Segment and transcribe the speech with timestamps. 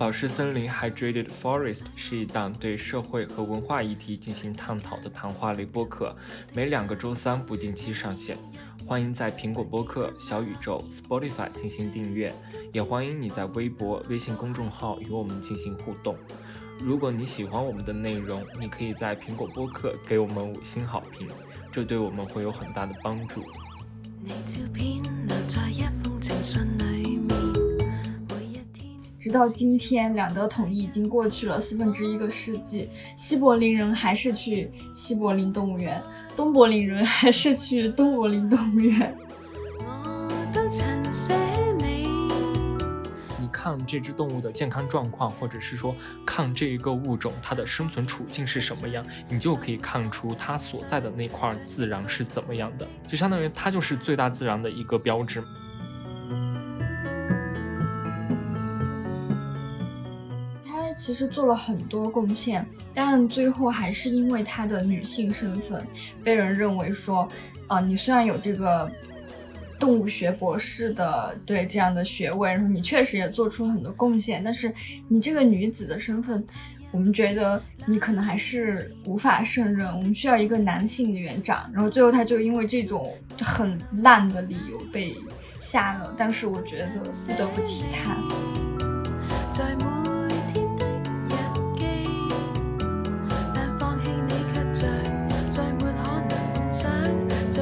[0.00, 6.16] 宝石森林 （Hydrated Forest） 是一档对社会和文化议题进行探讨的谈话类播客，
[6.54, 8.38] 每两个周三不定期上线。
[8.86, 12.32] 欢迎在苹果播客、小宇宙、Spotify 进行订阅，
[12.72, 16.16] 也欢迎你在微博、微信公众号与我们进行互动。
[16.78, 21.28] 如果你喜欢我们的内容，你可以在苹果播客给我们五星好评，
[21.70, 23.44] 这对我们会有很大的帮助。
[24.22, 27.09] 你照片留在一封情信里
[29.20, 36.02] 直到今天，两德统一已经过去了四分之一个世纪，西柏林人还是去西柏林动物园，
[36.34, 39.14] 东柏林人还是去东柏林动物园。
[43.38, 45.94] 你看这只动物的健康状况，或者是说
[46.24, 55.44] 看这一个物种它的生存处境是什么样，你就可以看出它所在的那块自然是怎么样的，就相当于它就是最大自然的一个标志。
[61.00, 65.82] 其实做了很多贡献，但最后还是因为她的女性身份，
[66.22, 67.26] 被人认为说，
[67.68, 68.88] 啊，你虽然有这个
[69.78, 74.70] 动物学博士的对这样的学位，然后你确实也做出了很多贡献，但是
[75.08, 76.44] 你这个女子的身份，
[76.90, 81.70] 我们觉得你可能还是无法胜任，我们需要一个男性的园长。
[81.72, 85.16] 然后最后她就因为这种很烂的理由被
[85.62, 87.86] 下了，但是我觉得不得不提
[97.50, 97.58] 她。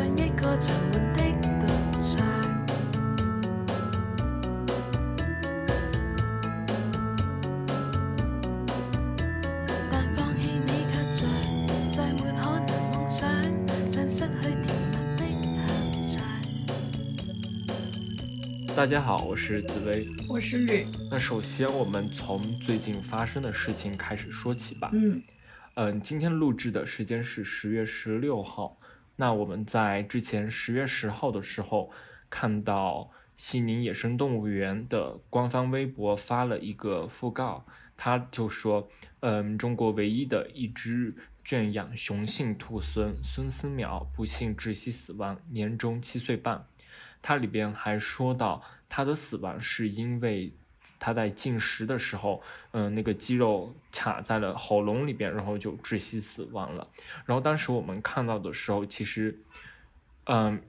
[18.76, 20.86] 大家好，我是紫薇，我是绿。
[21.10, 24.90] 那首先我们从最近发生的事情开始说起吧。
[24.92, 25.22] 嗯
[25.76, 28.77] 嗯，今天录制的时间是十月十六号。
[29.20, 31.90] 那我们在之前十月十号的时候，
[32.30, 46.64] 看到西宁野生动物园的官方微博发了一个讣告，他就说，嗯，中国唯一的一只圈养雄性兔孙孙思邈不幸窒息死亡，年终七岁半。
[47.20, 50.54] 它里边还说到，它的死亡是因为
[50.98, 52.42] 它在进食的时候，
[52.72, 56.86] 嗯，那个肌肉卡在了喉咙里边，然后就窒息死亡了。
[57.24, 59.38] 然后当时我们看到的时候，其实，
[60.24, 60.60] 嗯，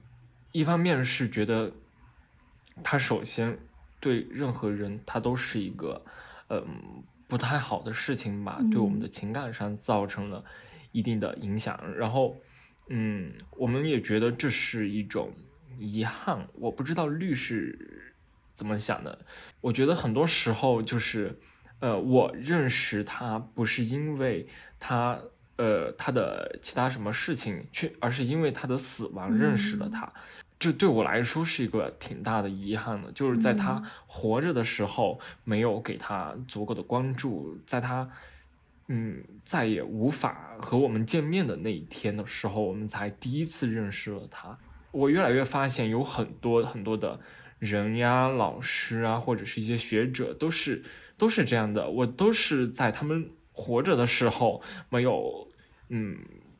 [0.52, 1.72] 一方面是觉得，
[2.82, 3.58] 他首先
[3.98, 6.02] 对任何人，他都是一个，
[6.48, 6.64] 嗯，
[7.28, 10.44] 不太好的事情吧，对我们的情感上造成了
[10.92, 11.78] 一定的影响。
[11.96, 12.36] 然后，
[12.88, 15.32] 嗯，我们也觉得这是一种。
[15.78, 18.12] 遗憾，我不知道律师
[18.54, 19.18] 怎么想的。
[19.60, 21.38] 我觉得很多时候就是，
[21.80, 24.46] 呃，我认识他不是因为
[24.78, 25.18] 他，
[25.56, 30.10] 呃，他的其他什么事情去，而是因为他的死亡认识了他。
[30.58, 38.06] 这对我来说是一个挺大的遗憾的，就是在他活着的时候没有给他足够的关注，在他，
[38.88, 44.58] 嗯，再也无法和我们见面的那一天的时候，我们才第一次认识了他。
[44.90, 47.18] 我越来越发现，有很多很多的
[47.60, 50.82] 人呀、老师啊，或者是一些学者，都是
[51.16, 51.88] 都是这样的。
[51.88, 55.46] 我都是在他们活着的时候没有，
[55.90, 56.18] 嗯，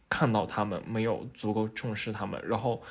[0.08, 2.40] 看到他们，没有足够重视他们。
[2.46, 2.82] 然后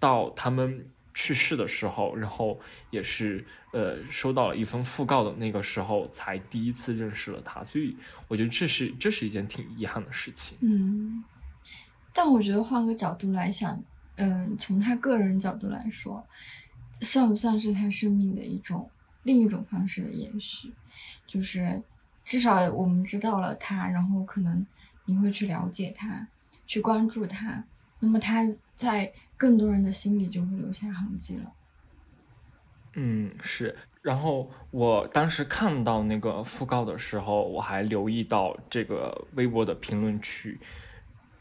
[0.00, 2.58] 到他们去世的时候，然后
[2.90, 7.62] 也是呃收到了一封讣告的那个时候，才第一次认识了他。
[7.64, 7.94] 所以
[8.28, 10.56] 我觉得这是这是一件挺遗憾的事情。
[10.62, 11.22] 嗯，
[12.14, 13.78] 但我觉得换个角度来想。
[14.20, 16.26] 嗯，从他个人角度来说，
[17.00, 18.88] 算不算是他生命的一种
[19.22, 20.72] 另一种方式的延续？
[21.26, 21.82] 就是
[22.24, 24.66] 至少我们知道了他，然后可能
[25.04, 26.26] 你会去了解他，
[26.66, 27.64] 去关注他，
[28.00, 31.52] 那么他在更多人的心里就会留下痕迹了。
[32.94, 33.76] 嗯，是。
[34.00, 40.58] 然后我当时看到那个讣告的时候，我还留意到这个微博的评论区。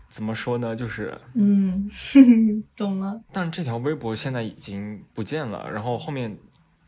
[0.10, 0.76] 怎么说呢？
[0.76, 1.90] 就是嗯，
[2.76, 3.22] 懂了。
[3.32, 5.70] 但这条微博现在已经不见了。
[5.70, 6.36] 然后后面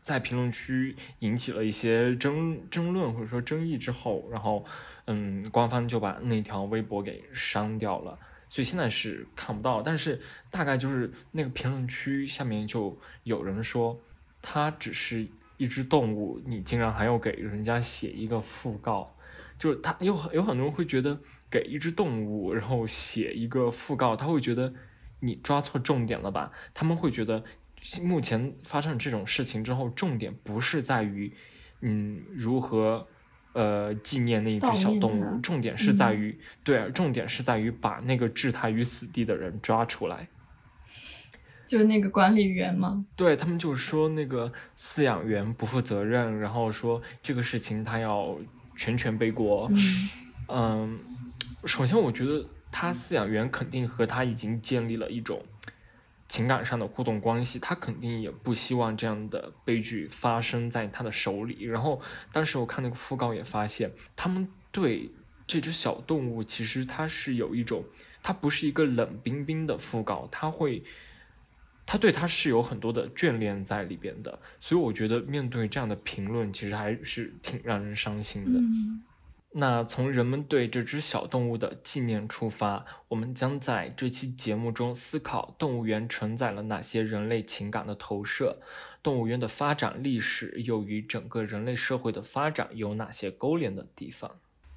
[0.00, 4.64] 在评论区引起了一些争争论或者说争议之后，然后
[5.06, 8.18] 嗯，官方就把那条微博给删掉了。
[8.48, 9.80] 所以现在是看不到。
[9.80, 10.20] 但是
[10.50, 13.96] 大概就是那个评论区下面就有人说，
[14.42, 19.14] 它只是一只动物，你竟然还要给人家写一个讣告，
[19.58, 21.16] 就是他有有很多人会觉得。
[21.50, 24.72] 给一只动物，然后写一个讣告，他会觉得
[25.20, 26.52] 你抓错重点了吧？
[26.72, 27.42] 他们会觉得
[28.02, 31.32] 目前发生这种事情之后，重点不是在于，
[31.80, 33.08] 嗯，如何
[33.52, 40.28] 呃纪念那一只小动物，重点是在于对，重点是在于把那个置他于死地的人抓出来。
[41.66, 43.06] 就是那个管理员吗？
[43.14, 48.36] 对他们就说那个饲养员不负责任，然后说这个事情他要
[48.76, 49.70] 全权背锅。
[50.48, 50.98] 嗯，
[51.64, 55.42] 首先我觉得他饲养员肯定和他已经建立了一种
[56.28, 61.64] 情感上的互动关系，他肯定也不希望这样的悲剧发生在他的手里。
[61.64, 62.00] 然后
[62.32, 65.10] 当时我看那个讣告也发现，他们对
[65.46, 67.84] 这只小动物其实它是有一种，
[68.22, 70.82] 它不是一个冷冰冰的讣告，它会。
[71.86, 78.60] 他对他是有很多的眷恋在里边的，所以我觉得面对这样的评论，其实还是挺让人伤心的。
[79.52, 88.58] 那从人们对这只小动物的纪念出发，我们将在这期节目中思考动物园承载了哪些人类情感的投射，
[89.02, 94.30] 动物园的发展历史又与整个人类社会的发展有哪些勾连的地方？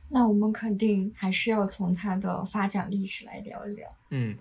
[0.09, 3.87] 那我们肯定还是要从它的发展历史来聊一聊。
[4.09, 4.37] 嗯。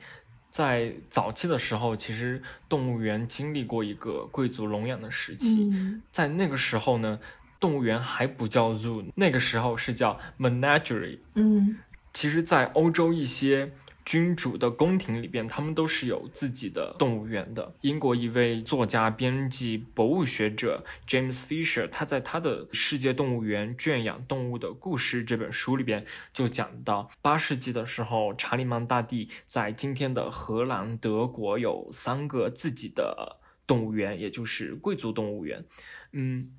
[0.50, 5.70] 在早期的时候，其实动物园经历过一个贵族笼养的时期。
[6.10, 7.18] 在那个时候呢，
[7.62, 11.20] 动物园还不叫 zoo，那个时候是叫 menagerie。
[11.36, 11.78] 嗯，
[12.12, 13.72] 其实，在欧洲一些。
[14.04, 17.72] 君主的宫廷里边，他们都是有自己的动物园的。
[17.82, 33.38] 英国一位作家、编辑、博物学者 James Fisher，他在他的《世界动物园圈养动物的故事》这本书里边就讲到，八世纪的时候，查理曼大帝在今天的荷兰、德国有三个自己的
[33.68, 35.64] 动物园，也就是贵族动物园。
[36.10, 36.50] 嗯，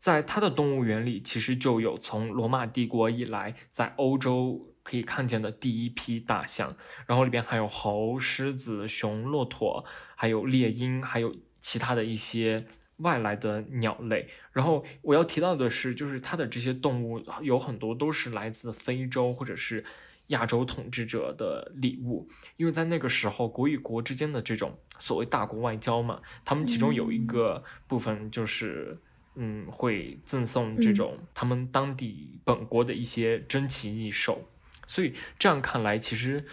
[0.00, 4.66] 在它的动物园里，其实就有从罗马帝国以来在欧洲。
[4.82, 6.74] 可以看见的第一批大象，
[7.06, 9.84] 然后里边还有猴、狮子、熊、骆驼，
[10.16, 12.66] 还有猎鹰，还有其他的一些
[12.96, 14.26] 外来的鸟类。
[14.52, 19.84] 然后我要提到的是，就是它的这些动物有很多都是来自非洲或者是
[20.28, 28.98] 亚洲统治者的礼物，因为在那个时候国与国之间的这种所谓大国外交嘛，他们其中有一个部分就是，
[29.42, 34.42] 嗯，会赠送这种他们当地本国的一些珍奇异兽。
[34.86, 36.44] 所以这样看来，其实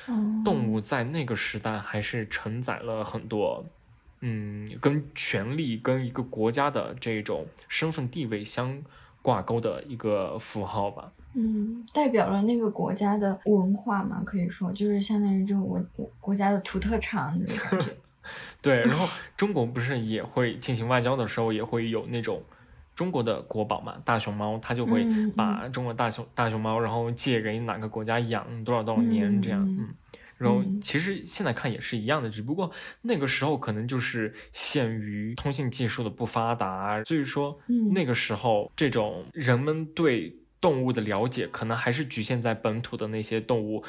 [0.46, 3.66] 动物在那个时代还是承载了很多，
[4.22, 8.82] 嗯，跟权力、跟一个国家的这种身份地位相
[9.22, 11.12] 挂钩的一个符号吧。
[11.34, 17.92] 嗯，代表了那个国家的文化嘛，可以说就是相当于这种国国家的土特产那种感觉。
[18.62, 19.06] 对，然后
[19.36, 22.42] 中国不是也会进行外交的时候，也会有那种。
[22.98, 25.06] 中国的国宝嘛，大熊猫，它就会
[25.36, 29.94] 把中国大熊大熊猫，然后借给哪个国家养多少多少年这样，嗯，
[30.36, 32.72] 然后其实现在看也是一样的，只不过
[33.04, 37.60] 那个时候可能就是限于通信技术的不发达，所以说
[37.94, 43.84] 那个时候这种人们对动物的了解可能还是局限在本土的那些动物，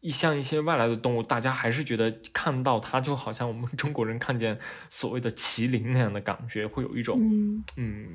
[0.00, 4.58] 一像一些外来的动物，大家还是觉得看到它就好像我们中国人看见
[4.88, 7.20] 所谓的麒麟那样的感觉，会有一种
[7.76, 8.08] 嗯。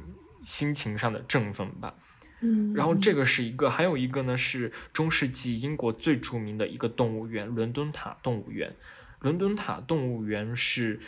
[0.43, 1.95] 心情上的振奋吧，
[2.41, 8.75] 嗯，然后这个是一个，还有一个呢是中世纪英国最著名的一个动物园——伦敦塔动物园。
[9.19, 10.99] 伦敦塔动物园是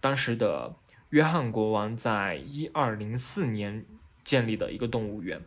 [0.00, 0.74] 当时的
[1.10, 3.84] 约翰国王在一二零四年
[4.24, 5.42] 建立的一个动物园。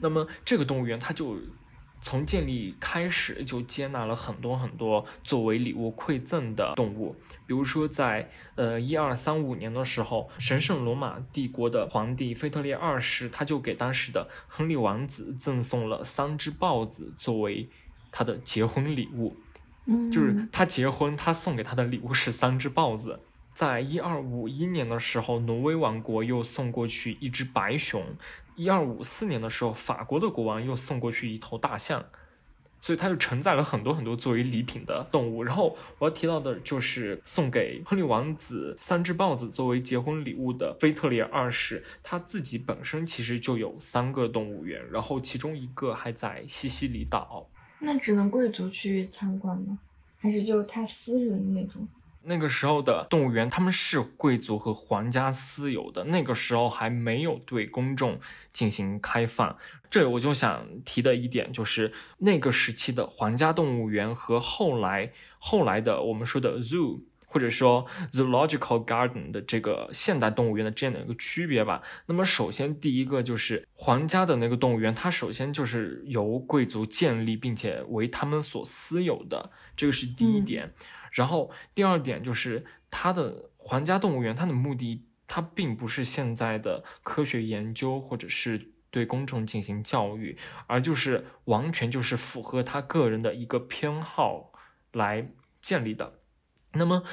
[0.00, 1.38] 那么这个动物园它就。
[2.02, 7.14] 从建立开始就接纳了很多很多作为礼物馈赠的动物，
[7.46, 17.68] 比如说在呃一二三五年的时候，神圣罗马帝国的皇帝腓特烈二世他就给当时的亨利王子赠送了三只豹子作为
[18.10, 19.36] 他的结婚礼物，
[20.10, 23.20] 就是他结婚他送给他的礼物是三只豹子。
[23.54, 28.02] 在一二五一年的时候，挪威王国又送过去一只白熊。
[28.56, 32.04] 一二五四年的时候，法国的国王又送过去一头大象，
[32.80, 35.42] 所以它就承载了很多很多作为礼品的动物。
[35.42, 47.48] 然后我要提到的就是送给亨利王子三只豹子作为结婚礼物的菲特烈二世，他自己本身其实就有三个动物园，然后其中一个还在西西里岛。
[47.78, 49.78] 那只能贵族去参观吗？
[50.18, 51.88] 还是就他私人那种？
[52.24, 56.04] 那个时候的动物园，他们是贵族和皇家私有的。
[56.04, 58.20] 那个时候还没有对公众
[58.52, 59.56] 进行开放。
[59.90, 71.82] 这里我就想提的一点就是，那个时期的皇家动物园和后来后来的我们说的 zoo 或者说 zoological garden 的这个现代动物园的这样的一个区别吧。
[72.06, 80.72] 那么，首先第一个就是皇家的那个动物园，它首先就是由贵族建立并且为他们所私有的，这个是第一点。
[81.12, 94.52] 然后第二点就是它的皇家动物园，它的目的它并不是现在的科学研究或者是对公众进行教育，而就是完全就是符合他个人的一个偏好
[94.92, 95.24] 来
[95.60, 96.20] 建立的。
[96.72, 97.04] 那么，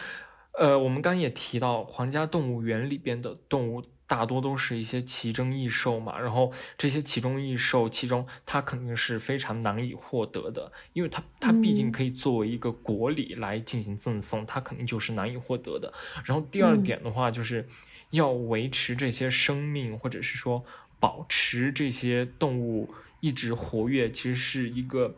[0.54, 3.84] 呃，我们刚刚也提到，皇家动物园里边的动物。
[4.10, 15.94] 大多都是一些奇珍异兽嘛，然后这些奇珍异兽，其中它肯定是非常难以获得的，因为它它毕竟可以作为一个国礼来进行赠送，它肯定就是难以获得的。
[16.26, 17.70] 然后第二点的话，就是
[18.10, 20.66] 要维持这些生命，或者是说
[21.00, 25.18] 保持这些动物一直活跃，其实是一个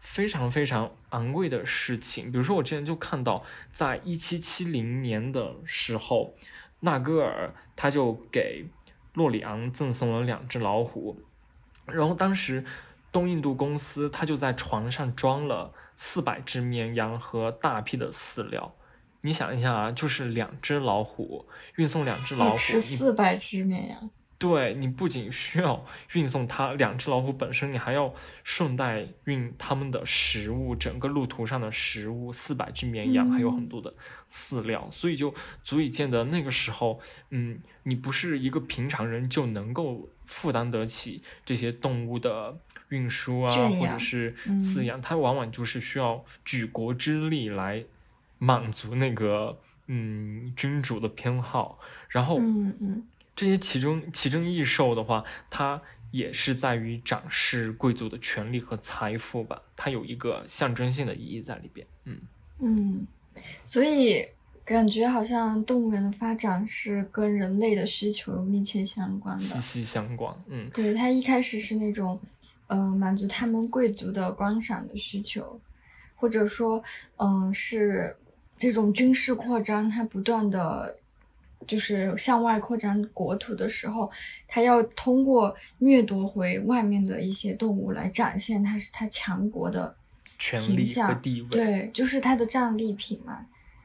[0.00, 2.32] 非常非常昂贵的事情。
[2.32, 3.44] 比如说，我之前就看到，
[3.74, 6.34] 在一七七零年的时候。
[6.86, 8.64] 纳戈尔他就给
[9.14, 11.20] 洛里昂赠送了两只老虎，
[11.86, 12.64] 然后当时
[13.10, 18.72] 东印度公司他就在船上装了四百只绵羊和大批的饲料。
[19.22, 24.10] 你想一下啊，就是两只老虎运送两只老虎，四百只绵羊。
[24.38, 28.12] 对你不仅需要运送它两只老虎本身，你还要
[28.44, 33.94] 顺带运它们的食物，整个路途上的食物，四百只绵羊，还有很多的
[34.30, 37.00] 饲料，所以就足以见得那个时候，
[37.30, 42.54] 嗯，你不是一个平常人就能够负担得起这些动物的
[42.90, 47.82] 运输啊，或者是饲养，它往往就是需要举国之力来
[48.38, 51.78] 满足那个嗯君主的偏好，
[52.10, 53.06] 然后嗯嗯。
[53.36, 61.86] 这些奇珍奇珍异兽的话，它也是在于展示贵族的权利和财富吧，它有一个象征性的意义在里边。
[62.04, 62.18] 嗯
[62.60, 63.06] 嗯，
[63.66, 64.26] 所以
[64.64, 70.34] 感觉好像动物园的发展是跟人类的需求密切相关的，息息相关。
[70.48, 72.18] 嗯，对，它一开始是那种，
[72.68, 75.60] 嗯，满足他们贵族的观赏的需求，
[76.14, 76.82] 或者说，
[77.16, 78.16] 嗯，是
[78.56, 80.98] 这种军事扩张，它不断的。
[81.66, 84.10] 就是向外扩张国土的时候，
[84.46, 89.94] 他要通过掠夺回外面的一些动物来展现他是他强国的
[90.38, 91.20] 形象，
[91.50, 93.44] 对，就是他的战利品嘛。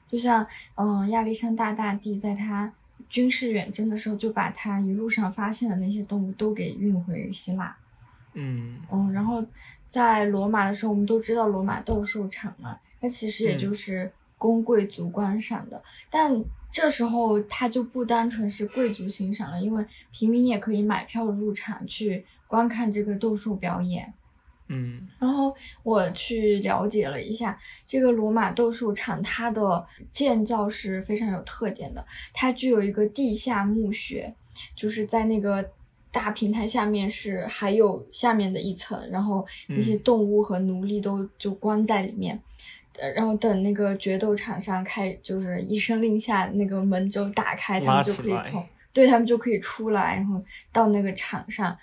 [0.09, 0.45] 就像
[0.75, 2.71] 嗯，亚历山大大帝在他
[3.09, 7.75] 军事远征的时候，就把他一路上发现的那些动物都给运回希腊。
[8.33, 9.43] 嗯嗯，然后
[9.87, 16.43] 在罗马的时候，我们都知道罗马斗兽场嘛，那其实也就是供贵族观赏的，但。
[16.71, 24.13] 这时候他就不单纯是贵族欣赏了，因为平民也可以买票入场去观看这个斗兽表演。
[24.73, 32.05] 嗯，然后我去了解了一下这个罗马斗兽场，它的建造是非常有特点的。
[32.31, 34.33] 它具有一个地下墓穴，
[34.73, 35.69] 就是在那个
[36.09, 42.41] 大平台下面是还有下面的一层，然后那些动物和奴隶都就关在里面。
[43.15, 51.77] 然后等那个决斗场上开，就是一声令下，那个门就打开，他们就可以从，对他们就可以出来，然后到那个场上，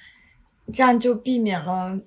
[0.72, 1.98] 这样就避免了，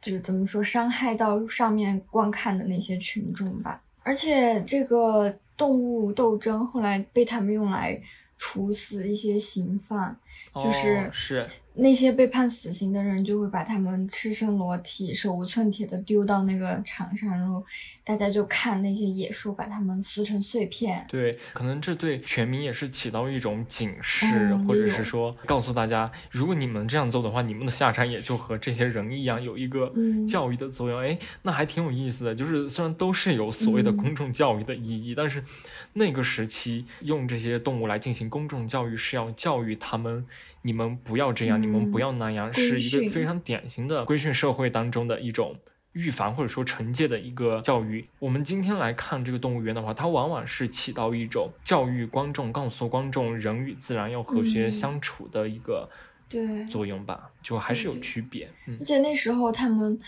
[0.00, 3.80] 就是怎么说，伤害到上面观看的那些群众吧。
[4.02, 8.00] 而且这个动物斗争后来被他们用来
[8.36, 10.16] 处死一些刑犯，
[10.54, 11.48] 就是是。
[11.80, 17.64] 那些被判死刑的人就会把他们赤身裸体、手无寸铁的丢到那个场上，然后
[18.02, 21.06] 大家就看那些野兽把他们撕成碎片。
[21.08, 29.92] 对，可能这对全民也是起到一种警示，或者是说告诉大家，如果你们这样做的话，你们的下场也就和这些人一样，有一个
[30.28, 30.98] 教育的作用。
[30.98, 32.34] 哎，那还挺有意思的。
[32.34, 35.44] 就是虽然都是有所谓的公众教育的意义，但是
[35.92, 40.26] 那个时期用这些动物来进行公众教育，是要教育他们。
[40.62, 45.56] 你们不要这样，你们不要那样，是一个非常典型的规训社会当中的一种
[45.92, 48.06] 预防或者说惩戒的一个教育。
[48.18, 55.88] 我们今天来看这个动物园的话，它往往是起到一种教育观众、告诉观众人与自然要和谐相处的一个
[56.28, 56.64] 对。
[56.66, 58.50] 作用吧，就还是有区别。
[58.78, 59.98] 而且那时候他们，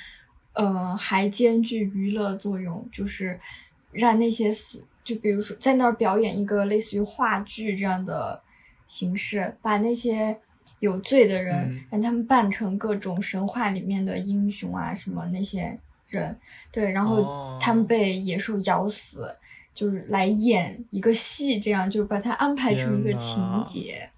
[0.53, 3.41] 呃，还兼具娱乐作用，就是
[3.91, 8.41] 让那些死，就比如说在那儿表演一个类似于话剧这样的
[8.91, 10.37] 形式，把那些。
[10.81, 15.79] 有罪的人，让他们扮成各种神话里面的英雄啊，什么那些
[16.09, 16.35] 人，
[16.73, 19.31] 对，然后他们被野兽咬死，
[19.75, 24.09] 就是来演一个戏，这样就把它安排成一个情节，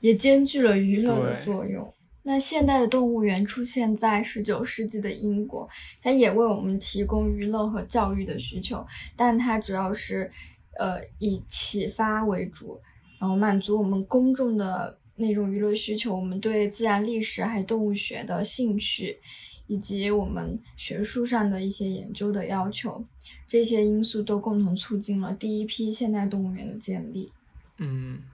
[0.00, 1.92] 也兼具了娱乐的作用。
[2.22, 5.68] 那现代的动物园出现在十九世纪的英国，
[6.02, 8.82] 它也为我们提供娱乐和教育的需求，
[9.14, 10.30] 但它主要是，
[10.78, 12.80] 呃，以启发为主，
[13.24, 14.98] 然后满足我们公众的。
[15.16, 19.20] 那种娱乐需求，我们对自然历史还有动物学的兴趣，
[19.68, 23.04] 以及我们学术上的一些研究的要求，
[23.46, 27.30] 这些因素都共同促进了第一批现代动物园的建立。
[27.78, 28.24] 嗯，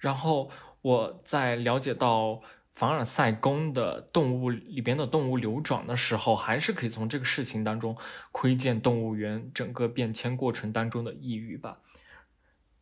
[0.00, 0.50] 然后
[0.82, 2.42] 我在了解到
[2.74, 7.96] 凡尔赛宫的动物里边的动物流转的时候，还是可以从这个事情当中
[8.32, 11.78] 窥见动物园整个变迁过程当中的意蕴吧。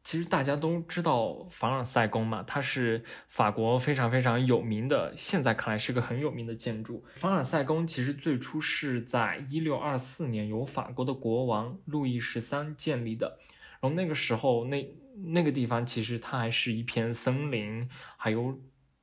[0.05, 7.03] 其实大家都知道凡尔赛宫嘛，它是法国非常非常有名的，现在看来是个很有名的建筑。
[7.15, 13.39] 凡尔赛宫其实最初是在一六二四年由法国的国王路易十三建立的，
[13.81, 14.95] 然后那个时候那
[15.33, 18.61] 那个地方其实它还是一片森林，还有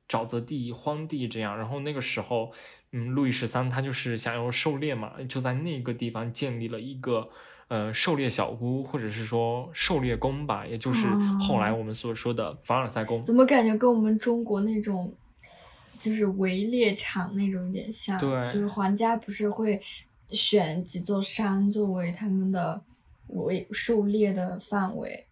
[0.08, 1.58] 沼泽地、荒地这样。
[1.58, 2.52] 然后那个时候，
[2.92, 7.28] 嗯，路易十三他就是想要狩猎嘛，就在那个地方建立了一个。
[7.72, 11.06] 呃，狩猎小屋，或者是说狩猎宫吧，也就是
[11.40, 13.24] 后来我们所说的凡尔赛宫。
[13.24, 15.10] 怎么感觉跟我们中国那种，
[15.98, 18.20] 就是围猎场那种有点像？
[18.20, 19.80] 对，就是皇家不是会
[20.28, 22.78] 选几座山作为他们的
[23.28, 25.24] 围狩猎的范围？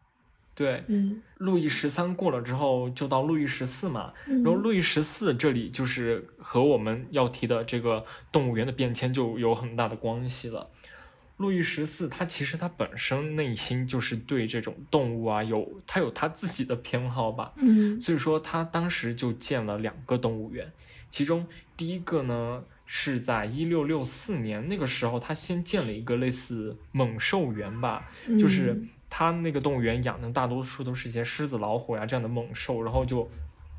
[0.54, 4.14] 对，嗯，路易十三过了之后，就到路易十四嘛。
[4.26, 10.66] 然后路易十四这里就是和我们要提的这个动物园的变迁就有很大的关系了。
[11.40, 17.54] 路易十四，他其实他本身内心就是对这种动物啊，有他有他自己的偏好吧。
[17.56, 20.70] 嗯，所以说他当时就建了两个动物园，
[21.08, 21.46] 其中
[21.78, 28.06] 第一个呢是在一六六四年，那个时候他先建了一个类似猛兽园吧，
[28.38, 28.78] 就是
[29.08, 33.26] 他那个动物园养的大多数都是一些狮子、老虎呀这样的猛兽，然后就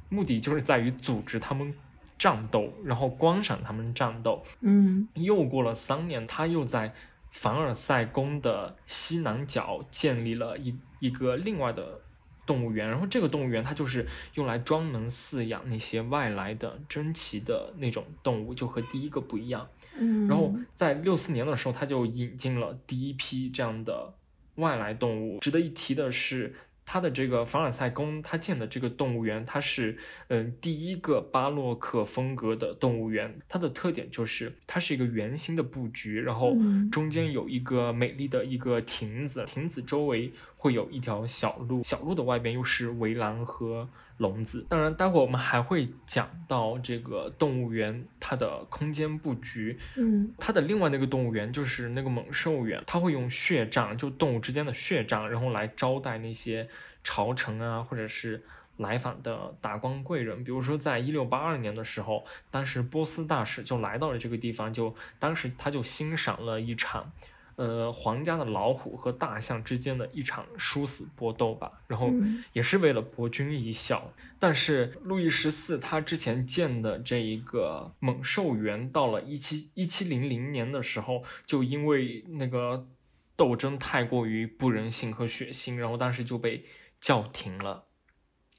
[0.10, 1.72] 目的就是在于组织他们
[2.18, 4.44] 战斗，然后观赏他们战斗。
[4.62, 6.92] 嗯，又过了三年，他又在。
[7.32, 12.00] 凡尔赛宫的西南角建立了一一个另外的
[12.46, 19.68] 动物园，然后这个动物园它就是用来专门饲养那些外来的珍奇的那种动物，就和第一个不一样。
[19.98, 24.14] 嗯，然后在六四年的时候，他就引进了第一批这样的
[24.56, 25.40] 外来动物。
[25.40, 26.54] 值得一提的是。
[26.86, 33.40] 它的这个凡尔赛宫，它建的这个动物园，它是嗯第一个巴洛克风格的动物园。
[33.48, 36.56] 它的特点就是它是一个圆形的布局，然后
[36.92, 43.90] 中间有一个美丽的一个亭子，亭子周围会有一条小路，小路的外边又是围栏和。
[44.18, 49.78] 笼子，当然，待会儿我们还会讲到这个动物园它的空间布局。
[49.96, 56.70] 嗯，它的另外那个动物园就是那个猛兽园，它会用血仗，就动物之间的血仗，然后来招待那些
[57.04, 58.44] 朝臣啊，或者是
[58.78, 60.44] 来访的达官贵人。
[60.44, 67.12] 比如说，在一六八二年的时候，当时波斯大使就来到了这个地方，就当时他就欣赏了一场。
[67.56, 72.12] 呃，皇家的老虎和大象之间的一场殊死搏斗吧，然后
[72.54, 74.14] 也是为了博君一笑。
[74.40, 82.88] 但是路易十四他之前建的这一个猛兽园，到了一七一七零零年的时候，就因为那个
[83.36, 86.66] 斗争太过于不人性和血腥，然后当时就被
[87.00, 87.84] 叫停了。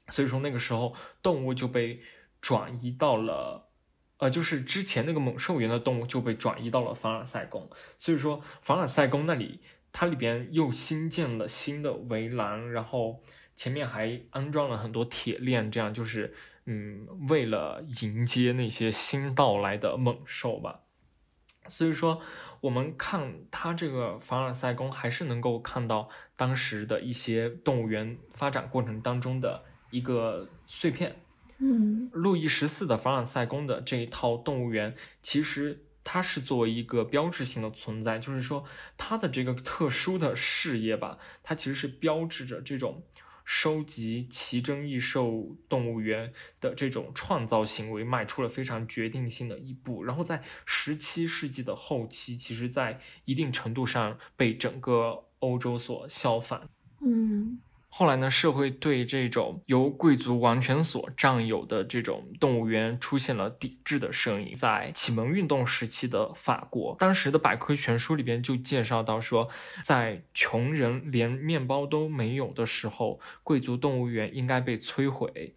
[0.09, 2.01] 所以说那个时候动物就被
[2.39, 3.62] 转移到了。
[4.23, 9.59] 呃，就是之前那个猛兽园的动物就被转移到了凡尔赛宫，所以说凡尔赛宫那里
[9.91, 13.21] 它里边又新建了新的围栏，然后
[13.53, 16.33] 前面还安装了很多铁链，这样就是
[16.63, 20.79] 嗯，为了迎接那些新到来的猛兽吧。
[21.67, 22.21] 所以说
[22.61, 26.07] 我们看它这个凡尔赛宫，还是能够看到
[26.37, 31.13] 当时的一些动物园发展过程当中的一个碎片。
[31.59, 38.65] 嗯，路易十四的凡尔赛宫的这一套动物园，其实它是作为一个标志性的存在，就是说
[38.97, 43.03] 它的这个特殊的事业吧，它其实是标志着这种
[43.45, 50.03] 收集奇珍异兽动物园的这种创造行为迈出了非常决定性的一步。
[50.03, 56.69] 然后在十七世纪的后期，其实在一定程度上被整个欧洲所效仿。
[57.01, 57.59] 嗯。
[57.95, 64.55] 后来呢，社会对这种由贵族王权所占有的这种动物园出现了抵制的声音。
[64.57, 69.47] 在启蒙运动时期的法国，当时的百科全书里边就介绍到说，
[69.83, 75.53] 在穷人连面包都没有的时候，贵族动物园应该被摧毁。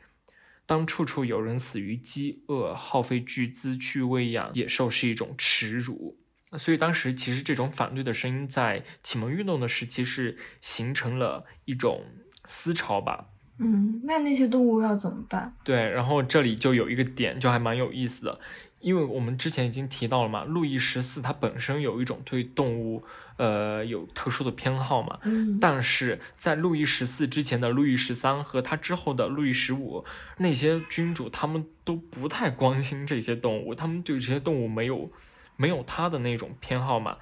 [0.66, 6.18] 当处处有人死于饥饿，耗费巨资去喂养野兽是一种耻辱。
[6.58, 12.04] 所以当时其实这种反对的声音在启蒙运动的时期是形成了一种。
[12.46, 13.26] 思潮吧，
[13.58, 15.52] 嗯，那那些动物要怎么办？
[15.64, 18.38] 对，然后这里就有一个点，就还蛮有意思的，
[18.80, 23.02] 因为我们之前已经提到了嘛，路易十四他本身有一种对动物，
[23.36, 30.04] 呃，有特殊的偏好嘛，嗯，但是在路易十四之前的路易十三和他之后的路易十五
[30.38, 35.10] 那些君主，他们都不太关心这些动物，他们对这些动物没有
[35.56, 37.16] 没有他的那种偏好嘛，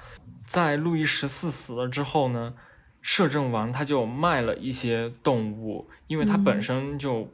[0.44, 2.54] 在路易十四死了之后呢？
[3.04, 7.24] 摄政王他就卖了一些动物，因为他本身就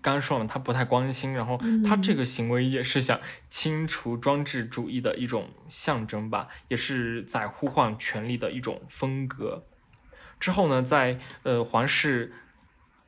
[0.00, 9.64] 刚刚说了，他不太关心，然后他这个行为也是想清除专制主义的一种象征吧，也是在呼唤权力的一种风格。
[10.38, 12.32] 之后呢，在呃皇室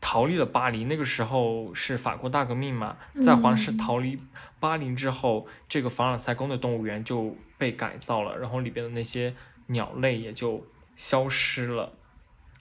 [0.01, 4.19] 逃离了巴黎，那个时候是法国大革命嘛，在皇室逃离
[4.59, 9.33] 巴黎之后，这个凡尔赛宫的动物园就被改造了，然后里边的那些
[9.67, 10.67] 鸟类也就
[10.99, 11.95] 消失了。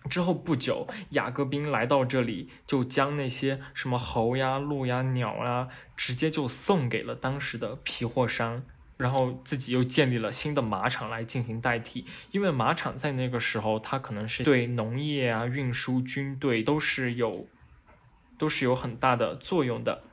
[0.09, 8.63] 之后不久，雅各宾来到这里，就将那些什么猴呀、鹿呀、鸟啊，直接就送给了当时的皮货商，
[8.95, 12.05] 然后自己又建立了新的马场来进行代替。
[12.31, 17.45] 因为马场在那个时候，它可能是对农业啊、运输、军队都是有，
[18.37, 20.03] 都是有很大的作用的。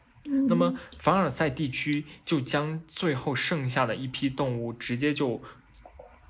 [0.48, 5.40] 那么凡尔赛地区就将最后剩下的一批动物直接就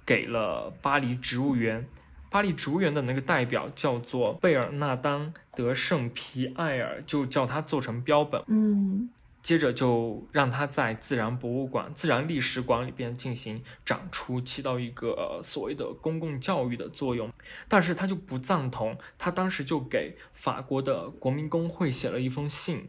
[0.05, 1.87] 给了巴黎植物园。
[2.31, 8.43] 巴黎植物园的那个代表叫做贝尔纳丹·德圣皮埃尔，就叫他做成标本。
[8.49, 9.09] 嗯，
[9.40, 17.33] 接着就让他在自然博物馆、自然历史馆里边进行展出，起到一个所谓的公共教育的作用。
[17.69, 22.88] 但是他就不赞同，他当时就给法国的国民工会写了一封信，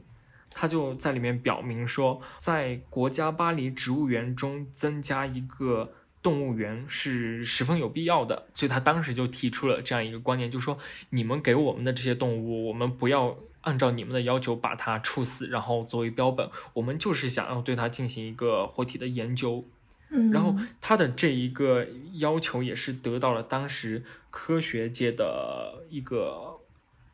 [0.49, 5.93] 他就在里面表明说，在国家巴黎植物园中增加一个。
[6.25, 10.79] 动物园是十分有必要的，所以他当时就提出了这样一个观念，就是说
[11.11, 19.63] 你们给我们的这些动物，我们不要按照你们的要求把它处死，然后作为标本，我们就是想要对它进行一个活体的研究。
[20.09, 26.59] 嗯，然后他的这一个要求也是得到了当时科学界的一个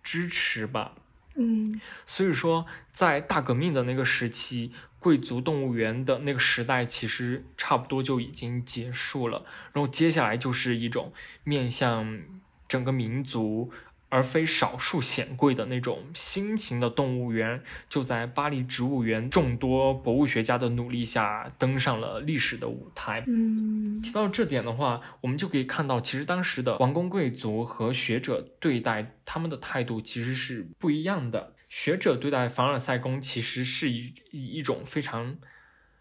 [0.01, 0.93] 支持吧。
[1.35, 4.71] 嗯，所以说在大革命的那个时期。
[5.01, 11.11] 贵族动物园的那个时代其实差不多就已经结束了，然后接下来就是一种
[11.43, 12.21] 面向
[12.67, 13.71] 整个民族
[14.09, 23.23] 而非少数显贵的那种新型的动物园，就在巴黎植物园众多博物学家的努力下登上了历史的舞台。
[23.25, 31.55] 嗯，提到这点的话，我们就可以看到，其实当时的王公贵族和学者对待他们的态度其实是不一样的。
[31.71, 35.37] 学者对待凡尔赛宫其实是以以一种非常，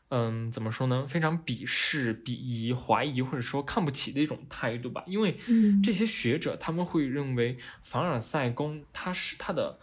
[0.09, 1.06] 嗯，怎么说呢？
[1.06, 5.04] 非常鄙视、鄙夷、怀疑或者说看不起的一种态度吧。
[5.06, 5.38] 因为
[5.80, 9.78] 这些学者他们会认为凡尔赛宫它是它的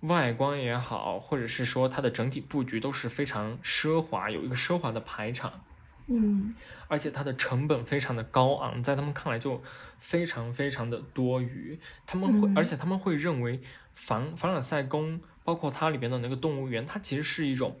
[0.00, 5.62] 外观也好，或者是说它的整体布局都是非常奢华，有一个奢华的排场，
[6.06, 6.54] 嗯，
[6.88, 9.62] 而且它的成本非常的高昂，在他们看来就
[9.98, 11.78] 非常非常的多余。
[12.06, 13.60] 他们会，而且他们会认为。
[13.94, 17.78] 凡凡尔赛宫，包括它里边的那个动物园，它其实是一种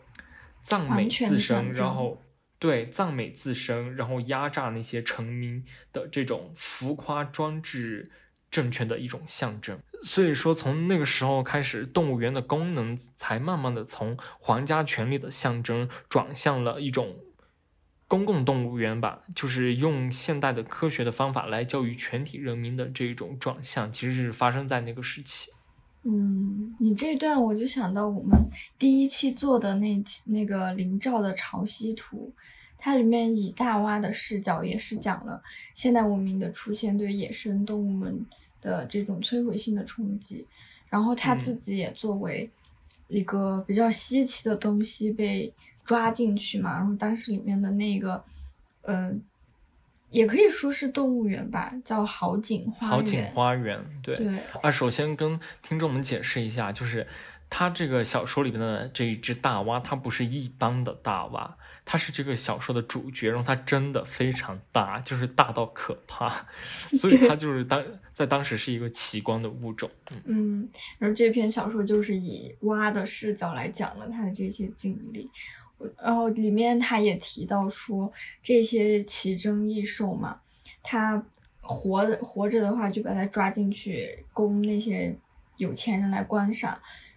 [0.62, 2.22] 赞美自身，然后
[2.58, 8.10] 对赞美自身，然后压榨那些臣民的这种浮夸专制
[8.50, 9.80] 政权的一种象征。
[10.02, 17.16] 所以说，从那个时候开始，动物园的功能才慢慢的从皇家权力的象征转向了一种
[18.08, 25.50] 公共动物园吧，就是用现代的科学的方法来教育全体人民的这种转向，其实是发生在那个时期。
[26.02, 28.34] 嗯，你这段我就想到我们
[28.78, 32.32] 第一期做的那那个林兆的潮汐图，
[32.78, 35.42] 它里面以大蛙的视角也是讲了
[35.74, 38.24] 现代文明的出现对野生动物们
[38.62, 40.46] 的这种摧毁性的冲击，
[40.88, 42.50] 然后他自己也作为
[43.08, 45.52] 一个比较稀奇的东西被
[45.84, 48.24] 抓进去嘛，然后当时里面的那个，
[48.82, 49.22] 嗯。
[50.10, 52.96] 也可以说是动物园吧，叫好景花园。
[52.96, 54.70] 好景花园，对对啊。
[54.70, 57.06] 首先跟听众们解释一下，就是
[57.48, 66.46] 它这个小说里边的这一只大蛙，它不是一般的大蛙，它是这个小说的主角，然后它真的非常大，就是大到可怕，
[66.98, 69.90] 所以它就是当在当时是一个奇观的物种。
[70.24, 70.68] 嗯，
[70.98, 75.30] 然后这篇小说就是以蛙的视角来讲了它的这些经历。
[76.02, 78.12] 然后里面他也提到说，
[78.42, 80.40] 这些奇珍异兽嘛，
[80.82, 81.22] 他
[81.60, 85.16] 活的活着的话，就把它抓进去供那些
[85.56, 86.74] 有钱人来观赏；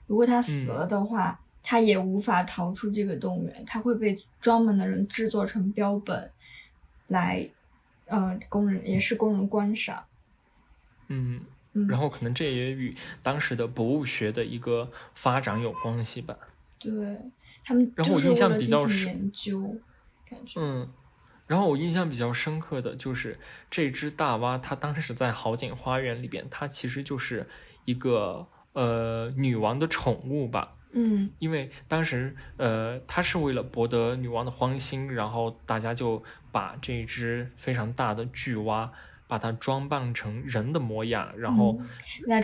[0.07, 6.31] 如果他死了的话，他也无法逃出这个动物园，他会被专门的人制作成标本，
[7.07, 7.49] 来，
[8.05, 10.05] 呃，供人也是供人观赏。
[11.07, 11.41] 嗯，
[11.89, 16.37] 然后可能这也与当时的博物学的一个发展有关系吧。
[16.79, 16.93] 对。
[17.63, 19.75] 他们然后我印象比较深，研究
[20.29, 20.89] 感觉嗯，
[21.47, 27.47] 然后我印象比较深刻的就是这只大蛙，它当时在好景花园里边，它其实就是
[27.85, 38.91] 一个呃女王的宠物吧，嗯，因为当时呃它是为了博得女王的欢心，然后大家就把这只非常大的巨蛙。
[39.25, 41.79] 把它装扮成人的模样，然后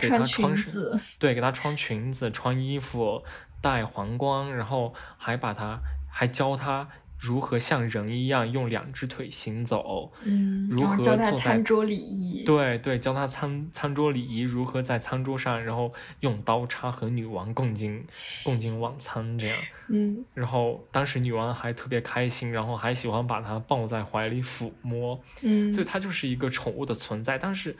[0.00, 3.22] 给它穿裙子，对，给它穿裙子、穿衣服，
[3.60, 6.88] 戴皇冠，然后还把它还教他。
[7.22, 10.10] 如何像人一样用两只腿行走？
[10.24, 12.44] 嗯，如何教他坐在餐桌礼仪？
[12.44, 18.06] 对对，教他餐餐桌礼仪，如何在餐桌上，然后用刀叉和女王共进
[18.42, 19.58] 共进晚餐这样。
[19.90, 27.36] 嗯然后当时女王还特别开心，然后还喜欢把他抱在怀里抚摸，嗯，所以它就是一个宠物的存在。
[27.36, 27.76] 但是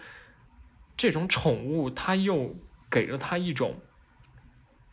[0.99, 2.55] 这种宠物，它又
[2.91, 3.75] 给了他一种，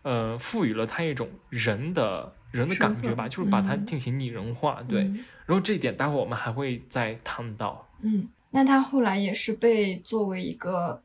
[0.08, 4.82] 呃，赋予了它一种人的人的感觉吧，就是把它嗯进行拟人化。
[4.88, 7.86] 对，嗯然后这一点待会儿我们还会再谈到。
[8.02, 11.02] 嗯，那它后来也是被作为一个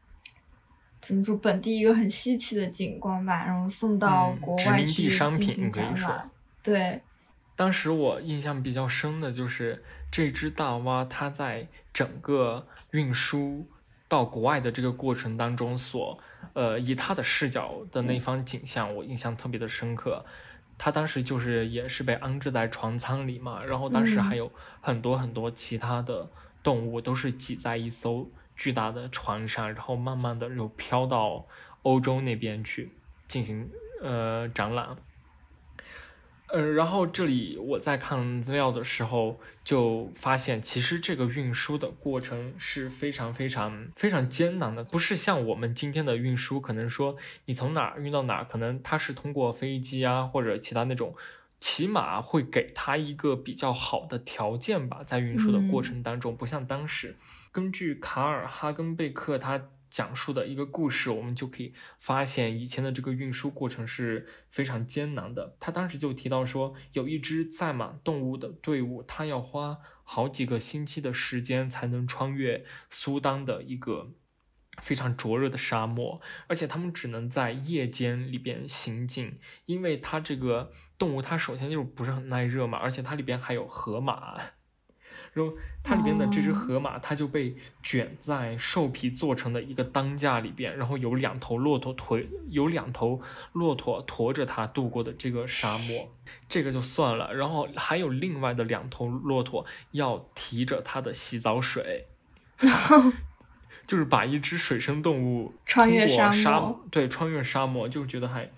[1.00, 6.30] 怎么说本地一个很稀奇的景观吧，然后送到嗯殖民地国外去商品可以说。
[6.62, 7.00] 对，
[7.56, 13.66] 当时我印象比较深的就是这只大蛙，它在整个运输
[14.12, 16.18] 到国外的这个过程当中所，
[16.52, 20.22] 呃，以他的视角的那方景象，我印象特别的深刻。
[20.76, 26.28] 他当时就是也是被安置在船舱里嘛，然后当时嗯还有很多很多其他的
[26.62, 31.46] 动物都是挤在一艘巨大的船上，然后慢慢的又飘到
[31.82, 32.92] 欧洲那边去
[33.26, 33.70] 进行
[34.02, 34.94] 呃展览。
[36.52, 51.16] 呃，然后这里我在看资料的时候就发现，其实这个运输的过程是非常非常非常艰难的，不是像我们今天的运输，可能说你从哪儿运到哪儿，可能它是通过飞机啊或者其他那种，
[51.58, 57.16] 起码会给它一个比较好的条件吧，在运输的过程当中，不像当时，
[57.50, 59.68] 根据卡尔哈根贝克他。
[59.92, 65.54] 讲述的一个故事，我们就可以发现以前的这个运输过程是非常艰难的。
[65.60, 74.12] 他当时就提到说，有一支载满动物的队伍，他要花好几个星期的时间才能穿越苏丹的一个
[74.80, 84.40] 非常灼热的沙漠，而且他们只能在夜间里边行进，因为它这个动物它首先就是不是很耐热嘛，而且它里边还有河马。
[85.32, 93.20] 然后它里边的这只哦河马，它就被卷在兽皮做成的一个担架里边，然后有两头骆驼驮，有两头
[93.52, 96.12] 骆驼驮着它渡过的这个沙漠，
[96.48, 97.32] 这个就算了。
[97.34, 102.06] 然后还有另外的两头骆驼要提着它的洗澡水，
[103.86, 108.50] 就是把一只水生动物穿越沙沙漠对，穿越沙漠，就觉得还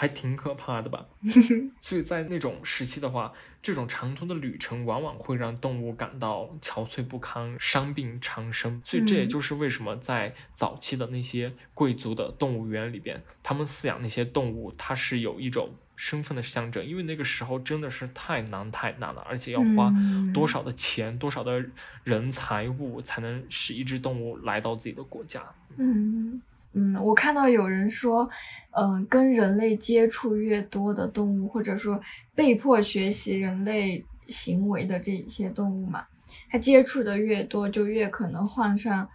[0.00, 1.04] 还挺可怕的吧。
[1.82, 8.80] 所以在那种时期的话，这种长途的旅程往往会让动物感到憔悴不堪、伤病缠身。
[8.84, 21.64] 所以这也嗯就是为什么在早期的那些贵族的动物园里边，他们饲养那些动物，它是有一种身份的象征，因为那个时候真的是太难太难了，而且要花嗯多少的钱、多少的
[22.04, 25.42] 人财物才能使一只动物来到自己的国家。
[25.76, 26.40] 嗯
[26.78, 28.28] 嗯，我看到有人说，
[28.70, 32.00] 嗯、跟人类接触越多的动物，或者说
[32.34, 36.06] 被迫学习人类行为的这一些动物嘛，
[36.50, 39.08] 它接触的越多，就越可能患上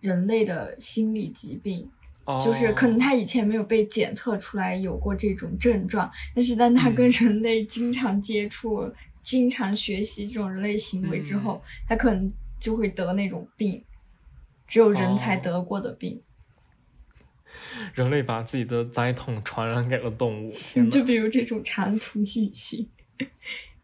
[0.00, 1.90] 人类的心理疾病。
[2.44, 8.88] 就是 可能哦他以前没有被检测出来有过这种症状，但是当他跟嗯人类经常接触、
[9.24, 13.82] 经常学习这种人类行为之后，嗯他可能就会得那种病，
[14.68, 16.22] 只有人才哦得过的病。
[17.94, 20.54] 人类把自己的灾痛传染给了动物！
[20.90, 22.88] 就比如这种长途旅行，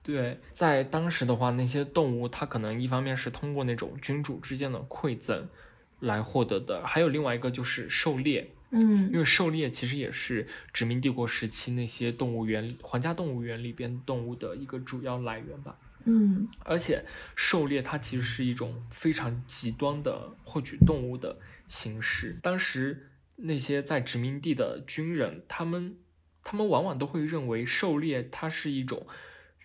[0.03, 5.49] 对，在当时的话，那些动物它可能一方面是通过那种君主之间的馈赠
[6.01, 15.77] 来获得的，还有另外一个就是狩猎，嗯因为狩猎其实也是殖民帝国时期那些动物园、皇家动物园里边动物的一个主要来源吧。
[16.05, 17.05] 嗯而且
[17.37, 21.37] 狩猎它其实是一种非常极端的获取动物的
[21.67, 22.39] 形式。
[22.41, 23.08] 当时
[23.39, 25.97] 那些在殖民地的军人，他们
[26.43, 29.07] 他们往往都会认为狩猎它是一种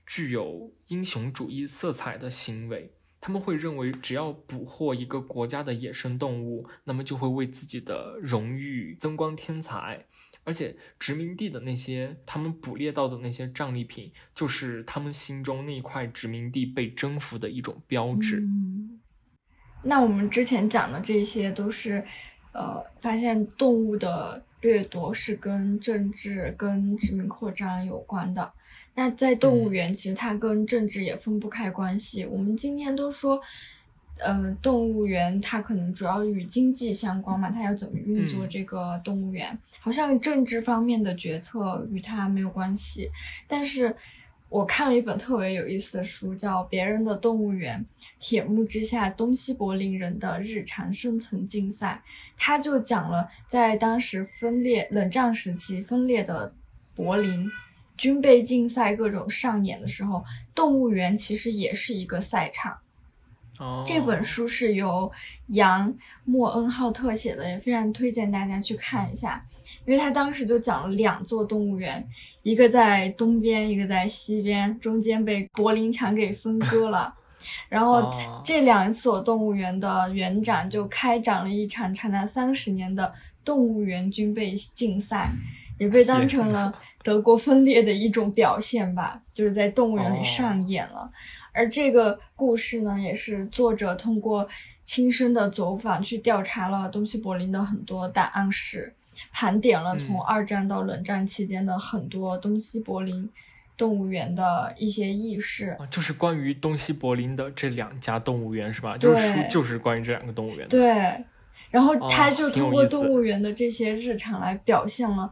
[0.06, 2.94] 具有英雄主义色彩的行为。
[3.20, 10.06] 他们会认为，只要捕获一个国家的野生动物，那么就会为自己的荣誉增光添彩。
[10.44, 18.44] 而且殖民地的那些他们捕猎到的那些战利品，就是他们心中那一块殖民地被征服的一种标志。
[19.84, 22.06] 那我们之前讲的这些都是，
[22.54, 28.52] 呃，发现动物的掠夺是跟政治、跟殖民扩张有关的。
[28.96, 32.24] 那在动物园，其实它跟政治也分不开关系。
[32.26, 33.42] 我们今天都说，
[34.20, 43.10] 呃，动物园它可能主要与经济相关嘛，它要怎么运作嗯这个动物园，好像政治方面的决策与它没有关系。
[43.48, 43.96] 但是
[44.54, 47.84] 我看了一本特别有意思的书，叫《别人的动物园：
[48.20, 52.04] 铁幕之下东西柏林人的日常生存竞赛》，
[52.38, 56.54] 它就讲了在当时分裂冷战时期分裂的
[56.94, 57.50] 柏林
[57.98, 62.78] 军备竞赛各种上演的时候，动物园其实也是一个赛场。
[63.58, 65.12] 哦，这本书是由
[65.48, 65.92] 杨
[66.26, 69.44] 莫恩浩特写的，也非常推荐大家去看一下，
[69.88, 72.08] 因为他当时就讲了两座动物园，
[72.44, 77.14] 一个在东边，一个在西边，中间被柏林墙给分割了。
[77.68, 85.30] 然后哦这两所动物园的园长就开展了一场长达三十年的动物园军备竞赛，
[85.78, 91.12] 也被当成了德国分裂的一种表现吧，就是在动物园里哦上演了。
[91.52, 94.48] 而这个故事呢，也是作者通过
[94.86, 98.94] 亲身的走访去调查了东西柏林的很多档案室，
[99.32, 103.30] 盘点了从嗯二战到冷战期间的很多东西柏林
[103.76, 105.76] 动物园的一些轶事。
[105.80, 108.98] 啊就是关于东西柏林的这两家动物园是吧？
[108.98, 110.78] 就是就是关于这两个动物园的。
[110.78, 111.26] 对，
[111.72, 115.32] 然后哦他就通过动物园的这些日常来表现了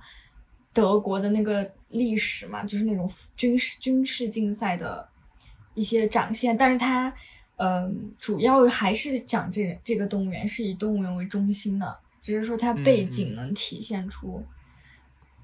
[0.73, 5.07] 德国的那个历史嘛，就是那种军事军事竞赛的
[5.73, 6.57] 一些展现。
[6.57, 7.13] 但是他，
[7.57, 14.43] 嗯、主要还是讲这这个动物园是以动物园为中心的，只是说它背景能体现出。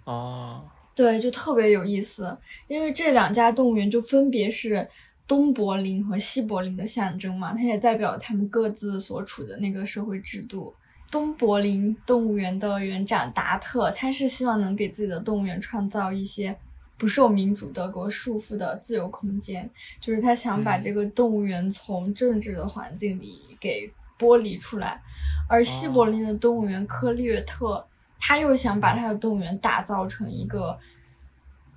[0.06, 0.64] 哦，
[0.96, 2.38] 对，就特别有意思，
[2.68, 4.88] 因为这两家动物园就分别是
[5.28, 10.74] 东柏林和西柏林的象征嘛，它也代表他们各自所处的那个社会制度。
[11.10, 16.54] 东柏林动物园的园长达特，他是希望能给自己的动物园创造一些
[16.98, 19.70] 不受民主德国束缚的自由空间，
[20.02, 25.02] 就是他想把嗯这个动物园从政治的环境里给剥离出来。
[25.48, 27.86] 而西柏林的动物园科略特，
[28.20, 30.78] 他又想把他的动物园打造成一个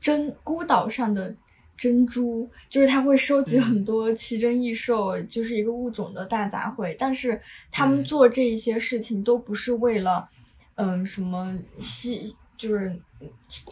[0.01, 1.35] 珍孤岛上的
[1.77, 6.97] 珍珠，就是他会收集嗯很多奇珍异兽，就是一个物种的大杂烩。
[6.99, 10.29] 但是他们嗯做这一些事情都不是为了，
[10.75, 12.99] 嗯，什么吸，就是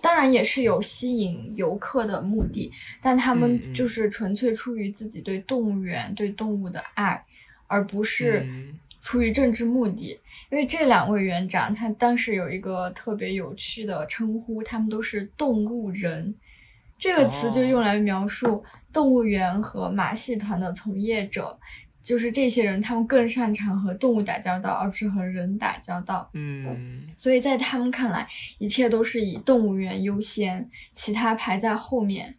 [0.00, 2.70] 当然也是有吸引游客的目的，
[3.02, 7.24] 但他嗯们嗯就是纯粹出于自己对动物园、对动物的爱，
[7.66, 8.40] 而不是。
[8.46, 16.34] 嗯出于政治目的，因为这两位园长，他当时有一个特别有趣的称呼，他们都是动物人。
[16.98, 21.56] 这个词就用来描述动物园和马戏团的从业者，
[22.02, 26.28] 就是这些人，他们更擅长和动物打交道，而不是和人打交道。
[26.32, 28.26] 嗯所以在他们看来，
[28.58, 32.34] 一切都是以动物园优先，其他排在后面。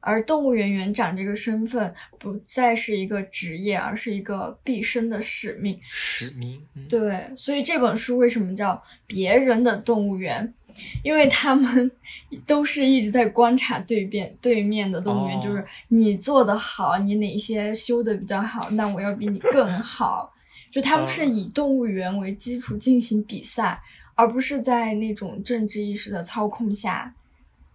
[0.00, 5.78] 而动物园园长这个身份不再是一个职业，而是一个毕生的使命。
[5.90, 6.60] 使命。
[6.74, 10.54] 嗯对，所以这本书为什么叫别人的动物园？
[11.02, 11.90] 因为他们
[12.46, 20.32] 都是一直在观察对面对面的动物园，哦就是你做的好，你哪些修的比较好，那我要比你更好。
[20.70, 23.80] 就他们是嗯以动物园为基础进行比赛，
[24.14, 27.12] 而不是在那种政治意识的操控下。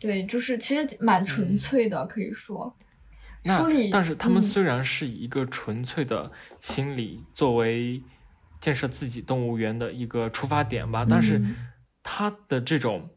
[0.03, 2.75] 对，就是其实蛮纯嗯粹的，可以说。
[3.45, 8.03] 那，但是他们嗯虽然是以一个纯粹的心理作为
[8.59, 11.55] 建设自己动物园的一个出发点吧，但是嗯
[12.03, 13.09] 他的这种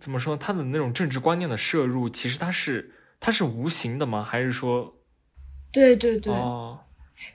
[0.00, 4.24] 怎么说，他的那种政治观念的摄入，其实他是他是无形的吗？
[4.24, 5.00] 还是说
[5.70, 6.80] 对对对，哦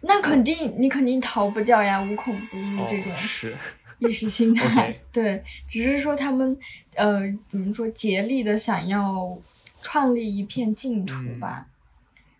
[0.02, 3.15] 那肯定你肯定逃不掉呀，无孔不入哦这种。
[3.15, 3.58] 是
[4.08, 6.58] 意识形态对，只是说他们
[6.96, 9.38] 呃怎么说竭力的想要
[9.82, 11.68] 创立一片净土嗯吧。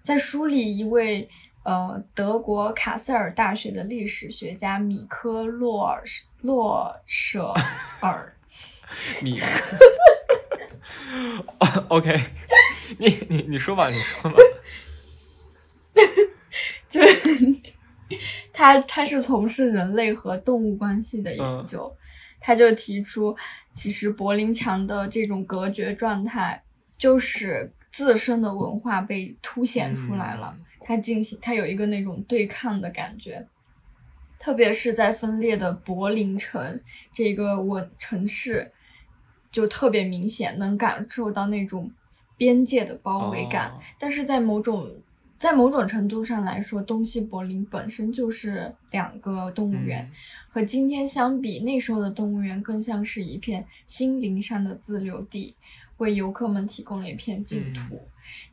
[0.02, 1.30] 在书里，一位
[1.64, 6.04] 呃德国卡塞尔大学的历史学家米科洛尔
[6.42, 7.54] 洛舍
[8.02, 8.36] 尔，
[9.22, 9.40] 米。
[11.88, 12.20] OK，
[12.98, 14.38] 你你你说吧，你说吧。
[16.90, 17.56] 就是
[18.52, 21.96] 他他是从事人类和动物关系的研究，
[22.40, 23.36] 他就提出，
[23.72, 26.64] 其实柏林墙的这种隔绝状态，
[26.98, 30.56] 就是自身的文化被凸显出来了。
[30.58, 33.48] 嗯它进行，他有一个那种对抗的感觉，
[34.38, 36.82] 特别是在分裂的柏林城
[37.14, 38.70] 这个我城市，
[39.50, 41.90] 就特别明显，能感受到那种
[42.36, 43.70] 边界的包围感。
[43.70, 44.94] 哦但是在某种
[45.44, 50.12] 在某种程度上来说，东西柏林本身就是两个动物园，嗯
[50.50, 55.54] 和今天相比，那时候的动物园更像是一片心灵上的自留地，
[55.98, 58.02] 为游客们提供了一片净土。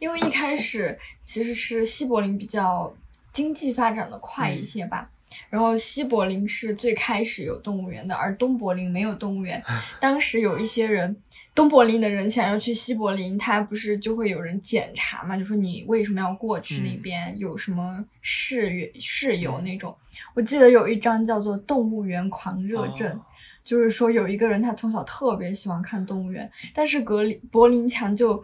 [0.00, 2.92] 因为一开始其实是西柏林比较
[3.32, 5.08] 经济发展的快一些吧，
[5.48, 9.62] 然后西柏林是最开始有动物园的，而东柏林没有动物园。
[10.00, 11.14] 当时有一些人，
[11.54, 19.94] 东柏林的人想要去西柏林，他不是就会有人检查嘛，就说你为什么要过去那边，有什么事事由那种。
[20.34, 23.20] 我记得有一张叫做“动物园狂热症”，哦
[23.62, 28.42] 就是说有一个人他从小特别喜欢看动物园，但是格林柏林墙就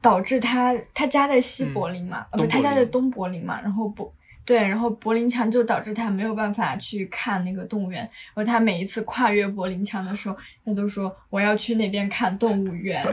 [0.00, 4.12] 导致他他家在西柏林嘛，呃不，他家在东柏林嘛，然后不。
[4.48, 8.00] 对，然后柏林墙就导致他没有办法去看那个动物园。
[8.32, 10.34] 然后他每一次跨越柏林墙的时候，
[10.64, 13.04] 他都说我要去那边看动物园，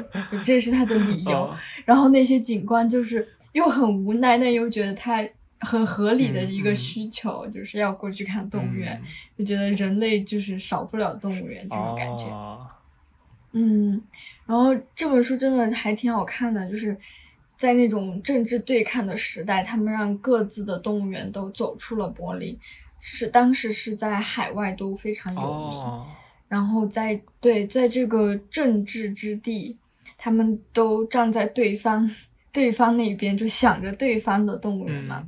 [0.42, 1.54] 这是他的理 由。
[1.84, 5.22] 然后那些警官就是又很无奈，但又觉得他
[5.60, 8.98] 很合理的一个需求，就是要过去看动物园，
[9.38, 12.26] 就觉得人类就是少不了动物园这种感觉。
[13.52, 14.02] 嗯，
[14.46, 16.98] 然后这本书真的还挺好看的，就是。
[17.58, 22.58] 在那种政治对抗的时代，他们让各自的动物园都走出了柏林，
[23.00, 26.06] 是当时是在海外都非常有名。
[26.48, 29.78] 然后在对在这个政治之地，
[30.18, 32.10] 他们都站在对方
[32.52, 35.28] 对方那边，就想着对方的动物园嘛。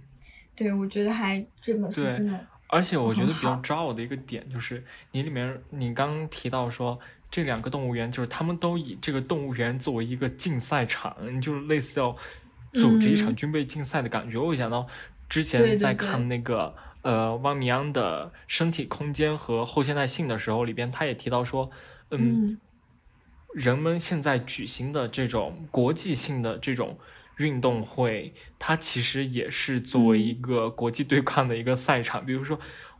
[0.55, 2.39] 对，我觉得还这本书真的。
[2.67, 6.99] 而且我觉得比较抓我的一个点就是，你里面你刚提到说。
[7.29, 12.15] 这两个动物园就是他们都以这个动物园作为一个竞赛场，就是类似要
[12.73, 14.37] 组织一场军备竞赛的感觉。
[14.37, 14.87] 我想到
[15.27, 21.69] 之前在看那个呃汪明安的身体空间和后现代性的时候，里边他也提到说，
[22.11, 22.57] 嗯，
[23.53, 26.97] 人们现在举行的这种国际性的这种
[27.37, 32.57] 运动会，它其实也是作为一个国际对抗的一个赛场，比如说。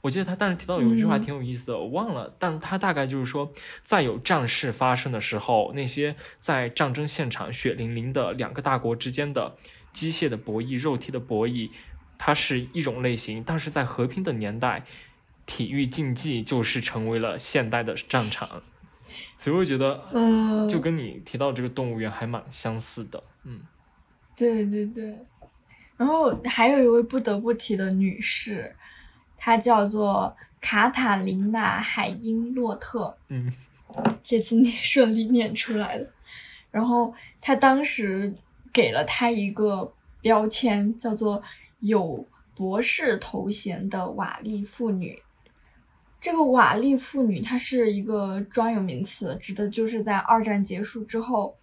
[0.08, 3.52] 我记得他当时提到有一句话挺有意思的，我忘了，但他大概就是说，
[3.84, 9.58] 在有战事发生的时候，那些在战争现场血淋淋的两个大国之间的
[9.92, 11.70] 机械的博弈、肉体的博弈，
[12.18, 14.86] 它是一种类型；但是在和平的年代，
[15.46, 18.64] 体育竞技就是成为了现代的战场。
[19.38, 23.60] 所以我觉得，嗯，就跟你提到这个动物园还蛮相似的，嗯，
[24.38, 25.18] 对对对。
[25.98, 28.74] 然后还有一位不得不提的女士。
[29.48, 33.50] 她叫做卡塔琳娜·海因洛特，嗯，
[34.22, 36.06] 这次你顺利念出来了。
[36.70, 38.36] 然后她当时
[38.74, 39.90] 给了她一个
[40.20, 41.42] 标签，叫做
[41.80, 45.18] 有博士头衔的瓦砾妇女。
[46.20, 51.56] 这个瓦砾妇女，它是一个专有名词，指的就是在二战结束之后。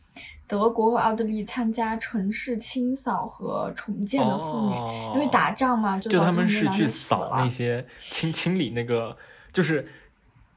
[0.46, 9.16] 德国和奥地利参加城市清扫和重建的妇女，因为打仗嘛，就他们是去扫那些清清理那个，
[9.52, 9.84] 就是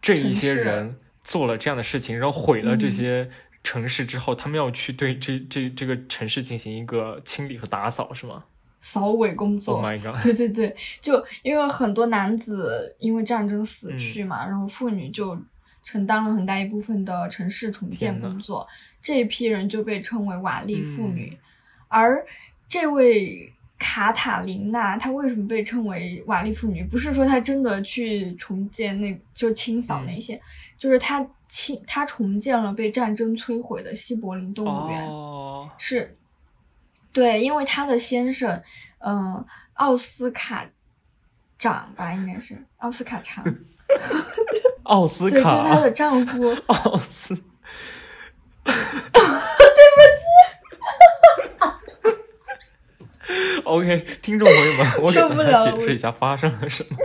[0.01, 3.29] 这一些人做了这样的事情，然后毁了这些
[3.63, 8.43] 城市之后，他们要去对这这这个城市进行一个清理和打扫，是吗？
[8.79, 9.81] 扫尾工作。
[9.81, 9.93] Oh！
[10.21, 15.37] 对对对，就因为很多男子因为战争死去嘛，然后妇女就
[15.81, 18.67] 承担了很大一部分的城市重建工作。
[19.01, 21.37] 这一批人就被称为瓦砾妇女，
[21.87, 22.25] 而
[22.67, 26.83] 这位卡塔琳娜，她为什么被称为瓦砾妇女？
[26.83, 30.41] 不是说她真的去重建那，就清扫那些，
[30.77, 35.07] 就是她清，她重建了被战争摧毁的西柏林动物园。
[35.07, 36.17] 哦，是，
[37.13, 38.61] 对，因为她的先生，
[38.97, 39.45] 嗯，
[39.75, 40.65] 奥斯卡
[41.57, 43.45] 长吧，应该是奥斯卡长，
[44.83, 47.37] 奥斯卡，对，就是她的丈夫奥斯。
[49.13, 50.01] 对不
[53.23, 56.97] 起， OK，听众朋友们， 我给大家解释一下发生了什么。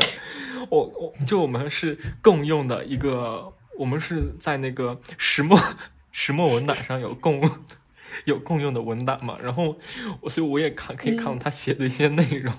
[0.71, 5.61] 我我就我们是共用的一个，我们是在那个石墨
[6.11, 7.51] 石墨文档上有共
[8.25, 9.79] 有共用的文档嘛，然后
[10.21, 12.55] 我所以我也看可以看到他写的一些内容，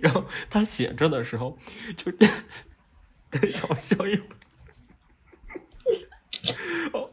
[0.00, 1.58] 然后他写着的时候
[1.96, 2.28] 就等
[3.68, 4.24] 我笑一会
[6.92, 7.09] 儿。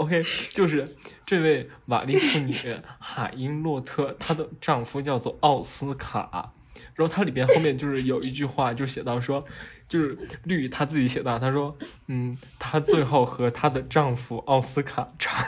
[0.00, 0.22] OK，
[0.52, 0.96] 就是
[1.26, 2.54] 这位玛丽妇女
[2.98, 6.52] 海因洛特，她的丈夫叫做奥斯卡。
[6.94, 9.42] 然后它里边后面就是有一句话，就写到说，
[9.88, 11.76] 就是绿她自己写的，她说，
[12.06, 15.46] 嗯，她最后和她的丈夫奥斯卡长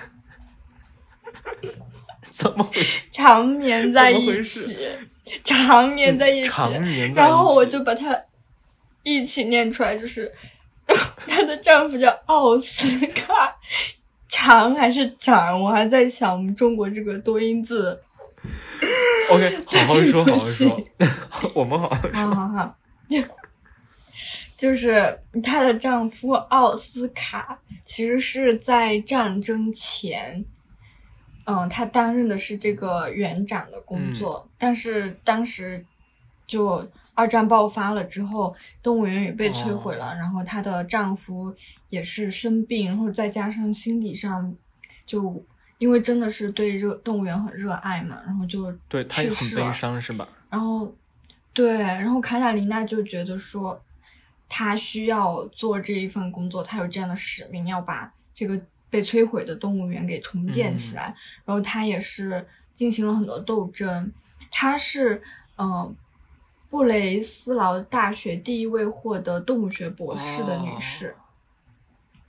[2.22, 3.00] 怎么回事？
[3.10, 4.76] 长眠在一起，
[5.44, 7.30] 长眠在一起，长眠在一起。
[7.30, 8.18] 然后我就把它
[9.02, 10.32] 一起念出来，就是
[11.26, 13.56] 她的丈夫叫奥斯卡。
[14.32, 15.60] 长还是长？
[15.60, 18.02] 我还在想我们中国这个多音字。
[19.30, 20.84] OK，好好说，好好说。
[21.54, 22.12] 我们好好说。
[22.14, 22.76] 好好好，
[23.10, 23.22] 就
[24.56, 30.42] 就是她的丈夫奥斯卡，其实是在战争前，
[31.44, 35.84] 嗯，他担任的是这个园长的工作，但是当时
[36.46, 41.54] 就二战爆发了之后，动物园也被摧毁了，然后她的丈夫。
[41.92, 44.50] 也是生病，然后再加上心理上，
[45.04, 45.44] 就
[45.76, 50.26] 因为真的是对热动物园很热爱嘛，然后就对他也很悲伤是吧？
[50.48, 50.90] 然后，
[51.52, 53.78] 对，然后卡塔琳娜就觉得说，
[54.48, 61.14] 她需要做这一份工作，她有这样的使命，要把这个被摧毁的动物园给重建起来。
[61.44, 64.10] 然后她也是进行了很多斗争。
[64.50, 65.22] 她是
[65.58, 65.94] 嗯，
[66.70, 71.14] 布雷斯劳大学第一位获得动物学博士的女士。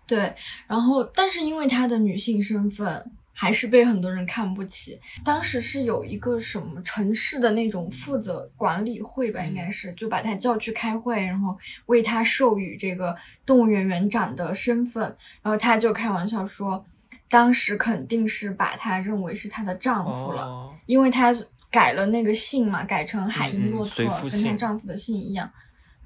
[0.06, 0.34] 对，
[0.68, 3.12] 然后但是因为她的女性身份。
[3.36, 4.98] 还是被很多人看不起。
[5.26, 15.04] 当时是有一个什么城市的那种负责管理会吧，应该是就把他叫去开会，然后为他授予这个动物园园长的身份。
[15.42, 16.86] 然后他就开玩笑说，
[17.28, 21.34] 当时肯定是把他认为是她的丈夫了，因为她
[21.72, 25.52] 改了那个姓嘛，改成海因洛特，跟她丈夫的姓一样。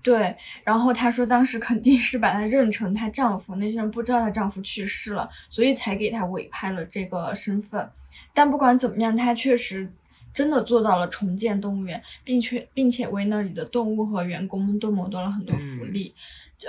[0.07, 0.33] 对，
[0.63, 7.85] 然后她说当时肯定是把她认成她丈夫，那些人不知道她丈夫去世了，所以才给她委派了这个身份。
[8.33, 9.91] 但不管怎么样，她确实
[10.33, 16.15] 真的做到了重建动物园，并且并且为那里的动物和员工们都谋得了很多福利。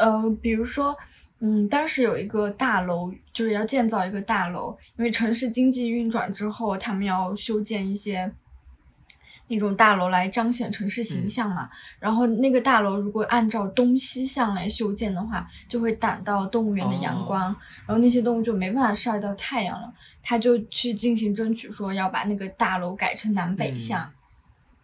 [0.01, 0.97] 呃，比如说，
[1.39, 8.33] 嗯，当时有一个大楼，就是要建造一个大楼，因为城市经济运转之后，他们要修建一些。
[9.49, 11.69] 那种大楼来彰显城市形象嘛，
[11.99, 17.45] 然后那个大楼如果按照东西向来修建的话，就会挡到动物园的阳光，
[17.87, 19.93] 然后那些动物就没办法晒到太阳了。
[20.23, 24.13] 他就去进行争取，说要把那个大楼改成南北向，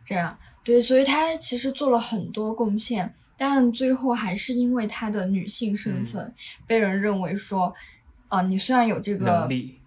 [0.07, 0.37] 这样。
[0.63, 6.33] 对，所以他其实做了很多贡献，但最后还是因为他的女性身份，
[6.67, 7.75] 被人认为说，
[8.29, 9.79] 啊，你虽然有这个能力。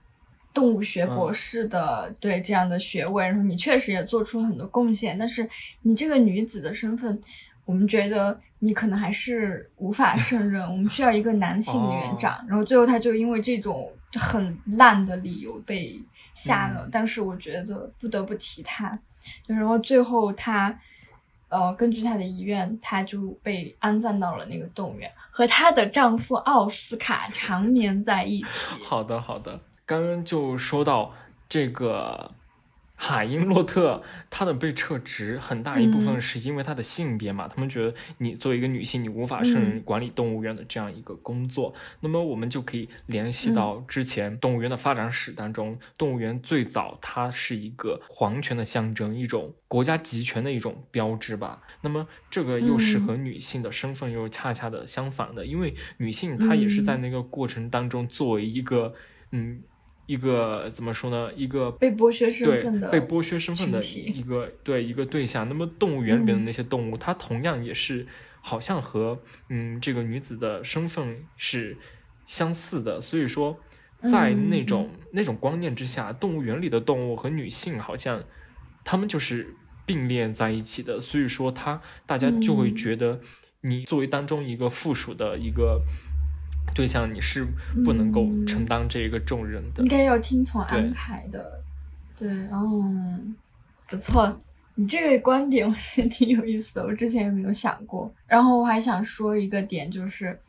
[0.58, 5.48] 动物学博士的对这样的学位，然后你确实也做出了很多贡献，但是
[5.84, 7.22] 你这个女子的身份，
[7.64, 12.44] 我们觉得你可能还是无法 胜任，我们需要一个男性的园长。
[12.48, 16.02] 然后最后他就因为这种很烂的理由被
[16.34, 18.98] 下了，但是我觉得不得不提他，
[19.48, 20.76] 就然后最后他，
[21.50, 28.76] 呃，根据他的遗愿，他就被安葬到了那个动物园，和她的丈夫奥斯卡长眠在一起。
[28.84, 29.60] 好的，好的。
[29.88, 31.16] 刚刚就说到
[31.48, 32.32] 这个
[33.00, 41.74] 海因洛特，他的被撤职很大一部分是因为他的性别嘛，他们觉得你作为一个女性，你无法胜任管理动物园的这样一个工作。
[42.02, 51.62] 那么我们就可以联系到之前动物园的发展史当中，动物园最早它是一个皇权的象征，一种国家集权的一种标志吧。
[51.82, 58.94] 那么这个又是和女性的身份又恰恰的相反的，因为女性她也是在那个过程当中作为一个
[59.32, 59.62] 嗯。
[60.08, 61.32] 一个怎么说呢？
[61.36, 65.48] 一个被剥削身份的被剥削身份的一个对一个对象。
[65.48, 68.08] 那么动物园里面的那些动物，它同样也是
[68.42, 71.78] 好像和嗯这个女子的身份是
[72.26, 73.02] 相似的。
[73.02, 73.60] 所以说，
[74.02, 78.24] 在那种那种观念之下，动物园里的动物和女性好像
[78.86, 79.54] 他们就是
[79.86, 81.02] 并列在一起的。
[81.02, 83.20] 所以说，他大家就会觉得
[83.60, 85.82] 你作为当中一个附属的一个。
[86.78, 87.44] 对象你是
[87.84, 91.60] 不能够承担这一个重任的，应该要听从安排的。
[92.16, 93.36] 对，嗯，
[93.90, 94.40] 不错，
[94.76, 98.14] 你这个观点我觉得挺有意思的，我之前也没有想过。
[98.28, 100.40] 然后我还想说一个点，就是，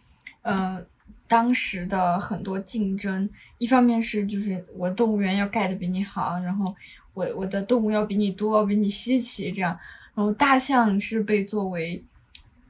[0.42, 0.78] 呃，
[1.26, 3.26] 当时的很多竞争，
[3.56, 6.76] 一方面是就是我动物园要盖的比你好，然后
[7.14, 9.70] 我我的动物要比你多，比你稀奇，这样。
[10.14, 12.04] 然后大象是被作为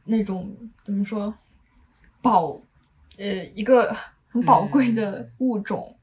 [0.05, 0.49] 那种
[0.85, 1.35] 怎么说
[2.23, 2.57] 宝。
[3.19, 3.95] 呃，一个
[4.29, 5.97] 很宝贵的物种，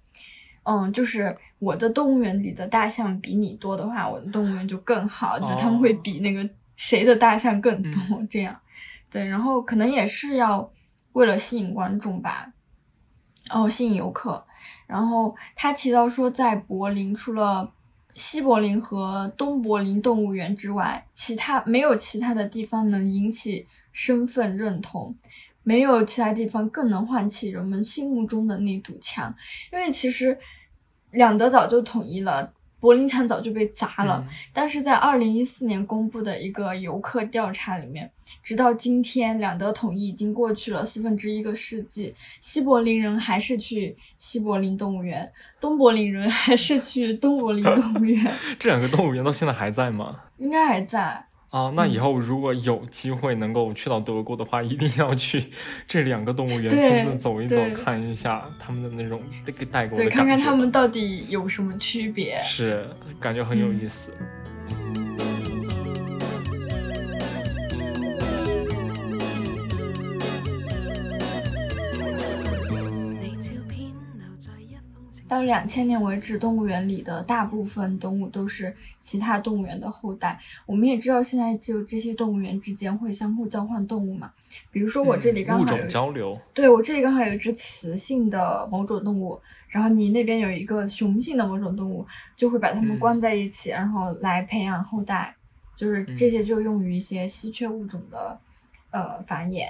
[0.63, 7.91] 嗯，就是我的动物园里的大象比你多的话，我的动物园就更好，就他们会比那个谁的大象更多，
[8.30, 8.59] 这样，
[9.09, 10.70] 对，然后可能也是要
[11.13, 12.51] 为了吸引观众吧，
[13.49, 14.45] 哦，吸引游客，
[14.86, 17.72] 然后他提到说，在柏林除了
[18.13, 25.16] 西柏林和东柏林动物园之外，其他没有其他的地方能引起身份认同。
[25.66, 29.36] 没有其他地方更能唤起人们心目中的那堵墙，
[29.74, 30.38] 因为其实
[31.11, 34.24] 两德早就统一了，柏林墙早就被砸了。
[34.53, 38.09] 但是在二零一四年公布的一个游客调查里面，
[38.43, 45.28] 直到今天，两德统一已经过去了四分之一个世纪，西柏林人还是去西柏林动物园，
[45.59, 48.32] 东柏林人还是去东柏林动物园。
[48.59, 50.22] 这两个动物园到现在还在吗？
[50.38, 51.26] 应该还在。
[51.56, 55.41] 啊，那以后如果有机会能够去到德国的话，一定要去
[55.88, 59.22] 这两个动物园亲自走一走，看一下他们的那种
[59.72, 60.10] 带给我的感觉。
[60.10, 62.38] 对，看看他们到底有什么区别。
[62.43, 62.86] 是，
[63.22, 64.12] 感觉很有意思。
[75.28, 80.39] 到两千年为止，动物园里的大部分动物都是其他动物园的后代。
[80.65, 84.32] 我们也知道，现在就这些动物园之间会相互交换动物嘛。
[84.71, 92.05] 比如说我这里刚好物种交流，对我这里刚好有一只雌性的某种动物，然后你那边有一个雄性的某种动物，
[92.36, 95.36] 就会把它们关在一起，然后来培养后代。
[95.76, 98.39] 就是这些就用于一些稀缺物种的
[98.91, 99.67] 呃繁衍。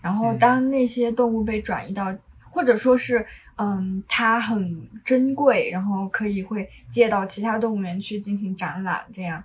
[0.00, 2.14] 然后当那些动物被转移到。
[2.54, 3.26] 或者说是，
[3.56, 9.42] 嗯，它很珍贵，然后可以会借到其他动物园去进行展览，这样，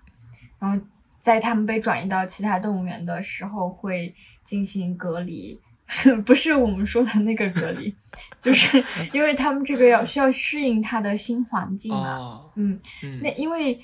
[0.60, 0.80] 然后
[1.20, 5.60] 在它们被转移到其他动物园的时候会进行隔离，
[6.24, 7.94] 不是我们说的那个隔离，
[8.40, 12.80] 就是因为它们这个要需要适应它的新环境嘛，嗯，
[13.24, 13.80] 那因为。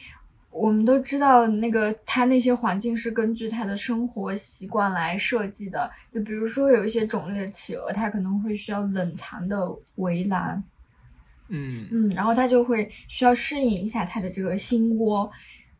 [0.57, 5.91] 我们都知道，那个它那些环境是根据它的生活习惯来设计的。
[6.13, 10.63] 就比如说，有一些种类的企鹅，它可能会需要冷藏的围栏，
[11.49, 15.29] 嗯嗯，然后它就会需要适应一下它的这个新窝，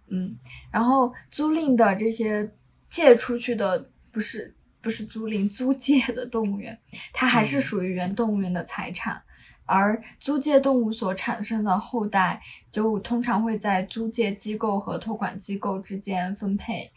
[0.10, 0.36] 嗯。
[0.70, 2.52] 然后租赁的这些
[2.90, 6.78] 借出去的，不是不是租赁租借的动物园，
[7.14, 9.22] 它还是属于原动物园的财产。
[9.66, 12.42] 而租借动物所产生的后代，
[12.72, 16.92] 就通常会在租借机构和托管机构之间分配。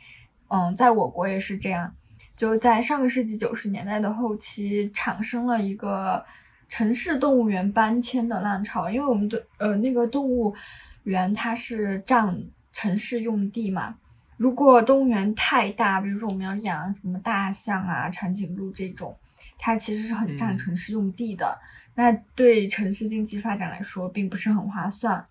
[0.48, 1.94] 嗯，在我国也是这样。
[2.36, 6.24] 就在上个世纪九十年代的后期，产生了一个
[6.68, 10.54] 城市动物园搬迁的浪潮，因为我们的呃那个动物
[11.02, 12.40] 园它是占
[12.72, 13.96] 城市用地嘛。
[14.36, 19.16] 如果动物园太大，比如说我们要养什么大象啊、长颈鹿这种，
[19.58, 21.58] 它其实是很占城市用地的。
[21.98, 25.26] 那对城市经济发展来说，并不是很划算。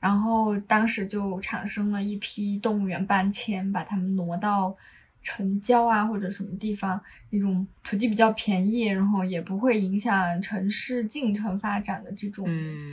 [0.00, 4.74] 然后当时就产生了一批动物园搬迁，把它们挪到
[5.22, 6.98] 城郊啊或者什么地方，
[7.28, 12.46] 那种土地比较便宜，然后也不会影响城市进程发展的这种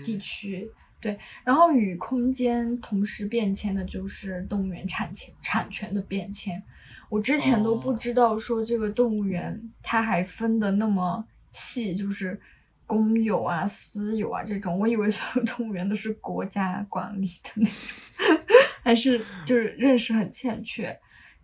[0.03, 0.69] 地区。
[0.99, 6.61] 对，然后与空间同时变迁的就是动物园产权产权的变迁。
[7.07, 12.37] 我之前都不知道说这个动物园它还分的那么细，就是。
[12.85, 18.39] 公有啊，私有啊，这种我以为所有动物园都是国家管理的那种，
[18.83, 20.99] 还是 就是认识很欠缺。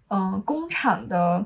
[0.10, 1.46] 嗯，工厂的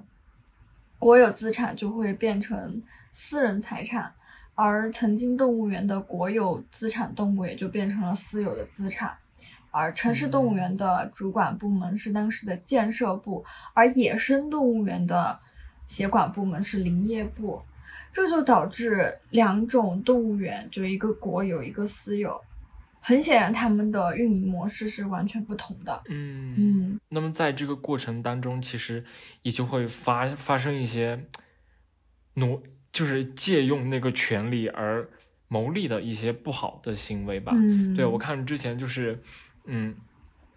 [0.97, 2.81] 国有资产就会变成
[3.11, 4.13] 私人财产，
[4.55, 9.17] 而曾经动物园的国有资产动物也就变成了私有的资产。
[9.71, 15.39] 而城市动物园的主管部门是当时的建设部，而野生动物园的
[15.87, 17.61] 协管部门是林业部。
[18.13, 22.39] 这就导致两种动物园，就一个国有，一个私有，
[23.01, 26.03] 很显然他们的运营模式是完全不同的。
[26.09, 26.99] 嗯嗯。
[27.09, 29.03] 那么在这个过程当中，其实
[29.41, 31.25] 也就会发发生一些
[32.35, 32.61] 挪，
[32.91, 35.09] 就是借用那个权利而
[35.47, 37.51] 牟利的一些不好的行为吧。
[37.55, 37.95] 嗯。
[37.95, 39.19] 对我看之前就是，
[39.65, 39.95] 嗯，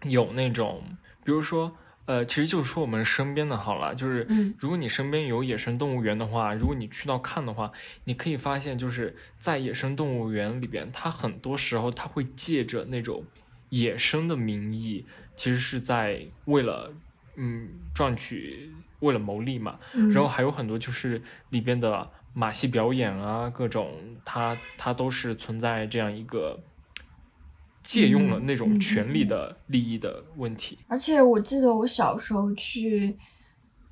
[0.03, 0.83] 有那种，
[1.25, 1.75] 比如说。
[2.07, 4.25] 呃，其实就是说我们身边的好了，就是
[4.57, 7.69] 如果你身边有野生动物园的话，如果你去到看的话，
[8.05, 13.25] 你可以发现，就是在野生动物园里边，它很多时候它会借着那种
[13.69, 15.05] 野生的名义，
[15.35, 16.93] 其实是在为了
[17.35, 19.77] 嗯赚取，为了牟利嘛。
[19.91, 23.93] 然后还有很多就是里边的马戏表演啊，各种
[24.23, 26.57] 它它都是存在这样一个。
[27.87, 33.15] 借用了那种权利的利益的问题，而且我记得我小时候去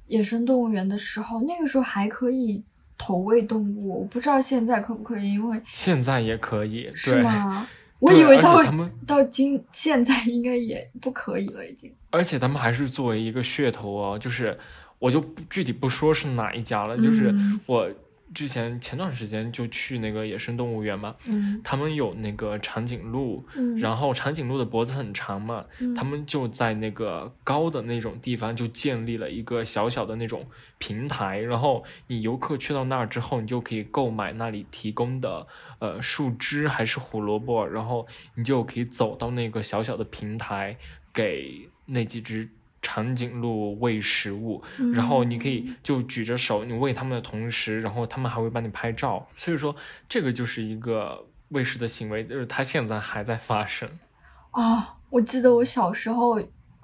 [0.07, 2.61] 野生动物园的时候，那个时候还可以
[2.97, 7.65] 投喂动物，我不知道现在可不可以，因为现在也可以，是吗？
[7.99, 11.89] 我以为到他们到今现在应该也不可以了，已经。
[12.09, 14.59] 而且他们还是作为一个噱头哦，就是
[14.99, 17.33] 我就具体不说是哪一家了，就是
[17.65, 17.89] 我。
[18.36, 25.65] 之前前段时间就去那个野生动物园嘛，嗯，他们有那个长颈鹿，嗯，然后长颈鹿的脖子很长嘛，
[25.95, 30.45] 他们就在那个高的那种地方就建立了一个小小的那种
[30.77, 35.47] 平台，然后你游客去到那儿之后，你就可以购买那里提供的
[35.79, 38.05] 呃树枝还是胡萝卜，然后
[38.36, 40.77] 你就可以走到那个小小的平台
[41.13, 42.49] 给那几只。
[42.86, 44.61] 长颈鹿喂食物，
[44.93, 49.27] 然后你可以就举着手，你喂它们的同时，然后它们还会帮你拍照。
[49.36, 49.75] 所以说，
[50.07, 53.89] 这个就是一个喂食的行为，就是它现在还在发生。
[54.51, 56.39] 啊，我记得我小时候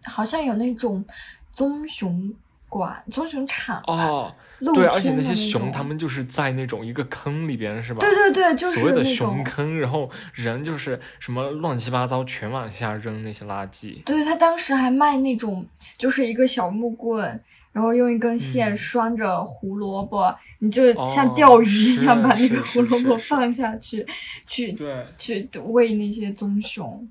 [0.06, 1.06] 好像有那种
[1.52, 2.34] 棕熊
[2.68, 4.34] 馆、棕熊场哦。
[4.74, 8.00] 对，而且那些熊，他们就是在那种一个坑里边，是吧？
[8.00, 14.04] 对对对，就是所谓的熊坑，然后人就是什么乱七八糟全往下扔那些垃圾。
[14.04, 15.66] 对他当时还卖那种，
[15.98, 17.42] 就是一个小木棍，
[17.72, 24.06] 然后用一根线嗯拴着胡萝卜，你就像哦钓鱼一样是把那个胡萝卜放下去，
[24.46, 27.10] 去对去喂那些棕熊。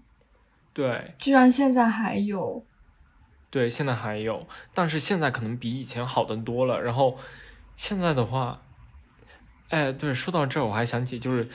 [0.72, 2.62] 对居然现在还有，
[3.50, 6.80] 对，现在还有，但是现在可能比以前好的多了。
[6.80, 7.18] 然后
[7.82, 8.60] 现在的话，
[9.70, 11.48] 哎，对，说到这儿我还想起，就是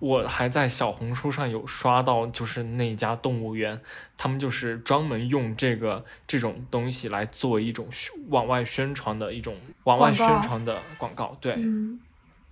[0.00, 3.80] 我还在小红书上有刷到，就是那家动物园，
[4.16, 11.38] 他们就是专门用这个这种东西来作为一种宣往外宣传的一种往外宣传的广告。
[11.40, 12.00] 对、嗯，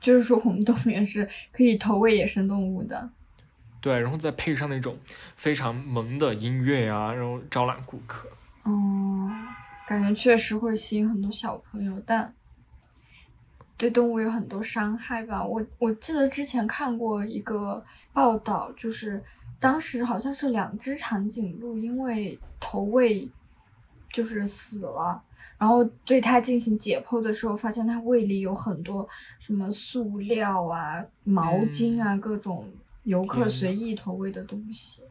[0.01, 3.11] 就是说我们动物园是可以投喂野生动物的。
[3.81, 4.97] 对，然后再配上那种
[5.35, 8.29] 非常萌的音乐啊，然后招揽顾客。
[8.63, 9.29] 哦，
[9.85, 12.33] 感觉确实会吸引很多小朋友，但
[13.77, 15.45] 对动物有很多伤害吧。
[15.45, 19.23] 我我记得之前看过一个报道，就是
[19.59, 23.31] 当时好像是两只长颈鹿因为投喂
[24.13, 25.23] 就是死了。
[25.57, 29.09] 然后对它进行解剖的时候，发现它胃里有很多
[29.39, 32.69] 什么塑料啊、毛巾啊，各种
[33.05, 35.03] 游客随意投喂的东西，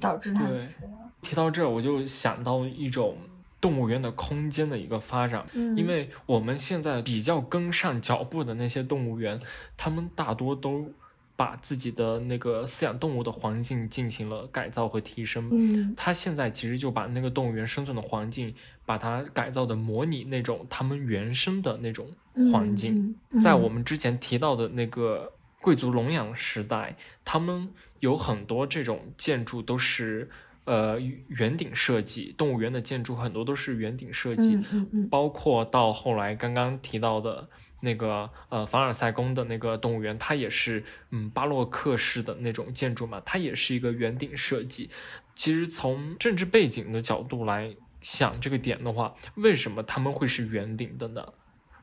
[0.00, 0.92] 导致它死了。
[1.22, 3.16] 提到这，我就想到一种
[3.64, 9.40] 动物园的空间的一个发展，嗯，因为我们现在比较跟上脚步的那些动物园，
[9.74, 10.92] 他们大多都
[11.34, 15.48] 把自己的那个饲养动物的环境进行了改造和提升。
[15.50, 18.54] 嗯他现在其实就把那个动物园生存的环境，
[18.84, 22.06] 把它改造的模拟那种他们原生的那种
[22.52, 23.16] 环境。
[23.40, 30.28] 在我们之前提到的那个贵族笼养时代，他们有很多这种建筑都是
[30.64, 30.98] 呃
[31.28, 37.48] 圆顶设计，动物园的建筑很多都是圆顶设计，嗯嗯嗯包括到后来刚刚提到的
[37.80, 44.90] 那个呃凡尔赛宫的那个动物园，它也是嗯巴洛克式的那种建筑嘛，它也是一个圆顶设计。
[45.34, 51.26] 其实从政治背景的角度来想这个点的话，为什么他们会是圆顶的呢？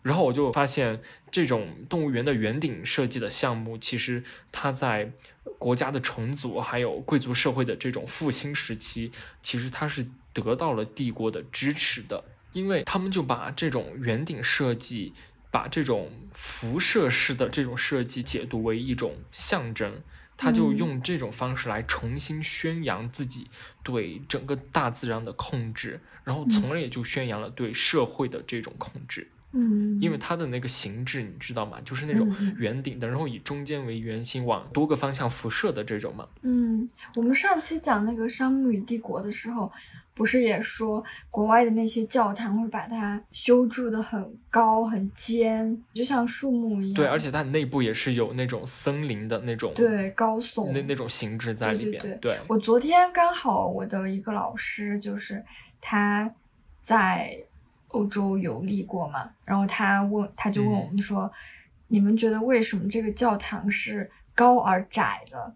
[0.01, 5.11] 然后我就发现，这种动物园的圆顶设计的项目，其实它在
[5.59, 12.23] 国家的重组还有贵族社会的这种复兴时期，其实它是得到了帝国的支持的，
[12.53, 15.13] 因为他们就把这种圆顶设计，
[15.51, 20.01] 把这种辐射式的这种设计解读为一种象征。
[20.37, 23.47] 他就用这种方式来重新宣扬自己
[23.83, 29.29] 对整个大自然的控制，然后从而也就宣扬了对社会的这种控制。
[30.01, 31.77] 因为它的那个形制你知道吗？
[31.83, 36.27] 就是那种嗯嗯圆顶的，然后以中间为圆心，往多个方向辐射的这种嘛。
[36.41, 39.71] 嗯，我们上期讲那个《沙漠与帝国》的时候，
[40.13, 46.93] 不是也说国外的那些教堂会把它修筑的很高很尖，就像树木一样。
[46.93, 52.01] 对，而且它内部也是有那种森林的那种对高耸那那种形制在里边。
[52.01, 55.43] 对对对我昨天刚好我的一个老师，就是
[55.79, 56.33] 他
[56.83, 57.37] 在
[57.91, 61.31] 欧洲游历过嘛，然后他问，他就问我们说，
[61.87, 65.55] 你们觉得为什么这个教堂是高而窄的？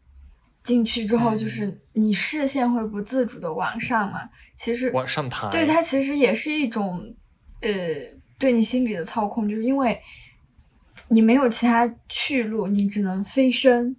[0.63, 4.27] 进去之后，就是你视线会不自主的往上嘛？
[4.55, 5.47] 其实往上抬。
[5.51, 7.13] 对它其实也是一种，
[7.61, 7.69] 呃，
[8.39, 10.01] 对你心理的操控，就是因为
[11.09, 13.95] 你没有其他去路，你只能飞升，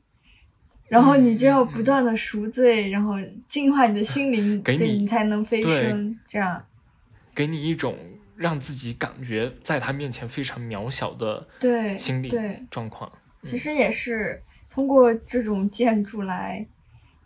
[0.88, 3.14] 然后你就要不断的赎罪，然后
[3.46, 6.18] 净化你的心灵，给你才能飞升。
[6.26, 6.60] 这样，
[7.32, 7.96] 给你一种
[8.36, 13.10] 让自己感觉在他面前非常渺小的对心理对，状况。
[13.42, 16.66] 其实也是通过这种建筑来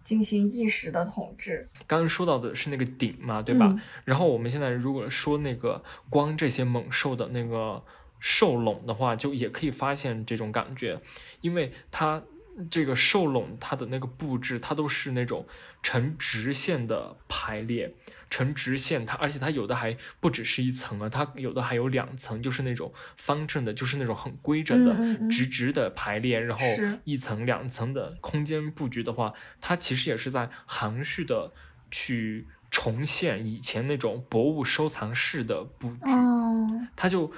[0.02, 3.66] 进行意识的统治，刚刚说到的是那个顶嘛，对吧？
[3.68, 7.82] 嗯然后我们现在如果说那个光这些猛兽的那个
[8.18, 11.00] 兽笼的话，就也可以发现这种感觉，
[11.40, 12.22] 因为它
[12.70, 15.46] 这个兽笼它的那个布置，它都是那种
[15.82, 17.94] 呈直线的排列，
[18.28, 25.30] 呈直线，它而且它有的还不只是一层啊，它有的还有两层，就是那种方正的，就是那种很规整的、嗯嗯嗯。
[25.30, 26.64] 直直的排列，然后
[27.04, 31.52] 一层两层的空间布局的话，它其实也是在含蓄的
[31.90, 37.32] 去重现以前那种博物收藏室的布局，哦，它就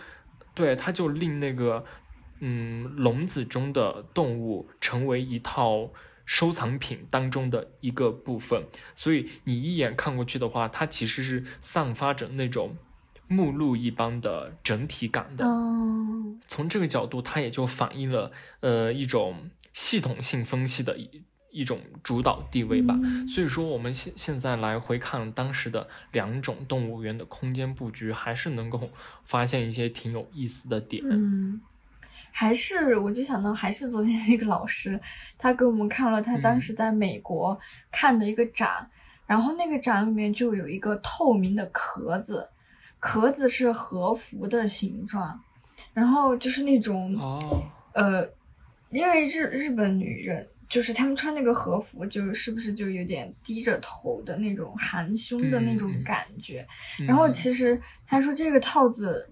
[0.52, 1.84] 对它就令那个
[2.40, 5.90] 嗯笼子中的动物成为一套
[6.24, 8.64] 收藏品当中的一个部分，
[8.94, 12.76] 所以你一眼看过去的话，它其实是散发着那种
[13.28, 15.44] 目录一般的整体感的。
[15.44, 22.98] 嗯从这个角度，它也就反映了呃一种系统性分析的一一种主导地位吧。
[23.02, 28.90] 嗯所以说，我们现现在来回看当时的两种动物园的空间布局，还是能够
[29.24, 31.02] 发现一些挺有意思的点。
[31.08, 31.60] 嗯，
[32.32, 34.98] 还是我就想到，还是昨天那个老师，
[35.38, 37.56] 他给我们看了他当时在美国
[37.90, 38.88] 看的一个展，
[39.26, 42.48] 然后那个展里面就有一个透明的壳子，
[42.98, 45.38] 壳子是和服的形状，
[45.92, 47.62] 然后就是那种哦，
[47.92, 48.26] 呃，
[48.90, 56.66] 因为日日本女人就是她们穿那个和服，就是不是就有点低着头的那种含胸的那种感觉。
[57.06, 59.28] 然后嗯其实他说这个套子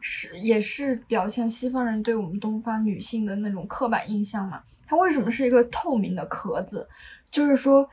[0.00, 4.62] 是也是表现西方人对我们东方女性的那种刻板印象嘛。
[4.86, 6.88] 它为什么是一个透明的壳子？
[7.30, 7.88] 就是说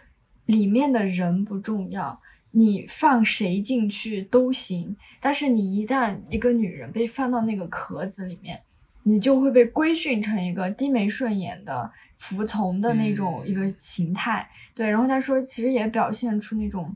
[0.47, 2.20] 里面的人不重要，
[2.51, 4.95] 你放谁进去都行。
[5.20, 8.60] 但是你一旦一个女人被放到那个壳子里面，
[9.03, 14.49] 你就会被规训成一个低眉顺眼的服从的那种嗯一个形态。
[14.74, 16.95] 对，然后他说，其实也表现出那种，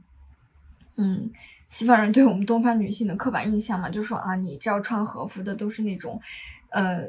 [0.95, 1.30] 嗯，
[1.72, 6.19] 西方人对我们东方女性的刻板印象嘛， 就说啊，你只要穿和服的都是那种，
[6.69, 7.01] 呃，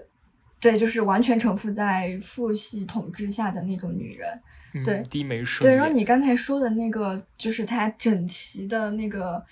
[0.61, 4.41] 对，就是完全臣服在父系统治下的那种女人。
[4.75, 5.05] 嗯对。
[5.11, 9.45] 低眉顺对，然后你刚才说的那个，就是它整齐的那个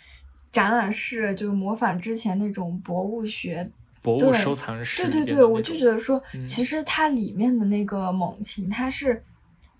[0.52, 3.68] 展览室，就是模仿之前那种博物学
[4.00, 6.46] 博物对收藏室里对对对，我就觉得说，嗯。
[6.46, 9.22] 其实它里面的那个猛禽，它是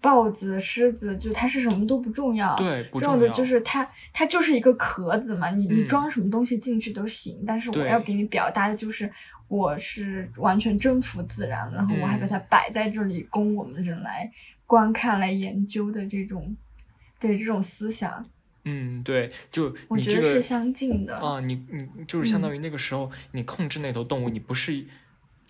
[0.01, 9.11] 豹子、狮子，就它是什么都不重要，对不重要的就是它，它就是一个壳子嘛，你你嗯装什么东西进去都行，但是我要给你表达的就是
[9.49, 14.31] 我是完全征服自然，然后我还把嗯它摆在这里供我们人来
[14.67, 16.57] 观看、来研究的这种，
[17.19, 18.25] 对这种思想，
[18.65, 21.19] 嗯，对，就我你这个觉得是相近的。
[21.19, 24.85] 啊，你你就是相当嗯于那个时候，你控制那头动物，你不是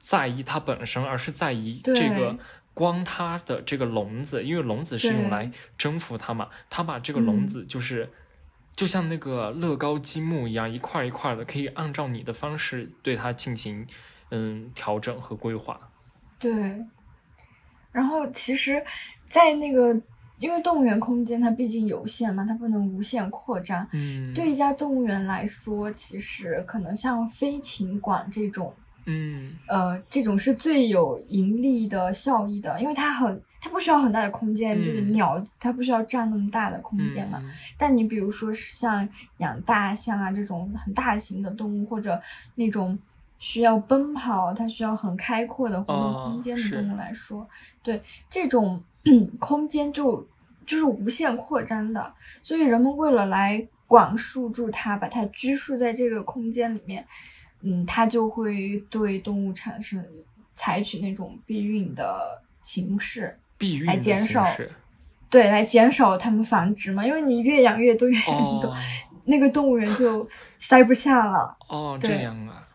[0.01, 2.38] 在意它本身，而是在意这个对
[2.74, 8.08] 光它的这个笼子，因为笼子是用来征服它嘛，它把这个笼嗯子就是。
[8.76, 13.86] 就像那个乐高积木一样，一块儿一块儿的，可以按照你的方式对它进行
[14.30, 15.78] 嗯调整和规划。
[16.38, 16.82] 对，
[17.92, 18.82] 然后其实，
[19.26, 19.94] 在那个
[20.38, 23.86] 因为动物园空间它毕竟有限嘛，它不能无限扩张。
[23.92, 28.74] 嗯，对一家动物园来说，其实可能像飞禽馆这种，
[29.07, 29.57] 嗯。
[29.66, 35.12] 呃，这种是最有盈利的效益的，因为它很，它不需要很大的空间，就是嗯。
[35.12, 37.38] 鸟它不需要占那么大的空间嘛。
[37.42, 37.51] 嗯。
[37.78, 42.20] 但你比如说是像养大象啊这种很大型的动物，或者
[42.55, 42.98] 那种
[43.38, 47.48] 需要奔跑，它需要很开阔的活动哦空间的动物来说，
[47.82, 48.82] 对这种
[49.40, 50.26] 空间就
[50.66, 57.05] 就是无限扩张的，所以人们为了来管束住它，把它拘束在这个空间里面，
[57.62, 60.04] 嗯，它就会对动物产生
[60.54, 63.36] 采取那种避孕的形式。
[63.58, 64.46] 避孕来减少
[65.28, 68.76] 对，来减少它们繁殖嘛，因为你越养越多，越养越多，哦
[69.26, 70.26] 那个动物园就
[70.58, 71.56] 塞不下了。
[71.68, 72.66] 哦，这样啊，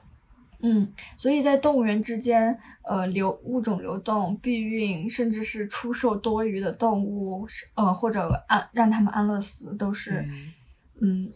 [0.59, 10.53] 嗯，所以在动物园之间，呃，流物种流动、避孕，甚至是出售多余的动物，是呃，或者安让它们安乐死，都是嗯
[11.01, 11.33] 嗯，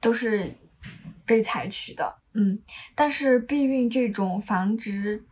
[0.00, 0.52] 都是
[1.24, 2.12] 被采取的。
[2.38, 2.58] 嗯，
[2.94, 5.22] 但是避孕这种繁殖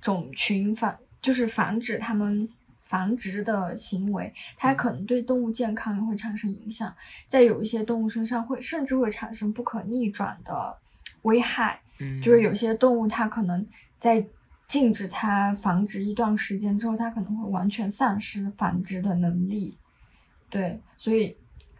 [0.00, 2.48] 种群繁，就是防止它们
[2.82, 6.92] 繁殖的行为，它嗯可能对动物健康也会产生影响，
[7.28, 10.76] 在有一些动物身上会甚至会产生不可逆转的
[11.22, 11.80] 危害。
[11.98, 13.66] 嗯，就是有些动物它可能
[13.98, 14.26] 在
[14.66, 19.78] 禁止它繁殖一段时间之后，它可能会完全丧失繁殖的能力。
[20.50, 21.36] 对，所以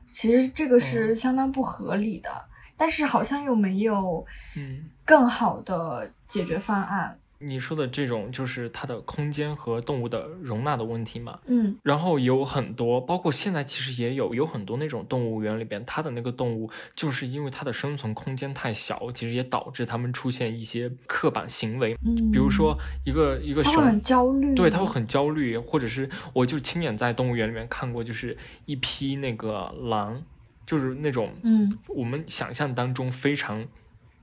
[0.06, 2.30] 其实这个是嗯相当不合理的，
[2.76, 4.24] 但是好像又没有
[4.56, 4.90] 嗯。
[5.04, 7.16] 更好的解决方案。
[7.38, 11.76] 你说的这种就是它的空间和动物的容纳的问题嘛，嗯。
[11.82, 30.22] 然后有很多，包括现在其实也有有很多那种动物园里边，它的那个动物就是因为它的生存空间太小，其实也导致它们出现一些刻板行为，嗯，比如说一个一个熊它会很焦虑，对，它会很焦虑，或者是我就亲眼在动物园里面看过，就是一批那个狼，
[30.66, 31.72] 就是那种嗯。
[31.88, 33.66] 我们想象当中非常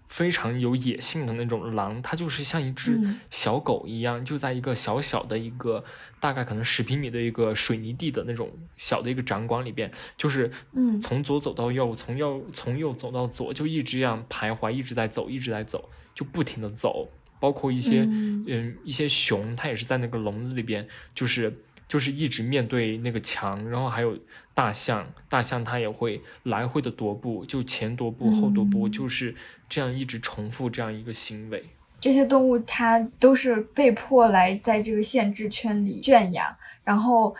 [0.08, 3.20] 非常有野性的那种狼，它就是像一只嗯。
[3.32, 5.84] 小狗一样，就在一个小小的一个
[6.20, 11.02] 大概可能十平米的一个水泥地的那种小的一个展馆里边，就是嗯。
[11.02, 17.10] 从左走到右，从右从右走到左，就一直这样徘徊，一直在走，一直在走，就不停的走。
[17.40, 18.46] 包括一些嗯。
[18.48, 21.54] 嗯一些熊，它也是在那个笼子里边，就是
[21.88, 24.18] 就是一直面对那个墙，然后还有
[24.54, 29.36] 大象，大象它也会来回的踱步，就前踱步后踱步，嗯就是
[29.70, 31.64] 这样一直重复这样一个行为。
[32.00, 36.54] 这些动物它都是被迫来在这个限制圈里圈养，
[36.84, 37.34] 然后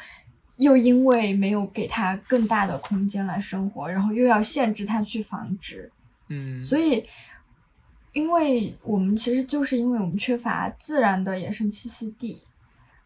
[0.56, 5.92] 又因为没有给它更大的空间来生活，然后又要限制它去繁殖，
[6.30, 7.04] 嗯，所以，
[8.14, 12.42] 因为我们其实就是因为我们缺乏自然的野生栖息地，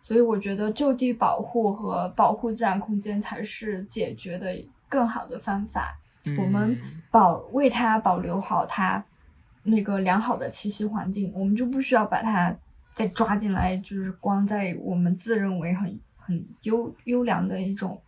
[0.07, 5.99] 所以我觉得就地保护和保护自然空间才是解决的更好的方法。
[6.37, 9.03] 我们嗯保为它保留好它
[9.63, 12.55] 那个良好的栖息环境，我们就不需要把它
[12.93, 18.01] 再抓进来，就是光在我们自认为很很优优良的一种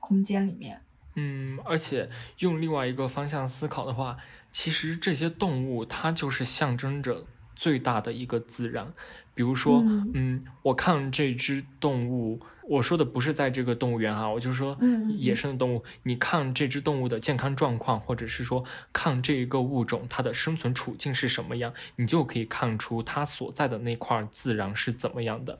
[0.00, 0.78] 空间里面。
[1.14, 2.06] 嗯，而且
[2.40, 4.18] 用另外一个方向思考的话，
[4.52, 7.24] 其实这些动物它就是象征着
[7.58, 8.86] 最大的一个自然。
[9.34, 9.82] 比如说，
[10.14, 12.40] 嗯，我看这只动物。
[12.68, 14.76] 我说的不是在这个动物园啊，我就说
[15.16, 15.82] 野生的动物。
[16.02, 25.58] 你看这只动物的健康状况，或者是说看这一个物种它的生存处境是什么样，你就可以看出它所在的那块自然是怎么样的。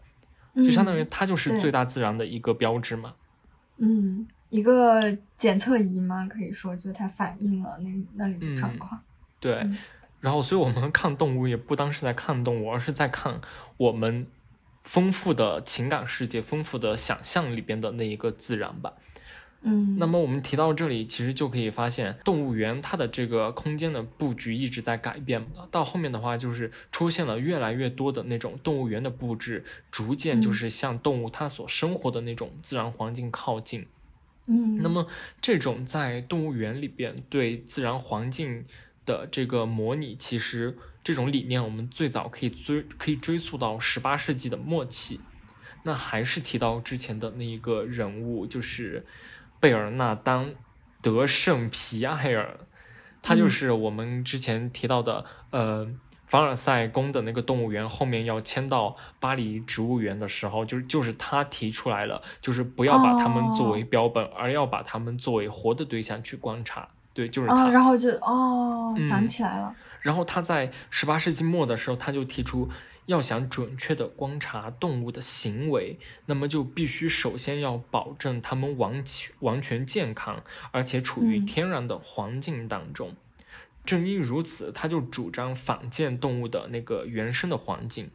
[0.57, 3.15] 就相当于它就是最大自然的一个标志嘛。
[3.79, 5.01] 嗯，一个
[5.39, 9.01] 检测仪嘛，可以说就它反映了那那里的状况。
[9.41, 9.67] 对，
[10.21, 13.41] 然后所以我们看动物也不单是在看动物，而是在看
[13.77, 14.27] 我们。
[14.85, 18.95] 丰富的情感世界，丰富的想象里边的那一个自然吧。
[19.61, 25.47] 嗯，那么我们提到这里，其实就可以发现，动物园它的这个空间的布局一直在改变。
[25.71, 33.87] 到后面的话，就是出现了越来越多的那种动物园的布置，逐渐就是向动物它所生活的那种自然环境靠近。
[34.47, 35.07] 嗯，那么
[35.43, 38.65] 这种在动物园里边对自然环境
[39.09, 40.77] 的这个模拟，其实。
[41.05, 45.21] 这种理念，我们最早可以追可以追溯到十八世纪的末期。
[45.85, 49.07] 那还是提到之前的那一个人物，就是
[49.59, 50.47] 贝尔纳丹·
[51.01, 52.61] 德圣皮埃尔，
[53.23, 55.89] 他就是我们之前提到的，呃，
[56.27, 66.91] 凡尔赛宫的那个动物园后面要迁到巴黎植物园的时候，就是就是他提出来了，就是不要把它们作为标本，而要把它们作为活的对象去观察。
[67.19, 67.69] 对，就是他。
[67.69, 69.75] 然后就哦，想起来了。
[70.03, 72.71] 然后他在十八世纪末的时候，他就提出，
[73.07, 83.17] 要想准确的观察动物的行为，那么就必须首先要保证它们完全完全健康，而且处于天然的环境当中。
[83.85, 88.11] 正因如此，他就主张仿建动物的那个原生的环境。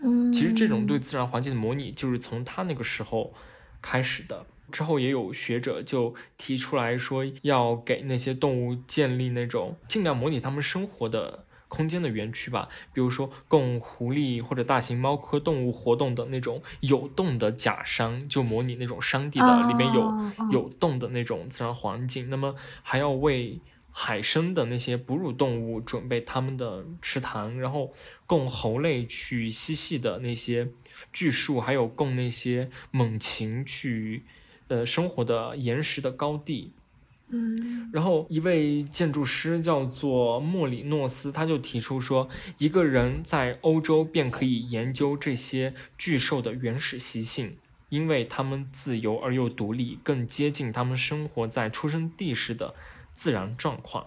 [0.00, 3.32] 嗯，其实这种对自然环境的模拟，就是从他那个时候
[3.80, 4.44] 开始的。
[4.72, 22.30] 之后也有学者就提出来说，要给那些动物建立那种尽量模拟它们生活的空间的园区吧，比如说供狐狸或者大型猫科动物活动的那种有洞的假山，就模拟那种山地的里面有有洞的那种自然环境。
[22.30, 23.60] 那么还要为
[23.90, 27.92] 海生的那些哺乳动物准备它们的池塘，然后
[28.26, 30.68] 供猴类去嬉戏的那些
[31.12, 34.24] 巨树，还有供那些猛禽去。
[34.68, 36.72] 呃，生活的岩石的高地，
[37.28, 47.56] 嗯，然后一位建筑师叫做莫里诺斯，他就提出说，一个人在欧洲便可以研究这些巨兽的原始习性，
[47.90, 52.74] 因为它们自由而又独立，更接近他们生活在出生地时的
[53.10, 54.06] 自然状况。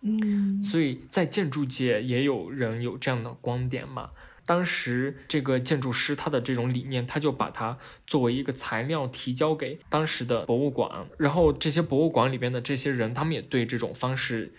[0.00, 4.10] 嗯，所以在建筑界也有人有这样的观点嘛。
[4.44, 14.52] 当时这个建筑师他的这种理念，他就把它作为一个材料提交给当时的博物馆，然后这些博物馆里边的这些人，他们也对这种方式，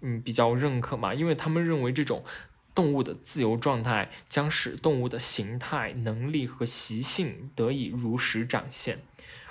[0.00, 2.24] 嗯，比较认可嘛，因为他们认为这种
[2.74, 9.00] 动物的自由状态将使动物的形态、能力和习性得以如实展现。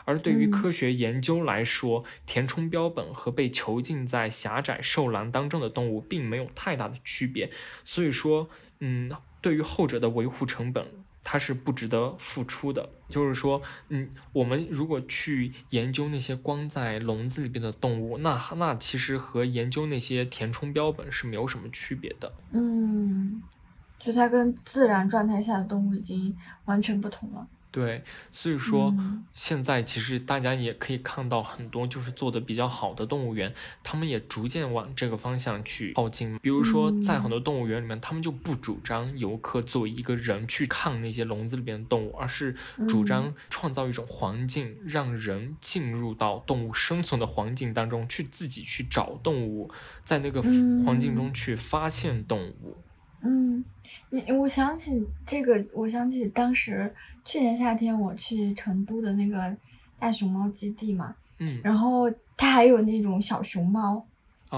[0.05, 7.51] 而对于科学研究来说，填充标本和被囚禁在狭窄兽栏当中的动物并没有太大的区别，
[7.83, 8.49] 所以说，
[8.79, 9.11] 嗯。
[9.41, 10.85] 对于后者的维护成本，
[11.23, 12.89] 它是不值得付出的。
[13.09, 22.31] 就是说，嗯，我们如果去研究那些关在笼子里边的动物，那那其实和研究那些填充标本是没有什么区别的。
[22.51, 23.41] 嗯，
[23.99, 26.35] 就它跟自然状态下的动物已经
[26.65, 27.47] 完全不同了。
[27.69, 28.95] 对，所以说
[29.33, 33.53] 现在其实大家也可以看到很多就是做的比较好的动物园，
[33.83, 36.39] 他们也逐渐往这个方向去靠近。
[36.39, 42.55] 比如说在很多动物园里面，他们就不主张游客作为一个人去看那些笼子里边的动物，而是
[42.87, 49.69] 主张创造一种环境，让人进入到动物生存的环境当中去，自己去找动物，
[50.03, 52.77] 在那个环境中去发现动物。
[53.23, 53.65] 嗯，
[54.09, 56.93] 你我想起这个，我想起当时。
[57.29, 59.53] 去年夏天我去成都的那个
[59.99, 64.01] 大熊猫基地嘛，嗯，然后它还有那种小熊猫，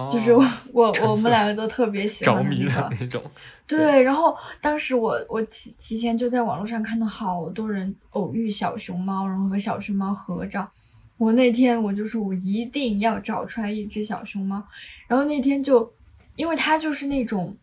[0.07, 3.23] 就是我我我们两个都特别喜欢的那个那种，
[3.65, 3.99] 对。
[4.03, 10.69] 然后当时我我提提前就在网络上看到好多人偶遇小熊猫，然后和小熊猫合照。
[11.17, 14.63] 我那天我就说我一定要找出来一只小熊猫，
[15.07, 15.91] 然后那天就
[16.35, 17.57] 因为它就是那种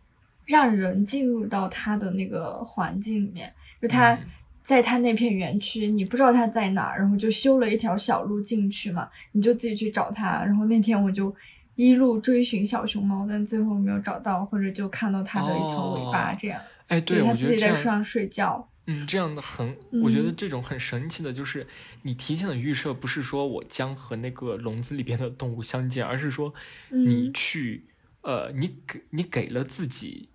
[0.47, 4.19] 让人进入到他的那个环境里面，就他。
[4.67, 10.45] 在他那片园区，你不知道他在哪，然后就修了一条小路进去嘛，你就自己去找他。
[10.45, 11.33] 然后那天我就
[11.77, 16.61] 一路追寻小熊猫，但最后没有找到，或者就看到它的一条尾巴这样。
[16.89, 18.69] 哎，对，它我觉得这样自己在树，上睡觉。
[18.87, 21.65] 嗯，这样的很，嗯我觉得这种很神奇的，就是
[22.03, 26.53] 你提前的预设，不是说我将和那个笼子里边的动物相见，而是说
[26.91, 27.85] 你嗯去，
[28.23, 30.29] 呃，你给你给了自己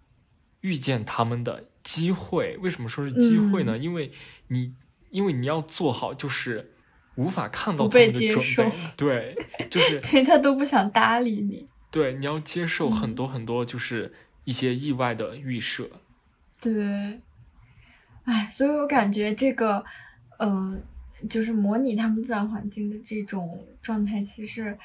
[0.62, 2.58] 遇见他们的机会。
[2.58, 3.78] 为什么说是机会嗯呢？
[3.78, 4.12] 因为
[4.48, 4.74] 你，
[5.10, 6.72] 因为你要做好，就是
[7.16, 9.36] 无法看到他们的准备， 对，
[9.70, 11.68] 就是 对，他都不想搭理你。
[11.92, 14.14] 对，你要接受很嗯多很多，就是
[14.46, 15.90] 一些意外的预设。
[16.62, 17.20] 对，
[18.24, 19.84] 哎，所以我感觉这个，
[20.40, 20.80] 呃，
[21.30, 24.78] 就是模拟他们自然环境的这种状态，其实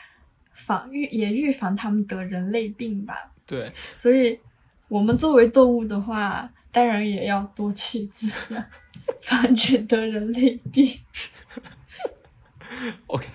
[0.52, 3.30] 防预也预防他们得人类病吧。
[3.46, 4.40] 对，所以，
[4.88, 8.70] 我们作为动物的话，当然也要多去自然，
[9.20, 11.00] 防止得人类病。
[13.06, 13.26] OK，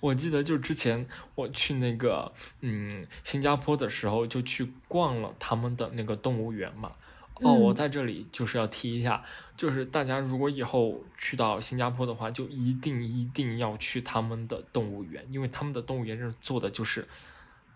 [0.00, 6.92] 我记得就之前我去那个嗯新加坡的时候，就去逛了他们的那个动物园嘛。
[7.36, 9.22] 哦，我嗯在这里就是要提一下，
[9.56, 17.06] 就是大家如果以后去到新加坡的话，就一定一定要去他们的动物园，因为他们的动物园是做的就是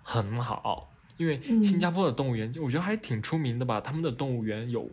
[0.03, 0.91] 很好。
[1.17, 4.91] 因为新嗯加坡的动物园，我觉得还挺出名的吧，他们的动物园有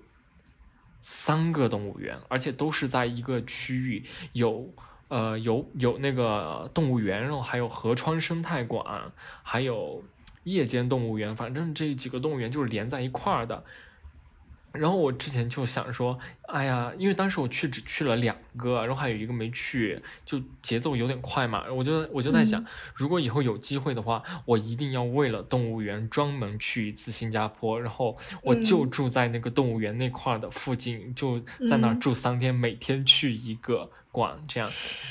[1.01, 4.74] 三个动物园，而且都是在一个区域，有
[5.09, 9.11] 呃有有那个动物园，然后还有河川生态馆，
[9.43, 10.03] 还有
[10.43, 13.63] 夜间动物园，反正这几个动物园就是连在一块儿的。
[14.74, 16.17] 然后我之前就想说，
[16.47, 21.63] 哎呀，因为当时我去只去了两个，然后还有一个没去，就节奏有点快嘛。
[21.71, 22.65] 我就我就在想，嗯
[22.95, 34.67] 如果以后有机会的话，我一定要为了动物园专门去一次新加坡，然后我就嗯住在那个动物园那块儿的附近，就在那儿嗯住三天，每天去一个馆这样。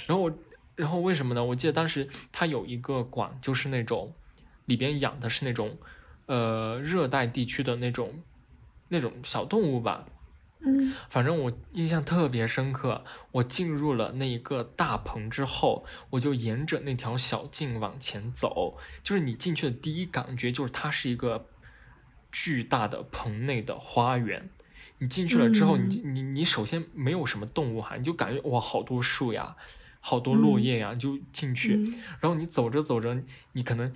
[0.09, 0.33] 然后我，
[0.75, 1.45] 然后为什么呢？
[1.45, 4.13] 我记得当时它有一个馆，就是那种
[4.67, 5.79] 里边养的是那种
[6.27, 8.21] 呃热带地区的那种
[8.93, 10.05] 那种小动物吧。
[10.65, 18.77] 嗯反正我印象特别深刻，我进入了那一个大棚之后，我就沿着那条小径往前走。
[19.03, 21.49] 就是你进去的第一感觉就是它是一个
[22.31, 24.51] 巨大的棚内的花园。
[24.99, 29.57] 你进去了之后，你你你首先没有什么动物哈，你就感觉哇好多树呀，
[29.99, 31.75] 好多落叶呀，就进去。
[31.75, 33.21] 嗯然后你走着走着，
[33.55, 33.93] 你可能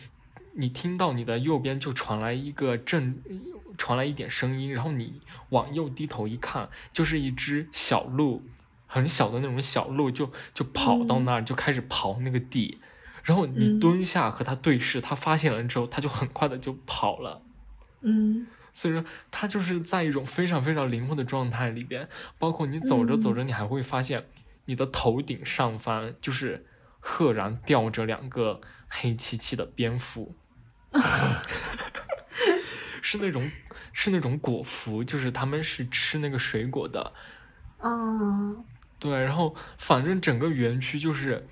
[0.57, 3.22] 你听到你的右边就传来一个震，
[3.76, 8.42] 传来一点声音，然后你往右低头一看，就是一只小鹿，
[8.86, 12.78] 很小的那种小鹿，就就跑到那儿，就开始刨那个地。
[13.22, 17.42] 然后你嗯蹲下和它对视，它发现了之后，它就很快的就跑了。
[18.00, 24.26] 嗯所以说，它就是在一种非常非常灵活的状态里边，包括你走着走着，你还会发现
[24.66, 26.66] 你的头顶上方就是
[27.00, 30.34] 赫然吊着两个黑漆漆的蝙蝠，
[33.03, 33.51] 是那种
[33.93, 37.12] 是那种果蝠，就是他们是吃那个水果的，
[37.82, 38.64] 嗯
[38.99, 41.47] 对，然后反正整个园区就是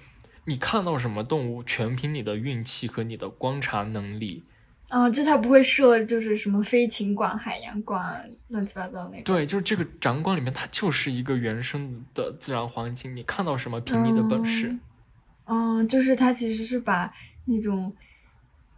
[0.46, 4.42] 你看到什么动物，全凭你的运气和你的观察能力。
[4.88, 9.22] 啊，这它不会设就是什么飞禽馆、海洋馆，乱七八糟那个。
[9.24, 14.68] 对，就是这个展馆里面，它就是一个原生的自然环境，你看到什么凭你的本事。
[15.46, 17.12] 嗯，嗯，就是它其实是把
[17.46, 17.92] 那种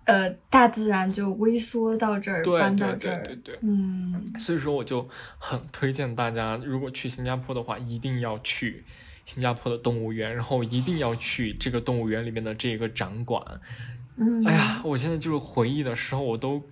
[0.06, 3.22] 呃大自然就微缩到这儿，对搬对对到这儿。
[3.22, 3.58] 对对。
[3.62, 8.84] 嗯所以说，我就很推荐大家，如果去新加坡的话，一定要去
[9.24, 13.60] 新加坡的动物园，然后一定要去这个动物园里面的这个展馆。
[14.16, 16.62] 嗯，哎呀，我现在就是回忆的时候，我都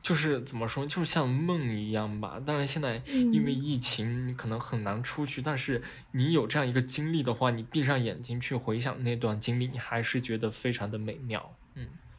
[0.00, 2.40] 就是怎么说，就是像梦一样吧。
[2.44, 5.82] 当然，现在因为嗯疫情，你可能很难出去，但是
[6.12, 11.54] 你有这样一个经历的话，你闭上眼睛去回想那段经历，你还是觉得非常的美妙。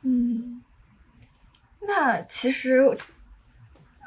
[0.04, 0.36] 嗯。
[0.36, 0.62] 嗯，
[1.82, 2.80] 那其实，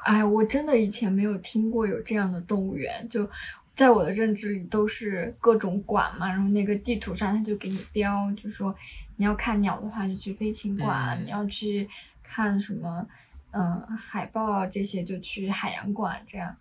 [0.05, 3.29] 哎，我真的以前没有听过有这样的动物园，就
[3.75, 8.75] 在我的认知里都是各种馆嘛，然后那个地图上它就给你标，就说
[9.17, 11.87] 你要看鸟的话就去飞禽馆，嗯你要去
[12.23, 13.07] 看什么，
[13.51, 16.57] 嗯、海豹啊这些就去海洋馆这样，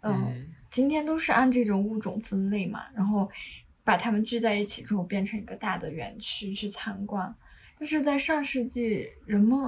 [0.00, 3.30] 嗯嗯今天都是按这种物种分类嘛，然后
[3.84, 7.32] 把它们聚在一起之后变成一个大的园区去参观。
[7.80, 9.58] 但是在上世纪，人们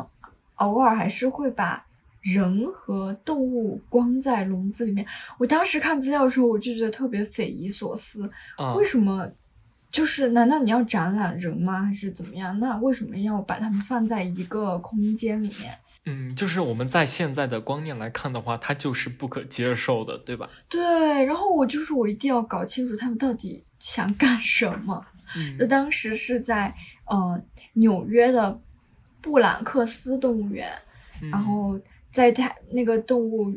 [0.56, 1.84] 偶尔还是会把
[2.20, 5.05] 人和动物关在笼子里面。
[5.39, 9.28] 我当时看资料的时候，我就觉得特别匪夷所思，啊为什么？
[9.90, 11.82] 就是难道你要展览人吗？
[11.82, 12.59] 还是怎么样？
[12.60, 15.78] 那为什么要把它们放在一个空间里面？
[16.05, 20.48] 嗯，就是我们在现在的观念来看的话，它就是不可接受的，对吧？
[20.68, 25.05] 对，然后我就是我一定要搞清楚他们到底想干什么。
[25.59, 26.74] 就嗯当时是在
[27.06, 27.43] 呃
[27.74, 28.61] 纽约的
[29.20, 30.70] 布朗克斯动物园，
[31.31, 31.81] 然后
[32.11, 33.51] 在他那个动物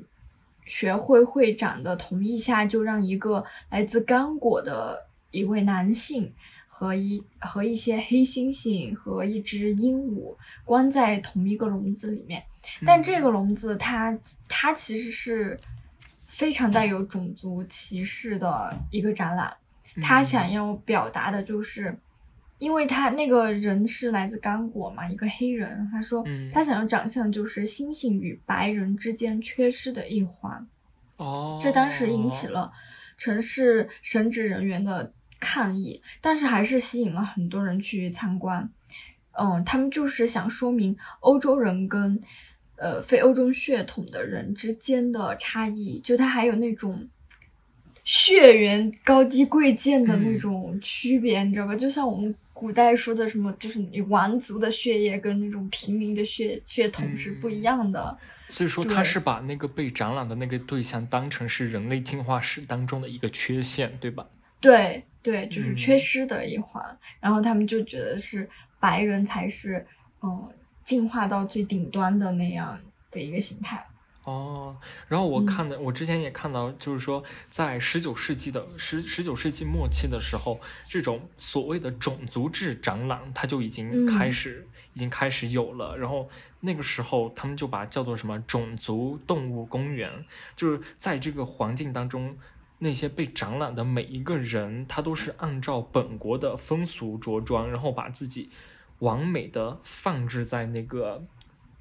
[0.65, 6.31] 学会会长的同意下，就让一个来自刚果的一位男性
[6.67, 12.41] 和一和一些黑猩猩和一只鹦鹉关在同一个笼子里面。
[12.85, 14.17] 但这个笼子它
[14.47, 15.59] 它其实是
[16.25, 19.53] 非常带有种族歧视的一个展览，
[20.01, 21.97] 他想要表达的就是。
[22.65, 30.67] 因为他那个人是来自刚果嘛，一个黑人，他说他想要长相就是猩猩与白人之间缺失的一环，
[31.17, 32.71] 哦，这当时引起了
[33.19, 38.67] 城市神职人员的抗议，但是还是吸引了很多人去参观。
[39.33, 42.19] 嗯，他们就是想说明欧洲人跟
[42.77, 47.07] 呃非欧洲血统的人之间的差异，就他还有那种。
[48.07, 51.75] 血缘高低贵贱的那种区别，你知道吧？
[51.75, 58.17] 就像我们古代说的什么，就是你王族的血液跟那种平民的血血统是不一样的。
[58.47, 64.25] 所以说，他是把那个被展览的那个对象当成是人类进化史当中的一个缺陷，对吧？
[64.61, 66.81] 对对，就是缺失的一环。
[67.19, 68.49] 然后他们就觉得是
[68.79, 69.85] 白人才是
[70.21, 70.49] 嗯
[70.83, 72.79] 进化到最顶端的那样
[73.11, 73.85] 的一个形态。
[74.25, 74.75] 哦，
[75.07, 85.95] 然后我看的，我之前也看到，就是说，在十九世纪的十十九世纪末期的时候，这种所谓的种族制展览，它就已经开始，已经开始有了。
[85.95, 86.27] 然后
[86.61, 90.25] 那个时候，他们就把叫做什么种族动物公园，
[90.55, 92.35] 就是在这个环境当中，
[92.79, 98.49] 那些被展览的每一个人，他都是按照本国的风俗着装，然后把自己
[98.97, 101.23] 完美的放置在那个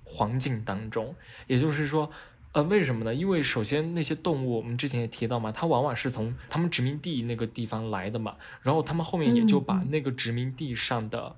[0.04, 1.16] 环境当中，
[1.46, 2.10] 也就是说。
[2.55, 3.14] 呃，为什么呢？
[3.14, 11.36] 因为首先那些动物，我们之前也提到嘛，它往往是从他们殖民地那个地方来的嘛，然后他们后面也就把那个殖民地上的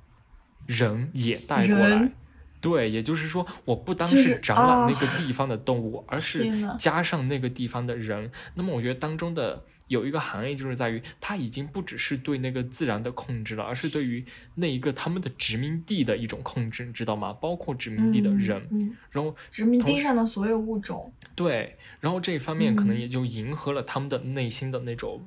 [0.67, 2.13] 人也带过来，
[2.61, 6.47] 对，也就是说，我不单是展览那个地方的动物， 而是
[6.79, 8.31] 加上那个地方的人。
[8.55, 9.65] 那么，我觉得当中的。
[9.89, 14.25] 有一个含义，就是在于它已经不只是对那个自然的控制了，而是对于
[14.57, 17.33] 那一个他们的殖民地的一种控制，你知道吗？
[17.33, 21.13] 包括殖民地的人，然后殖民地上的所有物种。
[21.35, 25.27] 对，然后这一方面可能也就迎合了他们的内心的那种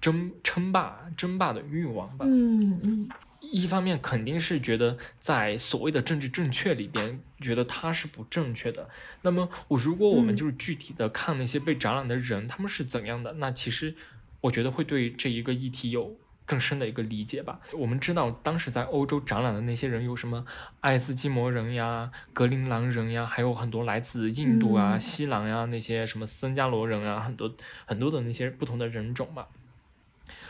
[0.00, 2.26] 争称霸、争霸的欲望吧。
[2.28, 3.08] 嗯嗯。
[3.52, 8.88] 一方面肯定是觉得在所谓的政治正确里边，觉得它是不正确的。
[9.22, 13.94] 那么我如果我们就是具体的看那些被展览的人，他们是怎样的，那其实
[14.40, 17.60] 我觉得会对这一个议题有更深的一个理解吧。
[17.72, 20.46] 我们知道当时在欧洲展览的那些人有什么
[20.80, 27.52] 爱斯基摩人呀、格陵兰人呀，还有很多来自印度啊、西兰呀那些什么僧伽罗人啊，很多
[27.84, 29.46] 很多的那些不同的人种嘛。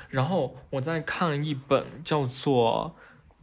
[0.09, 2.97] 然后我在看一本叫做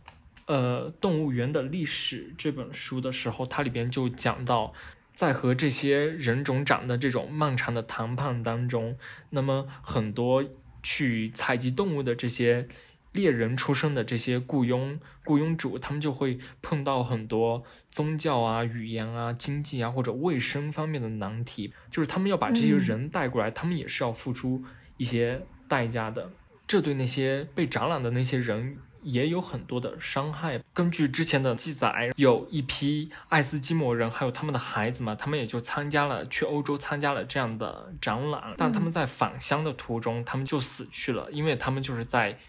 [0.45, 4.73] 《呃动物园的历史》这本书的时候，它里边就讲到，
[5.13, 8.97] 在和这些人种长的这种漫长的谈判当中，
[9.29, 10.43] 那么很多
[10.81, 12.67] 去采集动物的这些
[13.11, 24.63] 猎人出身的这些雇佣雇佣主，他们就会碰到很多宗教啊、语言啊、经济啊或者卫生方面的难题，就是他们要把这些人带过来，他们也是要付出
[24.97, 26.31] 一些代价的。
[26.65, 30.61] 这对那些被展览的那些人也有很多的伤害。
[30.73, 38.53] 根据之前的记载，有一批爱斯基摩人，还有他们的孩子嘛，他们也就参加了去欧洲参加了这样的展览。
[38.57, 42.39] 但他们在返乡的途中，他们就死去了，因为他们就是在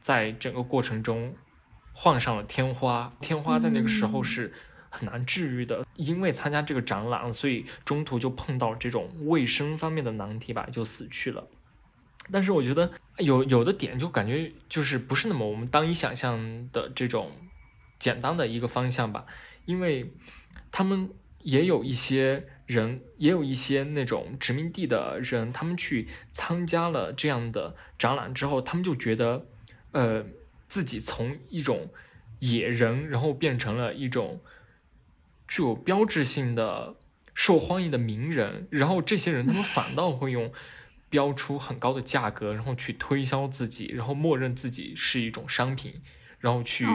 [0.00, 1.34] 在整个过程中
[1.92, 3.12] 患上了天花。
[3.20, 4.52] 天花在那个时候是
[4.88, 11.46] 很难治愈的，因为参加这个展览，所以中途就碰到这种卫生方面的难题吧，就死去了。
[12.30, 17.32] 但是我觉得有有的点就感觉就是不是那么我们当一想象的这种
[17.98, 19.26] 简单的一个方向吧，
[19.64, 20.12] 因为
[20.70, 21.10] 他们
[21.40, 29.46] 也有一些人，也有一些那种殖民地的人，他们去参加了这样的展览之后，他们就觉得，
[29.92, 30.26] 呃，
[30.68, 31.90] 自己从一种
[32.40, 34.40] 野人，然后变成了一种
[35.46, 36.96] 具有标志性的
[37.32, 40.52] 受欢迎的名人，然后这些人他们反倒会用。
[41.10, 45.94] 标出很高的价格，然后去推销自己，然后默认自己是一种商品，
[46.38, 46.86] 然后去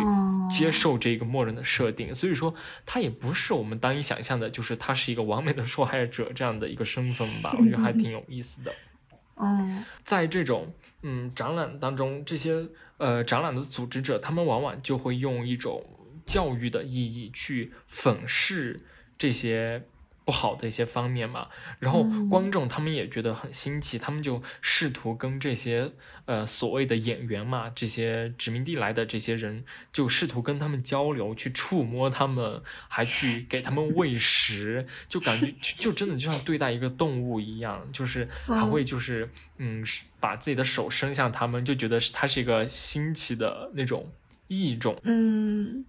[0.49, 2.13] 接受这个默认的设定。
[2.13, 2.53] 所以说，
[2.85, 7.55] 他也不是我们单一想象的，就是他是一个完美的受害者这样的一个身份吧？
[7.57, 8.73] 我觉得还挺有意思的。
[9.35, 10.71] 嗯，在这种
[11.01, 12.67] 嗯展览当中，这些
[12.97, 15.83] 呃展览的组织者，他们往往就会用一种
[16.23, 18.79] 教育的意义去粉饰
[19.17, 19.83] 这些
[20.25, 25.91] 不好的一些方面嘛，然后观众他们也觉得很新奇，他们就试图跟这些
[26.25, 39.83] 呃所谓的演员嘛，这些殖民地来的这些人，就试图跟他们交流，去触摸他们，还去给他们喂食， 就感觉就真的就像对待一个动物一样，就是还会就是嗯
[40.19, 44.09] 把自己的手伸向他们，就觉得是它是一个新奇的那种
[44.47, 44.97] 异种。
[45.03, 45.83] 嗯，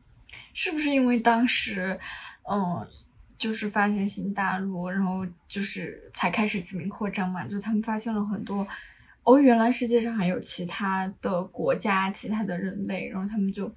[0.52, 2.00] 是不是因为当时
[2.50, 2.84] 嗯？
[3.44, 7.46] 就是发现新大陆，然后就是才开始殖民扩张嘛。
[7.46, 8.66] 就他们发现了很多，
[9.22, 13.70] 哦，原来世界上还有其他的国家、其他的人类，然后他们就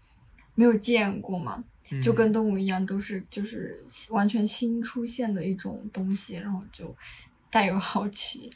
[0.55, 1.61] 没有见过嘛，
[2.01, 3.77] 就跟动物一样，都是就是
[4.11, 6.95] 完全新出现的一种东西，然后就
[7.51, 8.49] 带有好奇。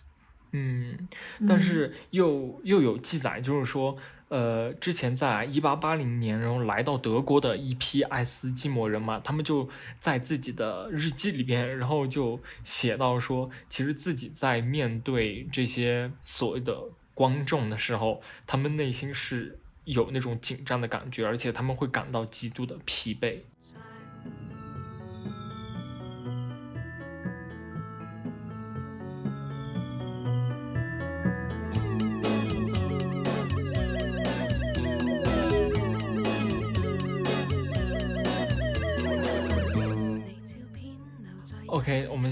[0.53, 0.97] 嗯，
[1.45, 3.97] 但是又又有记载，就是说。
[4.31, 9.67] 呃，之前在一八八零年，然后来到德国的一批爱斯基摩人嘛，他们就
[9.99, 16.81] 在自己的日记里边，然后就写到说，其实自己在面对这些所谓的
[17.13, 23.39] 观众的时候，他们内心是有那种紧张的感觉，而且他们会感到极度的疲惫。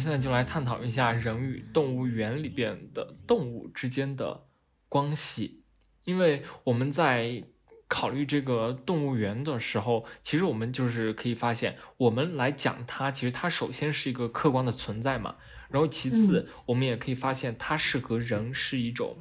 [0.10, 4.48] 现在就来探讨一下人与动物园里边的动物之间的
[4.88, 5.62] 关系。
[6.04, 7.44] 因为我们在
[7.88, 15.36] 考虑这个动物园的时候，其实我们就是可以发现，我们来讲它，其实它首先是一个客观的存在嘛。
[15.70, 19.18] 然后其次，我们也可以发现它是和人是一种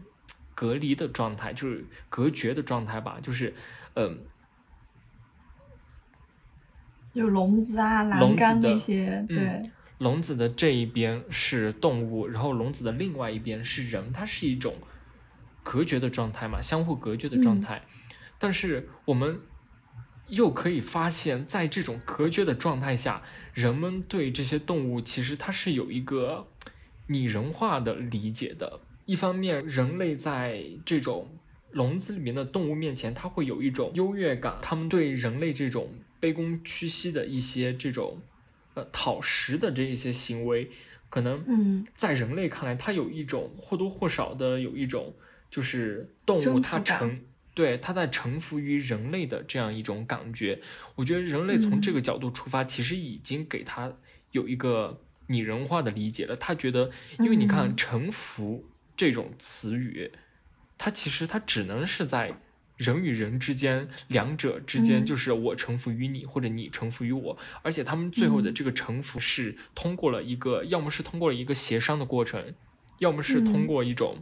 [0.54, 3.18] 隔离的状态，就是隔绝的状态吧。
[3.22, 3.54] 就是，
[3.94, 4.20] 嗯，
[7.12, 9.70] 有笼子啊、栏杆那些，对。
[9.98, 14.76] 笼子的这一边是动物，然后笼子的另外一边是人，它是一种
[15.64, 17.82] 隔绝的状态嘛，相互隔绝的状态。
[18.38, 19.40] 但是我们
[20.28, 23.22] 又可以发现，在这种隔绝的状态下，
[23.52, 26.46] 人们对这些动物其实它是有一个
[27.08, 28.80] 拟人化的理解的。
[29.04, 31.28] 一方面，人类在这种
[31.72, 38.22] 笼子里面的动物面前，它会有一种优越感，他们对人类这种卑躬屈膝的一些这种。
[38.86, 40.70] 讨食的这一些行为，
[41.08, 45.14] 可能在人类看来，它有一种或多或少的有一种，
[45.50, 47.24] 就是动物它臣
[47.54, 50.60] 对它在臣服于人类的这样一种感觉。
[50.94, 53.92] 我觉得人类从这个角度出发，其实已经给他
[54.32, 56.36] 有一个拟人化的理解了。
[56.36, 58.64] 他觉得，因为你看“臣服”
[58.96, 60.10] 这种词语，
[60.76, 62.40] 它其实它只能是在。
[62.78, 72.54] 人与人之间，两者之间就是我臣服于你，或者你臣服于我，而且他们最后的这个臣服是通过了一个，要么是通过了一个协商的过程，
[72.98, 74.16] 要么是通过一种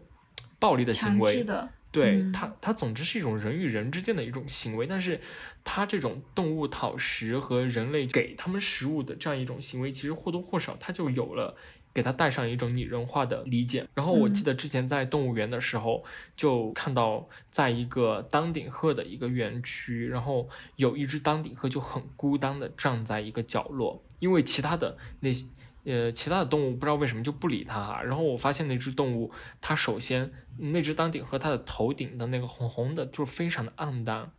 [0.58, 1.46] 暴力的行为。
[1.92, 5.18] 对他，他总之是一种人与人之间的一种行为，但是
[5.64, 11.56] 他这种动物讨食和人类给他们食物的这样一种行为，其实或多或少他就有了。
[11.96, 13.88] 给它带上一种拟人化的理解。
[13.94, 16.04] 然后我记得之前在动物园的时候，
[16.36, 20.46] 就看到在一个丹顶鹤的一个园区，然后
[20.76, 25.46] 有一只丹顶鹤就很孤单的站在一个角落，因为其他的那些
[25.84, 28.02] 呃其他的动物不知道为什么就不理它。
[28.02, 29.32] 然后我发现那只动物，
[29.62, 34.30] 它首先那只丹顶鹤它的头顶的那个红红的，就是非常的暗淡，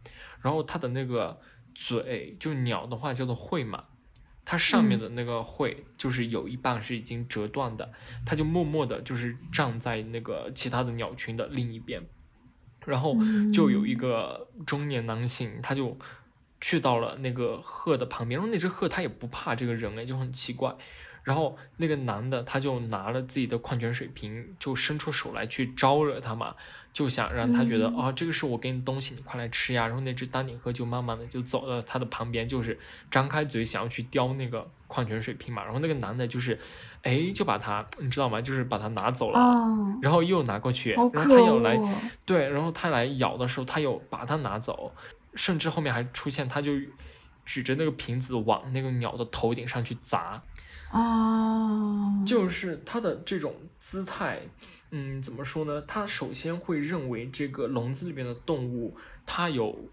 [0.42, 1.40] 然后它的那个
[1.74, 3.86] 嘴，就鸟的话叫做喙嘛。
[4.50, 7.92] 它上面的那个喙就是有一半是已经折断的，
[8.26, 12.02] 它就默默的，就是站在那个其他的鸟群的另一边，
[12.86, 13.18] 然后
[13.54, 16.00] 就有一个中年男性，他就
[16.62, 20.74] 去到了那个鹤的旁边，然后那只鹤它也不怕这个人类，就很奇怪。
[21.28, 26.56] 然后那个男的他就拿了自己的矿泉水瓶，就伸出手来去招惹他嘛。
[26.94, 29.86] 就想让他觉得啊，这个是我给你东西，你快来吃呀。
[29.86, 32.80] 然后那只丹顶鹤就慢慢的就走到他的旁边，就是
[33.12, 35.64] 张开嘴想要去叼那个矿泉水瓶嘛。
[35.66, 36.58] 然后那个男的就是，
[37.04, 38.42] 哎，就把它，你知道吗？
[38.42, 39.40] 就是把它拿走了，
[40.02, 41.78] 然后又拿过去，然后他又来，
[42.26, 44.92] 对，然后他来咬的时候，他又把它拿走，
[45.36, 46.72] 甚至后面还出现，他就
[47.46, 50.42] 举着那个瓶子往那个鸟的头顶上去砸，
[50.92, 54.42] 啊，就是他的这种姿态。
[54.92, 55.82] 嗯，怎么说呢？
[55.82, 58.96] 他首先会认为这个笼子里面的动物，
[59.26, 59.90] 它有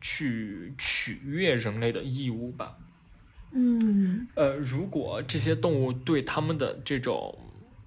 [0.00, 2.76] 去取悦人类的义务吧？
[3.52, 7.38] 嗯，呃，如果这些动物对他们的这种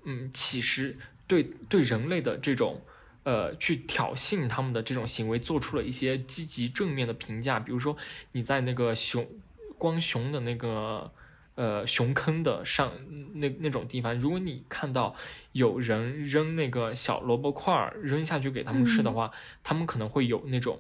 [0.06, 0.96] 嗯其实，
[1.28, 2.80] 对对人类的这种
[3.24, 7.98] 呃去挑衅他们的这种行为做出了一些积极正面的评价，比如说
[8.32, 9.28] 你在那个熊
[9.78, 11.12] 光熊的那个
[11.56, 12.94] 呃熊坑的上
[13.34, 15.16] 那那种地方，如果你看到
[15.52, 19.32] 有人扔那个小萝卜块儿扔下去给他们吃的话，
[19.64, 20.80] 他们可能会有那种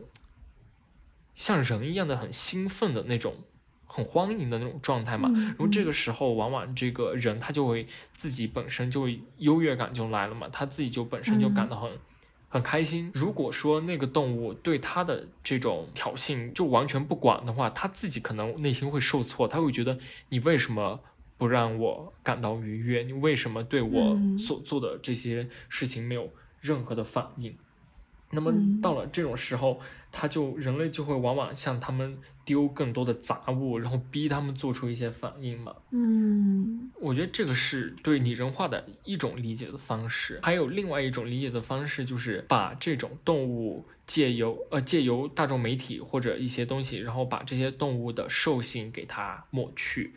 [1.34, 3.36] 像人一样的很兴奋的那种。
[3.88, 5.94] 很欢迎的那种状态嘛，然后这个。
[5.94, 9.08] 时候往往这个人他就会自己本身就
[9.38, 11.90] 优越感就来了嘛，他自己就本身就感到很
[12.48, 13.12] 很开心。
[13.14, 19.98] 如果说那个动物对他的这种挑衅就完全不管的话，他自己可能内心会受挫，他会觉得
[20.30, 21.00] 你为什么
[21.38, 23.04] 不让我感到愉悦？
[23.04, 26.32] 你为什么对我所做的这些事情没有
[26.62, 27.56] 任何的反应？
[28.32, 29.80] 那么到了这种时候，
[30.12, 32.18] 他就人类就会往往向他们。
[32.46, 35.76] 丢更多的杂物，然后逼他们做出一些反应嘛。
[35.90, 40.40] 嗯，我觉得这个是对拟人化的一种理解的方式。
[40.44, 50.14] 还有另外一种理解的方式，就是把这种动物借由呃借由大众媒体或者一些东西，然后把这些动物的兽性给它抹去，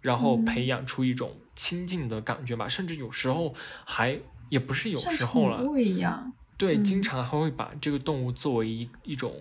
[0.00, 2.66] 然后培养出一种亲近的感觉吧。
[2.66, 4.18] 甚至有时候还
[4.48, 6.32] 也不是有时候了，一样。
[6.58, 9.32] 对，经常还会把这个动物作为一一种。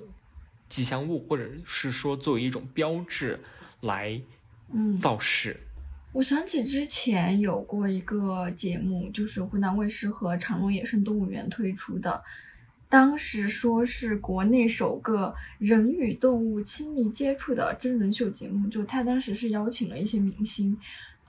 [0.72, 3.38] 吉祥物，或者是说作为一种标志
[3.82, 4.20] 来
[4.98, 5.60] 造势。
[6.14, 12.24] 我想起之前有过一个节目，就是湖南卫视和长隆野生动物园推出的，
[12.88, 20.78] 当时说是国内首个人与动物亲密接触的真人秀节目，就他当时是邀请了一些明星，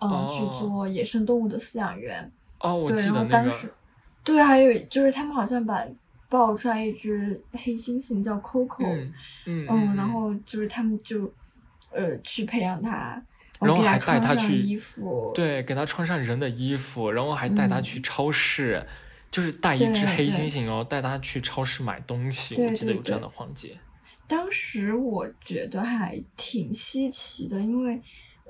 [0.01, 2.31] 嗯，去做野生动物的饲养员。
[2.60, 3.52] 哦，我记得那个。
[4.23, 5.85] 对，还有就是他们好像把。
[6.32, 8.86] 抱出来一只黑猩猩叫 Coco，
[9.44, 11.30] 嗯嗯，然后就是他们就
[11.90, 13.22] 呃去培养它，
[13.60, 18.82] 然后还带它去衣服，对，给它穿上人的衣服，然后还带它去超市，
[19.30, 23.78] 就是带一只黑猩猩然后，带它去超市买东西，我记得有这样的环节。
[24.26, 28.00] 当时我觉得还挺稀奇的，因为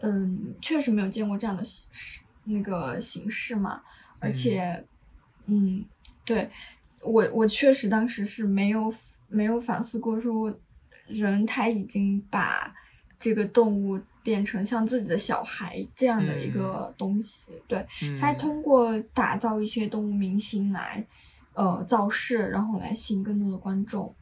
[0.02, 3.82] 嗯，确实没有见过这样的形式，那个形式嘛，
[4.20, 4.84] 而且
[5.46, 5.84] 嗯，
[6.24, 6.48] 对。
[7.02, 8.94] 我我确实当时是没有
[9.28, 10.56] 没有反思过，说
[11.08, 12.72] 人他已经把
[13.18, 17.84] 这个动物变成像自己的小孩这样的一个东西，对
[18.20, 21.04] 他通过打造一些动物明星来
[21.54, 24.14] 呃造势，然后来吸引更多的观众。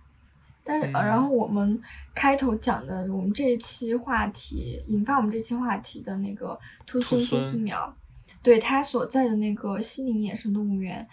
[0.65, 1.81] 但是然后我们
[2.15, 7.95] 开头讲的我们这一期话题引发我们这期话题的那个兔孙新西苗，
[8.43, 11.07] 对他所在的那个西宁野生动物园。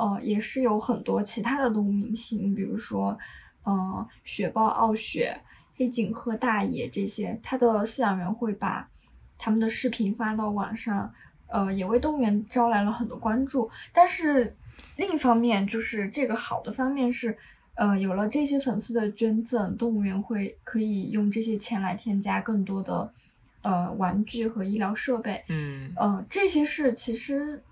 [0.00, 3.18] 呃，也是有很多其他的动物明星，比如说，
[3.64, 5.38] 呃，雪豹傲雪、
[5.76, 8.88] 黑颈鹤大爷这些，它的饲养员会把
[9.36, 11.12] 他们的视频发到网上，
[11.48, 13.70] 呃，也为动物园招来了很多关注。
[13.92, 14.56] 但是
[14.96, 17.36] 另一方面，就是这个好的方面是，
[17.74, 23.12] 呃，有了这些粉丝的捐赠，动物园会可以用这些钱来添加更多的
[23.60, 25.44] 呃玩具和医疗设备。
[25.50, 27.62] 嗯，呃，这些是其实。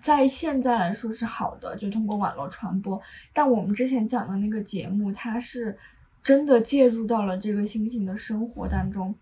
[0.00, 3.00] 在现在来说是好的，就通过网络传播。
[3.32, 5.76] 但我们之前讲的那个节目，它是
[6.22, 9.14] 真的介入到了这个猩猩的生活当中。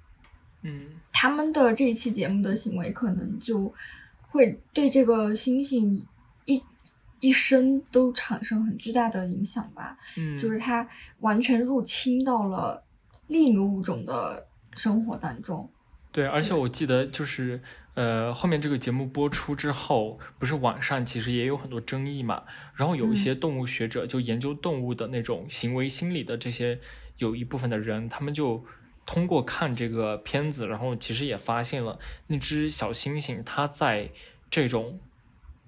[0.63, 3.73] 嗯，他们的这一期节目的行为，可能就
[4.29, 6.01] 会对这个猩猩
[6.45, 6.63] 一
[7.19, 9.99] 一生都产生很巨大的影响吧。
[10.17, 10.87] 嗯，就是它
[11.19, 12.83] 完全入侵到了
[13.27, 15.69] 另一个物种的生活当中。
[16.13, 17.61] 对，而且我记得就是。
[18.01, 22.45] 呃，后面这个节目播出之后，不是网上其实也有很多争议嘛。
[22.75, 26.81] 然后有一些动物学者，就研究动物的那种行为心理的这些，
[27.19, 28.65] 有一部分的人，他们就
[29.05, 31.99] 通过看这个片子，然后其实也发现了
[32.29, 34.11] 那只小猩猩，它在
[34.51, 34.99] 这种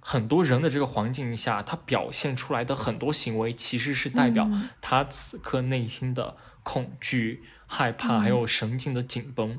[0.01, 4.49] 很多人的这个环境下，它表现出来的很多行为，其实是代表
[4.81, 9.59] 它此刻内心的恐惧、害怕，还有神经的紧绷。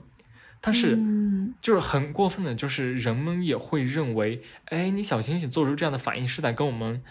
[0.65, 0.97] 但是，
[1.61, 7.03] 就是很过分的，就是人们也会认为，哎，你小星星做出这样的反应是在跟我们，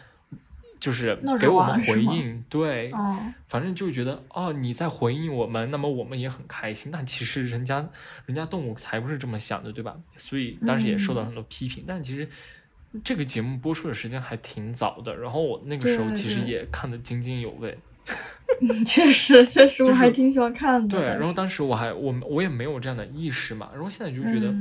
[0.81, 2.91] 就是给我们回应，对，
[3.49, 6.91] 反正就觉得，哦，你在回应我们，那么我们也很开心。
[6.91, 7.87] 但其实人家，
[8.25, 9.99] 人家动物才不是这么想的，对吧？
[10.17, 11.85] 所以当时也受到很多批评。
[11.87, 12.27] 但其实
[13.05, 17.71] 这个节目播出的时间还挺早的，然后我那个时候其实也看得津津有味。
[17.73, 17.92] 嗯，
[18.87, 20.99] 确实，确实，我还挺喜欢看的。
[20.99, 24.55] 对，然后当时我还我我也没有这样的意识嘛，然后现在就觉得，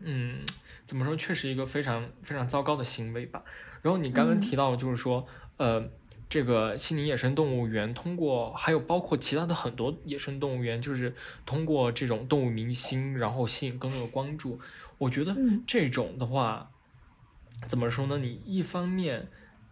[0.00, 0.40] 嗯，
[0.86, 3.42] 怎么说，确实一个非常非常糟糕的行为吧。
[3.82, 5.26] 然后你刚刚提到，就是说，
[5.58, 5.84] 呃，
[6.28, 11.14] 这个西宁野生动物园通过，还有包括其他的很多野生动物园，就是
[11.44, 14.58] 通过这种动物明星，然后吸引更多的关注。
[14.98, 15.36] 我觉得
[15.66, 16.70] 这种的话，
[17.68, 18.18] 怎么说呢？
[18.18, 19.28] 你一方面。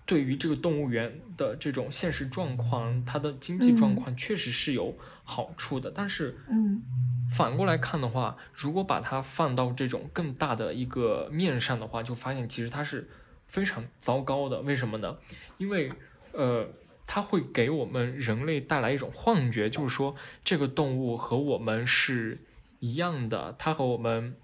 [0.08, 6.82] 对于这个动物园的这种现实状况，它的经济状况确实是有好处的，但是，嗯，
[7.30, 13.06] 反过来看的话，如果把它放到这种更大的一个面上的话，就发现其实它是
[13.48, 14.62] 非常糟糕的。
[14.62, 15.18] 为什么呢？
[15.58, 15.92] 因为
[16.32, 16.66] 呃，
[17.06, 22.38] 它会给我们人类带来一种幻觉，就是说这个动物和我们是
[22.80, 24.34] 一样的，它和我们，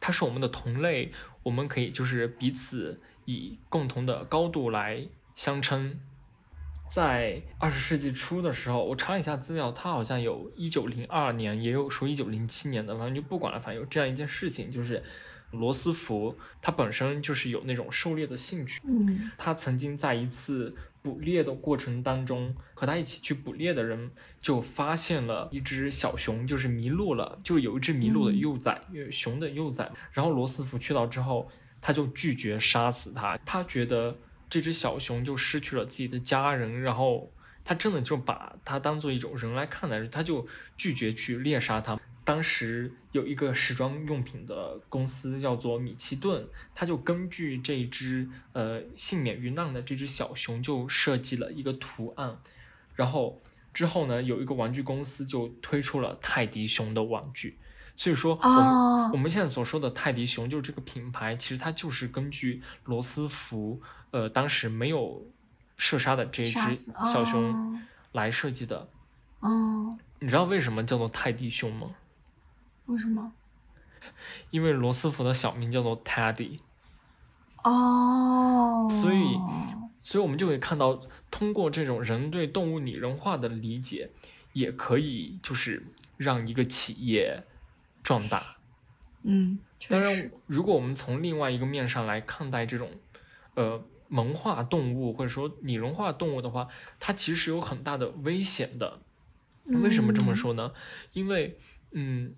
[0.00, 1.08] 它是我们的同类，
[1.44, 2.96] 我们可以就是彼此
[3.32, 5.98] 以共同的高度来相称。
[6.88, 13.58] 在二十世纪初的时候，我查了一下资料，它好像有一九零二年，也有说一九零七年的，反正就不管了。
[13.58, 15.02] 反正有这样一件事情，就是
[15.52, 24.10] 罗斯福他本身就是有那种狩猎的兴趣，嗯他曾经在一次捕猎的过程当中，和他一起去捕猎的人
[24.42, 29.90] 就发现了一只小熊，就是迷路了，就有一只迷路的幼崽，呃熊的幼崽。
[30.12, 31.48] 然后罗斯福去到之后，
[31.82, 34.16] 他就拒绝杀死它，他觉得
[34.48, 37.30] 这只小熊就失去了自己的家人，然后
[37.64, 40.46] 他真的就把它当做一种人来看待，他就
[40.78, 42.00] 拒绝去猎杀它。
[42.24, 52.38] 当时有一个时装用品的公司叫做米奇顿，他就根据这只呃幸免于难的这只小熊，就设计了一个图案，
[52.94, 53.42] 然后
[53.74, 57.58] 之后呢，有一个玩具公司就推出了泰迪熊的玩具。
[57.94, 65.26] 所以说，我们、哦我们现在所说的泰迪熊，就是这个品牌，其实它就是根据罗斯福呃当时没有
[65.76, 66.74] 射杀的这一只
[67.04, 67.80] 小熊哦
[68.12, 68.88] 来设计的。
[69.40, 71.90] 哦，你知道为什么叫做泰迪熊吗？
[72.86, 73.32] 为什么？
[74.50, 76.58] 因为罗斯福的小名叫做 Teddy，
[77.62, 79.36] 哦，所以
[80.02, 81.00] 所以我们就可以看到，
[81.30, 84.10] 通过这种人对动物拟人化的理解，
[84.54, 85.84] 也可以就是
[86.16, 87.44] 让一个企业
[88.02, 88.42] 壮大。
[89.22, 92.90] 嗯，确当然，如果我们从另外一个面上来看待这种，
[93.54, 96.68] 呃，萌化动物或者说拟人化动物的话，
[96.98, 99.00] 它其实是有很大的危险的。
[99.64, 100.34] 为什么这么嗯？
[100.34, 100.72] 说呢？
[101.12, 101.56] 因为，
[101.92, 102.34] 嗯，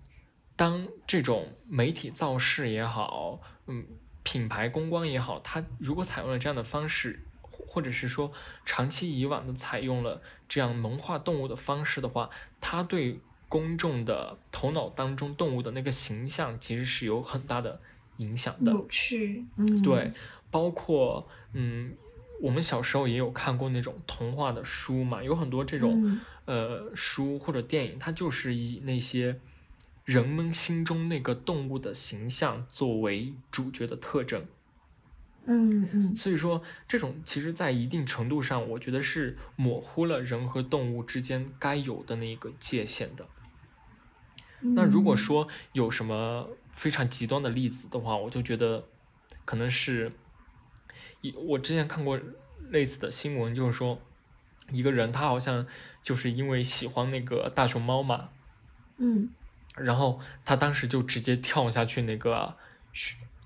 [0.55, 3.83] 当这种媒体造势也好，嗯，
[4.21, 8.31] 品牌公关也好，它如果采用了这样的方式，或或者是说
[8.63, 12.29] 长期以往的采用了这样萌化动物的方式的话，
[12.61, 13.19] 它对
[13.55, 17.79] 公众的头脑当中动物的那个形象其实是有很大的
[18.17, 18.69] 影响的。
[18.73, 20.11] 有趣，嗯，对，
[20.51, 21.93] 包括嗯，
[22.41, 29.39] 我们小时候也有看过那种童话的书嘛，有很多这种、嗯呃书或者电影，它就是以那些
[30.03, 34.45] 人们心中那个动物的形象作为主角的特征。
[35.45, 43.25] 嗯嗯所以说，这种其实在一定程度上，我觉得是模糊了人和动物之间该有的那个界限的。
[44.65, 48.83] 嗯，那如果说有什么非常极端的例子的话，我就觉得
[49.45, 50.11] 可能是，
[51.21, 52.19] 一我之前看过
[52.69, 53.99] 类似的新闻，就是说
[54.71, 55.65] 一个人他好像
[56.01, 58.29] 就是因为喜欢那个大熊猫嘛，
[58.97, 59.29] 嗯
[59.75, 62.55] 然后他当时就直接跳下去那个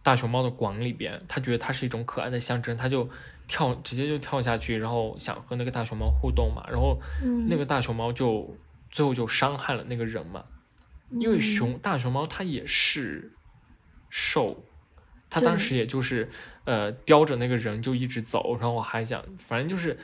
[0.04, 3.10] 大熊猫的馆里边，他觉得它是一种可爱的象征，他就
[3.48, 8.56] 跳直接就跳下去，然后想和那个大熊猫互动嘛，然后嗯，那个大熊猫就
[8.91, 10.46] 最后就伤害了那个人嘛。
[11.11, 11.41] 因为嗯。
[11.41, 13.31] 熊大熊猫它也是
[14.10, 14.65] 兽，
[15.30, 16.30] 它当时也就是
[16.65, 19.98] 呃叼着那个人就一直走，然后我还想反正就是，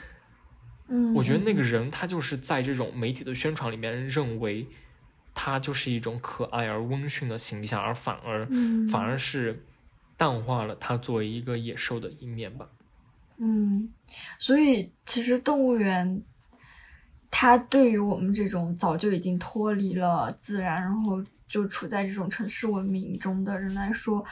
[0.87, 1.63] 嗯，我觉得那个嗯。
[1.63, 4.67] 人他就是在这种媒体的宣传里面认为
[5.33, 8.87] 他就是一种可爱而温驯的形象，而反而嗯。
[8.87, 9.65] 反而是
[10.17, 12.69] 淡化了他作为一个野兽的一面吧。
[13.37, 13.91] 嗯，
[14.39, 16.23] 所以其实动物园，
[17.37, 24.23] 它对于我们这种早就已经脱离了自然，然后就处在这种城市文明中的人来说，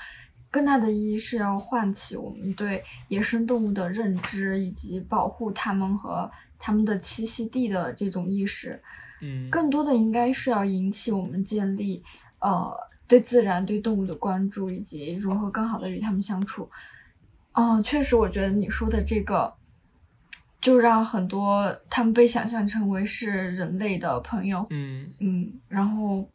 [0.49, 8.81] 更大的意义是要唤起我们对野生动物的认知，以及保护它们和它们的栖息地的这种意识。
[9.21, 12.01] 嗯，更多的应该是要引起我们建立
[12.39, 12.73] 呃
[13.05, 16.69] 对自然、对动物的关注，以及如何更好的与它们相处。
[17.51, 19.53] 哦、确实，我觉得你说的这个，
[20.63, 26.25] 就让很多他们被想象成为是人类的朋友，嗯嗯，然后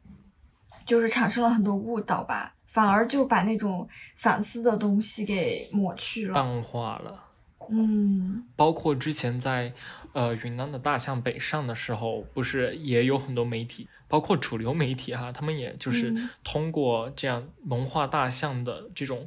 [0.85, 6.35] 就是产生了很多误导吧，反而就把那种反思的东西给抹去了。
[6.35, 7.25] 淡化了。
[7.71, 9.73] 嗯包括之前在
[10.13, 19.27] 呃云南的大象北上的时候，不是也有很多媒体，包括主流媒体哈，他们也就是嗯通过这样萌化大象的这种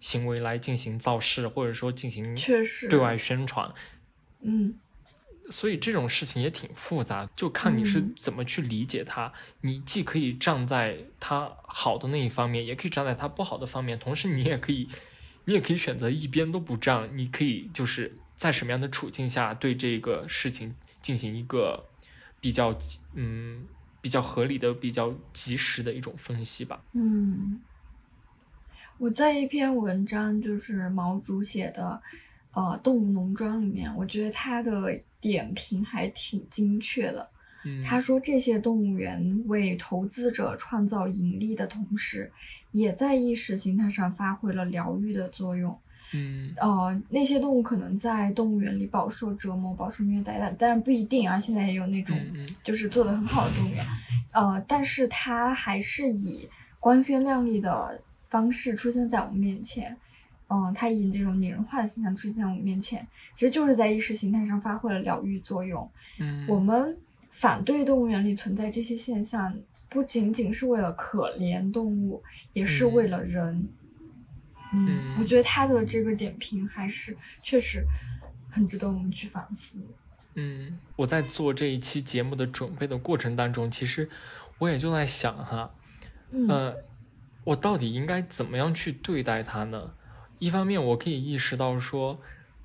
[0.00, 3.70] 行为来进行造势，或者说进行确实，对外宣传。
[4.40, 4.74] 嗯
[5.50, 9.32] 所以这种事情也挺复杂，就看你是嗯怎么去理解它。
[9.62, 14.90] 你既可以站在它好的那一方面，也可以站在它不好的方面，同时你也可以，
[15.46, 17.16] 你也可以选择一边都不站。
[17.16, 21.86] 你可以就是在什么样的处境下对这个事情进行一个
[22.42, 22.76] 比较
[23.14, 23.64] 嗯
[24.02, 26.84] 比较合理的、比较及时的一种分析吧。
[26.92, 27.58] 嗯，
[28.98, 32.02] 我在一篇文章，就是毛主写的，
[32.52, 37.28] 呃，《动物农庄》里面，我觉得他的点评还挺精确的。
[37.64, 42.30] 嗯，他说，这些动物园为投资者创造盈利的同时，
[42.72, 45.76] 也在意识形态上发挥了疗愈的作用。
[46.14, 51.38] 嗯呃，那些动物可能在动物园里饱受折磨、饱受虐待，但但是不一定啊。
[51.38, 52.18] 现在也有那种
[52.64, 53.86] 就是做的很好的动物园，
[54.32, 56.48] 呃，但是它还是以
[56.80, 58.00] 光鲜亮丽的
[58.30, 59.94] 方式出现在我们面前。
[60.48, 65.88] 嗯，他以这种拟人化的形象出现在我们面前，其实就是在意识形态上发挥了疗愈作用。
[66.18, 66.96] 嗯，我们
[67.30, 69.54] 反对动物园里存在这些现象，
[69.90, 72.22] 不仅仅是为了可怜动物，
[72.54, 73.68] 也是嗯为了人。
[74.72, 77.84] 嗯，嗯我觉得他的这个点评还是确实
[78.50, 79.80] 很值得我们去反思。
[80.34, 84.08] 嗯，我在做这一期节目的准备的过程当中，其实
[84.58, 85.70] 我也就在想哈，
[86.30, 86.76] 嗯呃，
[87.44, 89.92] 我到底应该怎么样去对待它呢？
[90.38, 92.20] 一方面，我可以意识到说，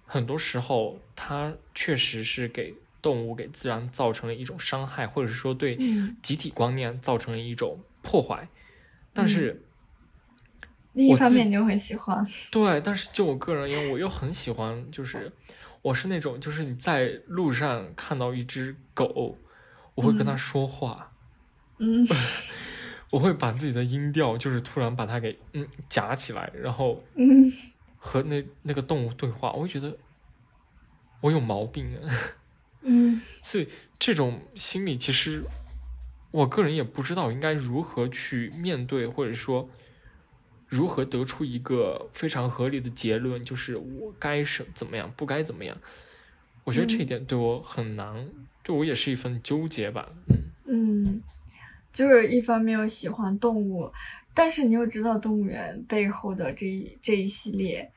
[0.06, 6.16] 很多时候它确实是给动物、给自然造成了一种伤害，或者是说对嗯。
[6.22, 8.48] 集体观念造成了一种破坏。
[9.14, 9.70] 但是，
[10.94, 15.32] 另一方面你又很喜欢， 对，但是就我个人而言，我又很喜欢，就是
[15.82, 19.38] 我是那种，就是你在路上看到一只狗，
[19.96, 20.38] 我会跟它嗯。
[20.38, 21.14] 说话，
[21.80, 22.06] 嗯
[23.14, 27.46] 我会把自己的音调，就是突然把它给嗯夹起来，然后嗯
[27.96, 29.96] 和那那个动物对话，我会觉得
[31.22, 32.10] 我有毛病啊。
[32.82, 33.68] 嗯所以
[34.00, 35.44] 这种心理，其实
[36.32, 39.70] 我个人也不知道应该如何去面对，或者说
[40.68, 45.78] 如何得出一个非常合理的结论，就是我该是怎么样，不该怎么样。
[46.64, 48.28] 我觉得这一嗯点对我很难，
[48.64, 50.10] 对我也是一份纠结吧。
[50.30, 50.50] 嗯，
[51.94, 53.90] 就是一方面又喜欢动物，
[54.34, 57.90] 但是你又知道动物园背后的这一这一系列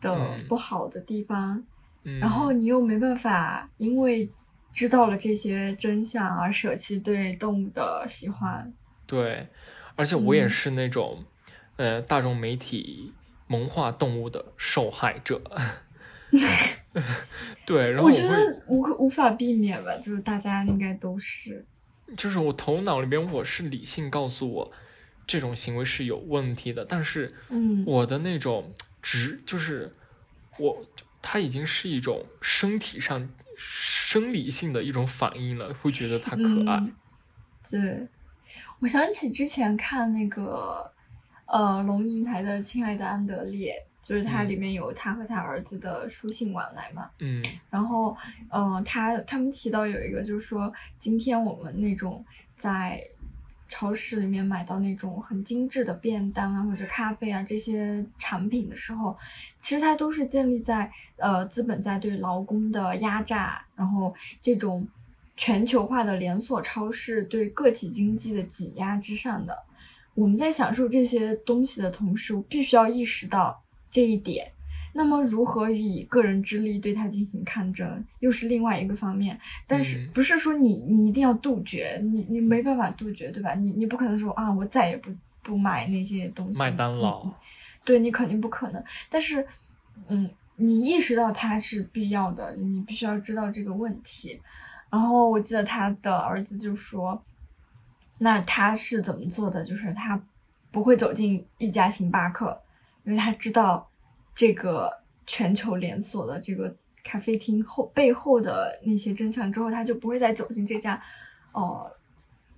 [0.00, 1.64] 的嗯不好的地方，
[2.04, 4.30] 嗯，然后你又没办法，因为
[4.70, 8.70] 知道了这些真相而舍弃对动物的喜欢。
[9.06, 9.48] 对，
[9.96, 11.24] 而且我也嗯是那种，
[11.76, 13.14] 呃，大众媒体
[13.46, 15.40] 萌化动物的受害者。
[17.64, 21.64] 对，然后我会觉得无可无法避免吧，就是大家应该都是。
[22.16, 24.70] 就是我头脑里边我是理性告诉我
[25.26, 28.72] 这种行为是有问题的，但是嗯我的那种
[29.02, 29.92] 直就是
[30.58, 30.86] 我，
[31.20, 36.76] 它已经是一种身体上生理性的一种反应了，会觉得它可爱。
[36.76, 36.94] 嗯
[37.70, 38.08] 对，
[38.80, 40.90] 我想起之前看那个
[41.44, 43.74] 呃龙应台的《亲爱的安德烈》，
[44.08, 47.10] 就是它嗯里面有他和他儿子的书信往来嘛。
[47.18, 48.16] 嗯然后，
[48.48, 52.24] 嗯，他他们提到有一个，就是说，今天我们那种
[52.56, 52.98] 在
[53.68, 59.14] 超市里面买到那种很精致的便当啊，或者咖啡啊这些产品的时候，
[59.58, 64.88] 其实它都是建立在呃资本家对劳工的压榨，然后这种
[65.36, 69.64] 全球化的连锁超市对个体经济的挤压之上的。
[70.14, 74.50] 我们在享受这些东西的同时，我必须要意识到这一点。
[74.94, 79.38] 那么，如何以个人之力对他进行抗争，又是另外一个方面。
[79.66, 83.54] 但是嗯，不是说你你一定要杜绝，你你没办法杜绝，对吧？
[83.54, 85.10] 你你不可能说啊，我再也不
[85.42, 86.58] 不买那些东西。
[86.58, 87.34] 麦当劳嗯
[87.84, 88.82] 对你肯定不可能。
[89.08, 89.46] 但是，
[90.08, 94.40] 嗯，你意识到它是必要的，你必须要知道这个问题。
[94.90, 97.22] 然后我记得他的儿子就说，
[98.18, 99.64] 那他是怎么做的？
[99.64, 100.20] 就是他
[100.70, 102.58] 不会走进一家星巴克，
[103.04, 103.88] 因为他知道
[104.34, 104.90] 这个
[105.26, 111.02] 全球连锁的这个咖啡厅后背后的那些真相之后，他就不会再走进这家
[111.52, 111.90] 哦、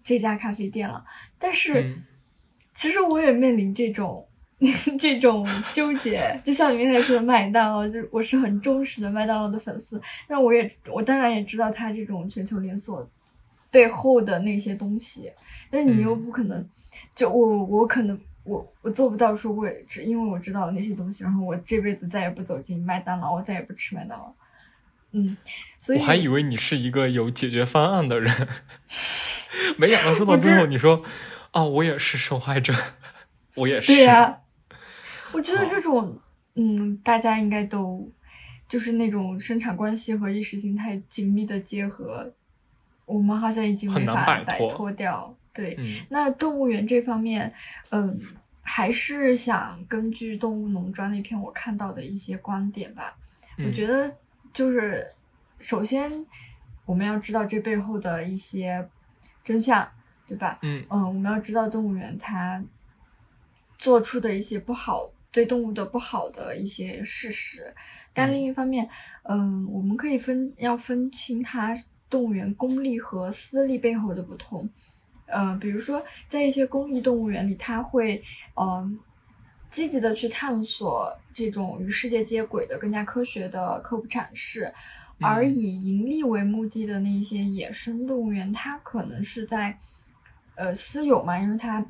[0.02, 1.04] 这家咖啡店了。
[1.38, 1.82] 但是。
[1.82, 2.02] 嗯
[2.72, 4.26] 其实我也面临这种
[4.98, 13.06] 这种纠结，就像你刚才说的麦当劳，就我是很忠实的麦当劳的粉丝，但我也我当然也知道它这种全球连锁
[13.70, 15.30] 背后的那些东西，
[15.68, 16.64] 但是你又嗯不可能，
[17.14, 24.32] 就我我可能我我做不到说我也只因为我知道那些东西，然后我这辈子再也不走进麦当劳，我再也不吃麦当劳，
[25.12, 25.36] 嗯，
[25.76, 28.48] 所以我还以为你是一个有解决方案的人，
[29.76, 31.04] 没想到说到最后你说，
[31.50, 32.72] 啊，我也是受害者，
[33.56, 33.88] 我也是。
[33.88, 34.40] 对呀、
[35.32, 36.18] 我觉得这种，
[36.54, 38.10] 嗯，大家应该都
[38.66, 42.32] 就是那种生产关系和意识形态紧密的结合，
[43.04, 45.36] 我们好像已经很难没法摆脱掉。
[45.60, 47.52] 对，嗯那动物园这方面，
[47.90, 48.18] 嗯，
[48.62, 53.14] 还是想根据《动物农庄》那篇我看到的一些观点吧。
[53.58, 54.16] 我嗯觉得
[54.54, 55.06] 就是，
[55.58, 56.10] 首先
[56.86, 58.88] 我们要知道这背后的一些
[59.44, 59.86] 真相，
[60.26, 60.58] 对吧？
[60.62, 62.64] 嗯嗯，我们要知道动物园它
[63.76, 67.74] 做出的一些不好对动物的不好的一些事实，
[68.14, 68.88] 但另一方面，
[69.24, 71.74] 嗯，我们可以分要分清它
[72.08, 74.68] 动物园公立和私立背后的不同。
[75.30, 78.22] 呃，比如说在一些公益动物园里，它会
[78.56, 78.98] 嗯
[79.70, 84.72] 积极的去探索这种与世界接轨的更加科学的科普展示。
[85.22, 89.78] 而以盈利为目的的那些野生动物园，它可能是在，
[90.54, 91.84] 呃，私有嘛，因为它，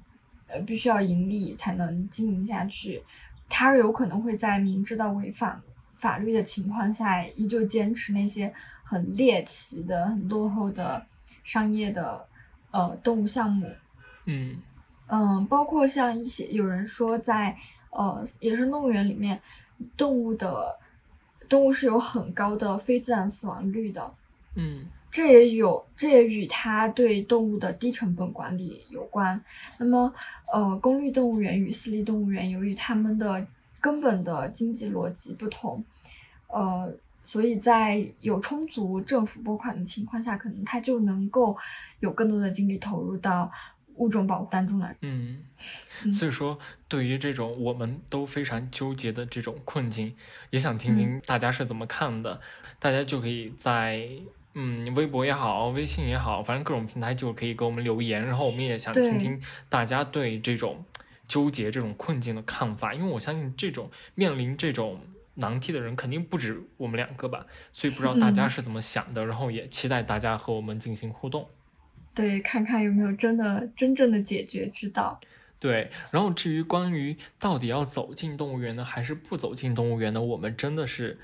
[0.49, 3.01] 呃，必须要盈利才能经营下去，
[3.49, 5.63] 它有可能会在明知道违反
[5.99, 8.53] 法律的情况下，依旧坚持那些
[8.83, 11.07] 很猎奇的、很落后的
[11.45, 12.27] 商业的，
[12.71, 13.67] 呃，动物项目。
[14.27, 14.57] 嗯
[15.09, 17.57] 嗯，包括像一些有人说在，
[17.91, 19.41] 呃，野生动物园里面，
[19.97, 20.77] 动物的。
[21.49, 24.15] 动物是有很高的非自然死亡率的，
[24.55, 29.43] 嗯，这也有，这也与它对动物的低成本管理有关。
[29.77, 30.15] 那么，
[30.53, 33.45] 呃，公立动物园与私立动物园，由于它们的
[33.81, 35.85] 根本的经济逻辑不同，
[36.47, 36.89] 呃，
[37.23, 41.57] 所以在有充足政府拨款的情况下，可能它就能够
[42.01, 43.51] 有更多的精力投入到。
[43.97, 45.45] 物种保护当中来，嗯，
[46.11, 50.15] 所以说，对于这种我们都非常纠结的这种困境，
[50.49, 52.41] 也想听听大家是怎么看的。
[52.79, 54.09] 大家就可以在
[54.55, 58.25] 嗯微博也好，微信也好，反正各种平台就可以给我们留言。
[58.25, 59.39] 然后我们也想听听
[59.69, 60.83] 大家对这种
[61.29, 64.99] 纠结、这种困境的看法，因为我相信这种面临这种
[65.41, 67.45] 难题的人肯定不止我们两个吧。
[67.73, 71.49] 所以不知道大家是怎么想的，然后也期待大家和我们进行互动。
[72.15, 75.21] 对，看看有没有真的真正的解决之道。
[75.59, 81.19] 对，然后至于关于到底要走进动物园呢，还是不走进动物园呢，我们真的是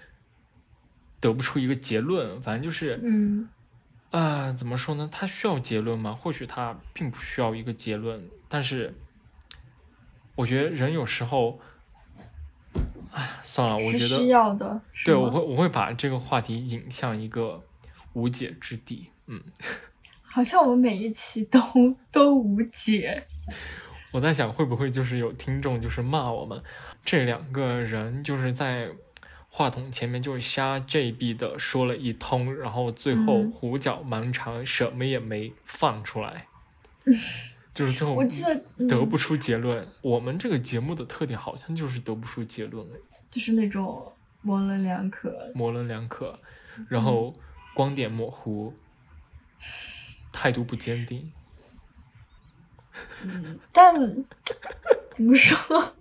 [1.20, 2.40] 得不出一个结论。
[2.42, 3.48] 反正就是，嗯，
[4.10, 5.08] 啊，怎么说呢？
[5.10, 6.12] 它需要结论吗？
[6.12, 8.28] 或许它并不需要一个结论。
[8.46, 8.94] 但是，
[10.34, 11.58] 我觉得人有时候，
[13.16, 14.80] 哎，算了，我觉得需要的。
[15.04, 17.64] 对，我会我会把这个话题引向一个
[18.12, 19.10] 无解之地。
[19.26, 19.42] 嗯。
[20.22, 21.58] 好像我们每一期都
[22.12, 23.24] 都无解。
[24.12, 26.62] 我在想，会不会就是有听众就是骂我们
[27.02, 28.90] 这两个人，就是在
[29.48, 36.46] 话筒前面就是瞎 JB 的说了一通，然后最后胡搅蛮缠，什么也没放出来，
[37.72, 39.88] 就是最后我记得得不出结论。
[40.02, 42.86] 我们这个节目的特点好像就是得不出结论，
[43.36, 44.10] 就是那种
[44.40, 46.38] 模棱两可，模棱两可，
[46.88, 47.30] 然后
[47.74, 48.72] 光点模糊。
[50.32, 51.30] 态度不坚定，
[53.22, 53.94] 嗯，但
[55.12, 55.94] 怎么说？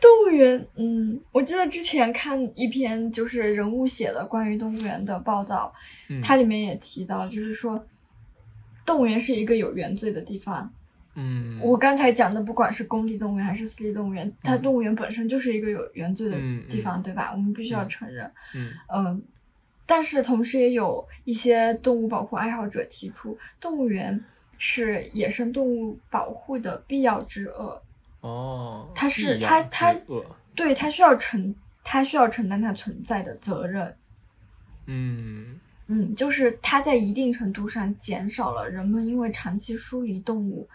[0.00, 5.72] 动物园，嗯，我记得之前看一篇就是人物写的关于动物园的报道，
[6.22, 7.86] 它里面也提到，就是说
[8.86, 10.72] 动物园是一个有原罪的地方。
[11.16, 16.36] 嗯，我刚才讲的，不管是公立动物园还是私立动物园，它动物园本身就是一个有原罪的
[16.68, 17.32] 地方，对吧？
[17.32, 18.30] 我们必须要承认。
[18.54, 19.22] 嗯嗯。
[19.88, 24.20] 但是同时也有一些动物保护爱好者提出，动物园
[24.58, 27.80] 是野生动物保护的必要之恶。
[28.20, 29.94] 哦，它是它它
[30.56, 33.94] 对它需要承它需要承担它存在的责任。
[34.86, 40.68] 嗯嗯，就是它在一定程度上减少了人们因为长期疏离动物，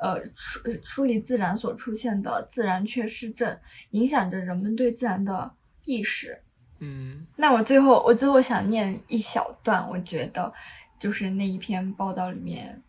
[0.00, 3.58] 呃疏疏离自然所出现的自然缺失症，
[3.90, 5.52] 影响着人们对自然的
[5.84, 6.40] 意识。
[6.80, 10.52] 嗯，那我最后我最后想念一小段，我觉得
[10.98, 12.80] 就是那一篇报道里面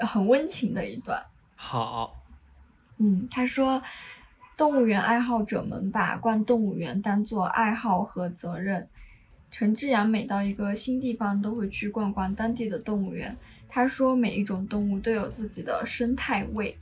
[0.00, 1.24] 很温情的一段。
[1.54, 2.20] 好，
[2.98, 3.80] 嗯，他说，
[4.56, 8.88] 动物园爱好者们把逛动物园当做爱好和责任。
[9.52, 13.36] 陈志阳每到一个新地方都会去逛逛当地的动物园。
[13.74, 16.76] 他说，每一种动物都有自己的生态位。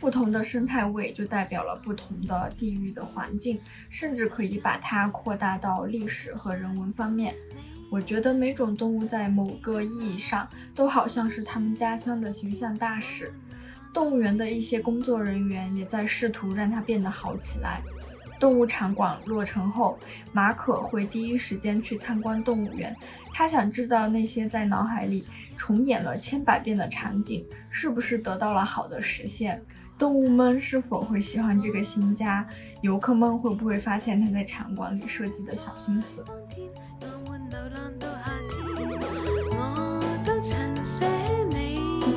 [0.00, 7.32] 不同的生态位就代表了不同的地域的环境，甚至可以把它扩大到历史和人文方面。
[7.88, 13.32] 我觉得每种动物在某个意义上都好像是他们家乡的形象大使。
[13.94, 17.80] 动物园的一些工作人员也在试图让它变得好起来。
[18.40, 19.96] 动物场馆落成后，
[20.32, 22.92] 马可会第一时间去参观动物园。
[23.32, 25.24] 他想知道那些在脑海里
[25.56, 29.62] 重演了千百遍的场景是不是得到了好的实现。
[29.98, 32.46] 动物们是否会喜欢这个新家？
[32.80, 36.24] 游客们会不会发现他在场馆里设计的小心思？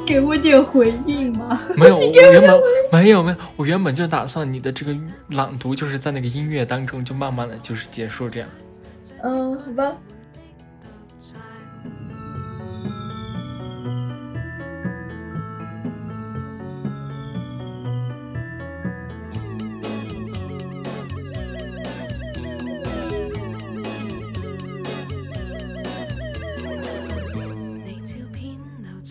[0.08, 1.60] 给我点回应吗？
[1.76, 2.62] 没有， 我原本
[2.92, 4.96] 没有没有，我原本就打算你的这个
[5.30, 8.50] 朗读就是在那个音乐当中就慢慢的就是结束这样。
[9.22, 9.94] 嗯，好吧。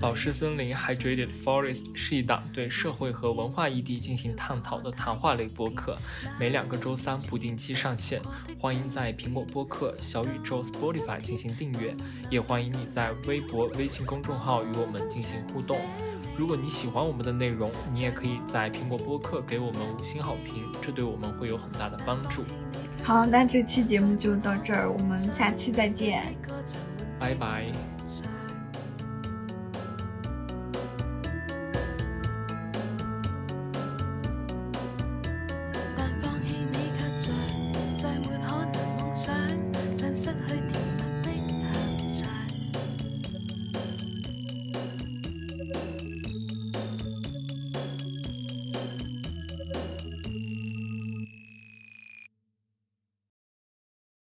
[0.04, 5.96] 宝石森林 （Hydrated Forest） 是一档对社会和文化议题进行探讨的谈话类播客，
[6.38, 8.20] 每两个周三不定期上线。
[8.60, 11.96] 欢迎在苹果播客、小宇宙、Spotify 进行订阅，
[12.30, 15.80] 也欢迎你在微博、微信公众号与我们进行互动。
[16.36, 22.44] 如果你喜欢我们的内容，你也可以在苹果播客给我们五星好评，这对我们会有很大的帮助。
[23.02, 26.36] 好，那这期节目就到这儿，我们下期再见，
[27.18, 27.72] 拜拜。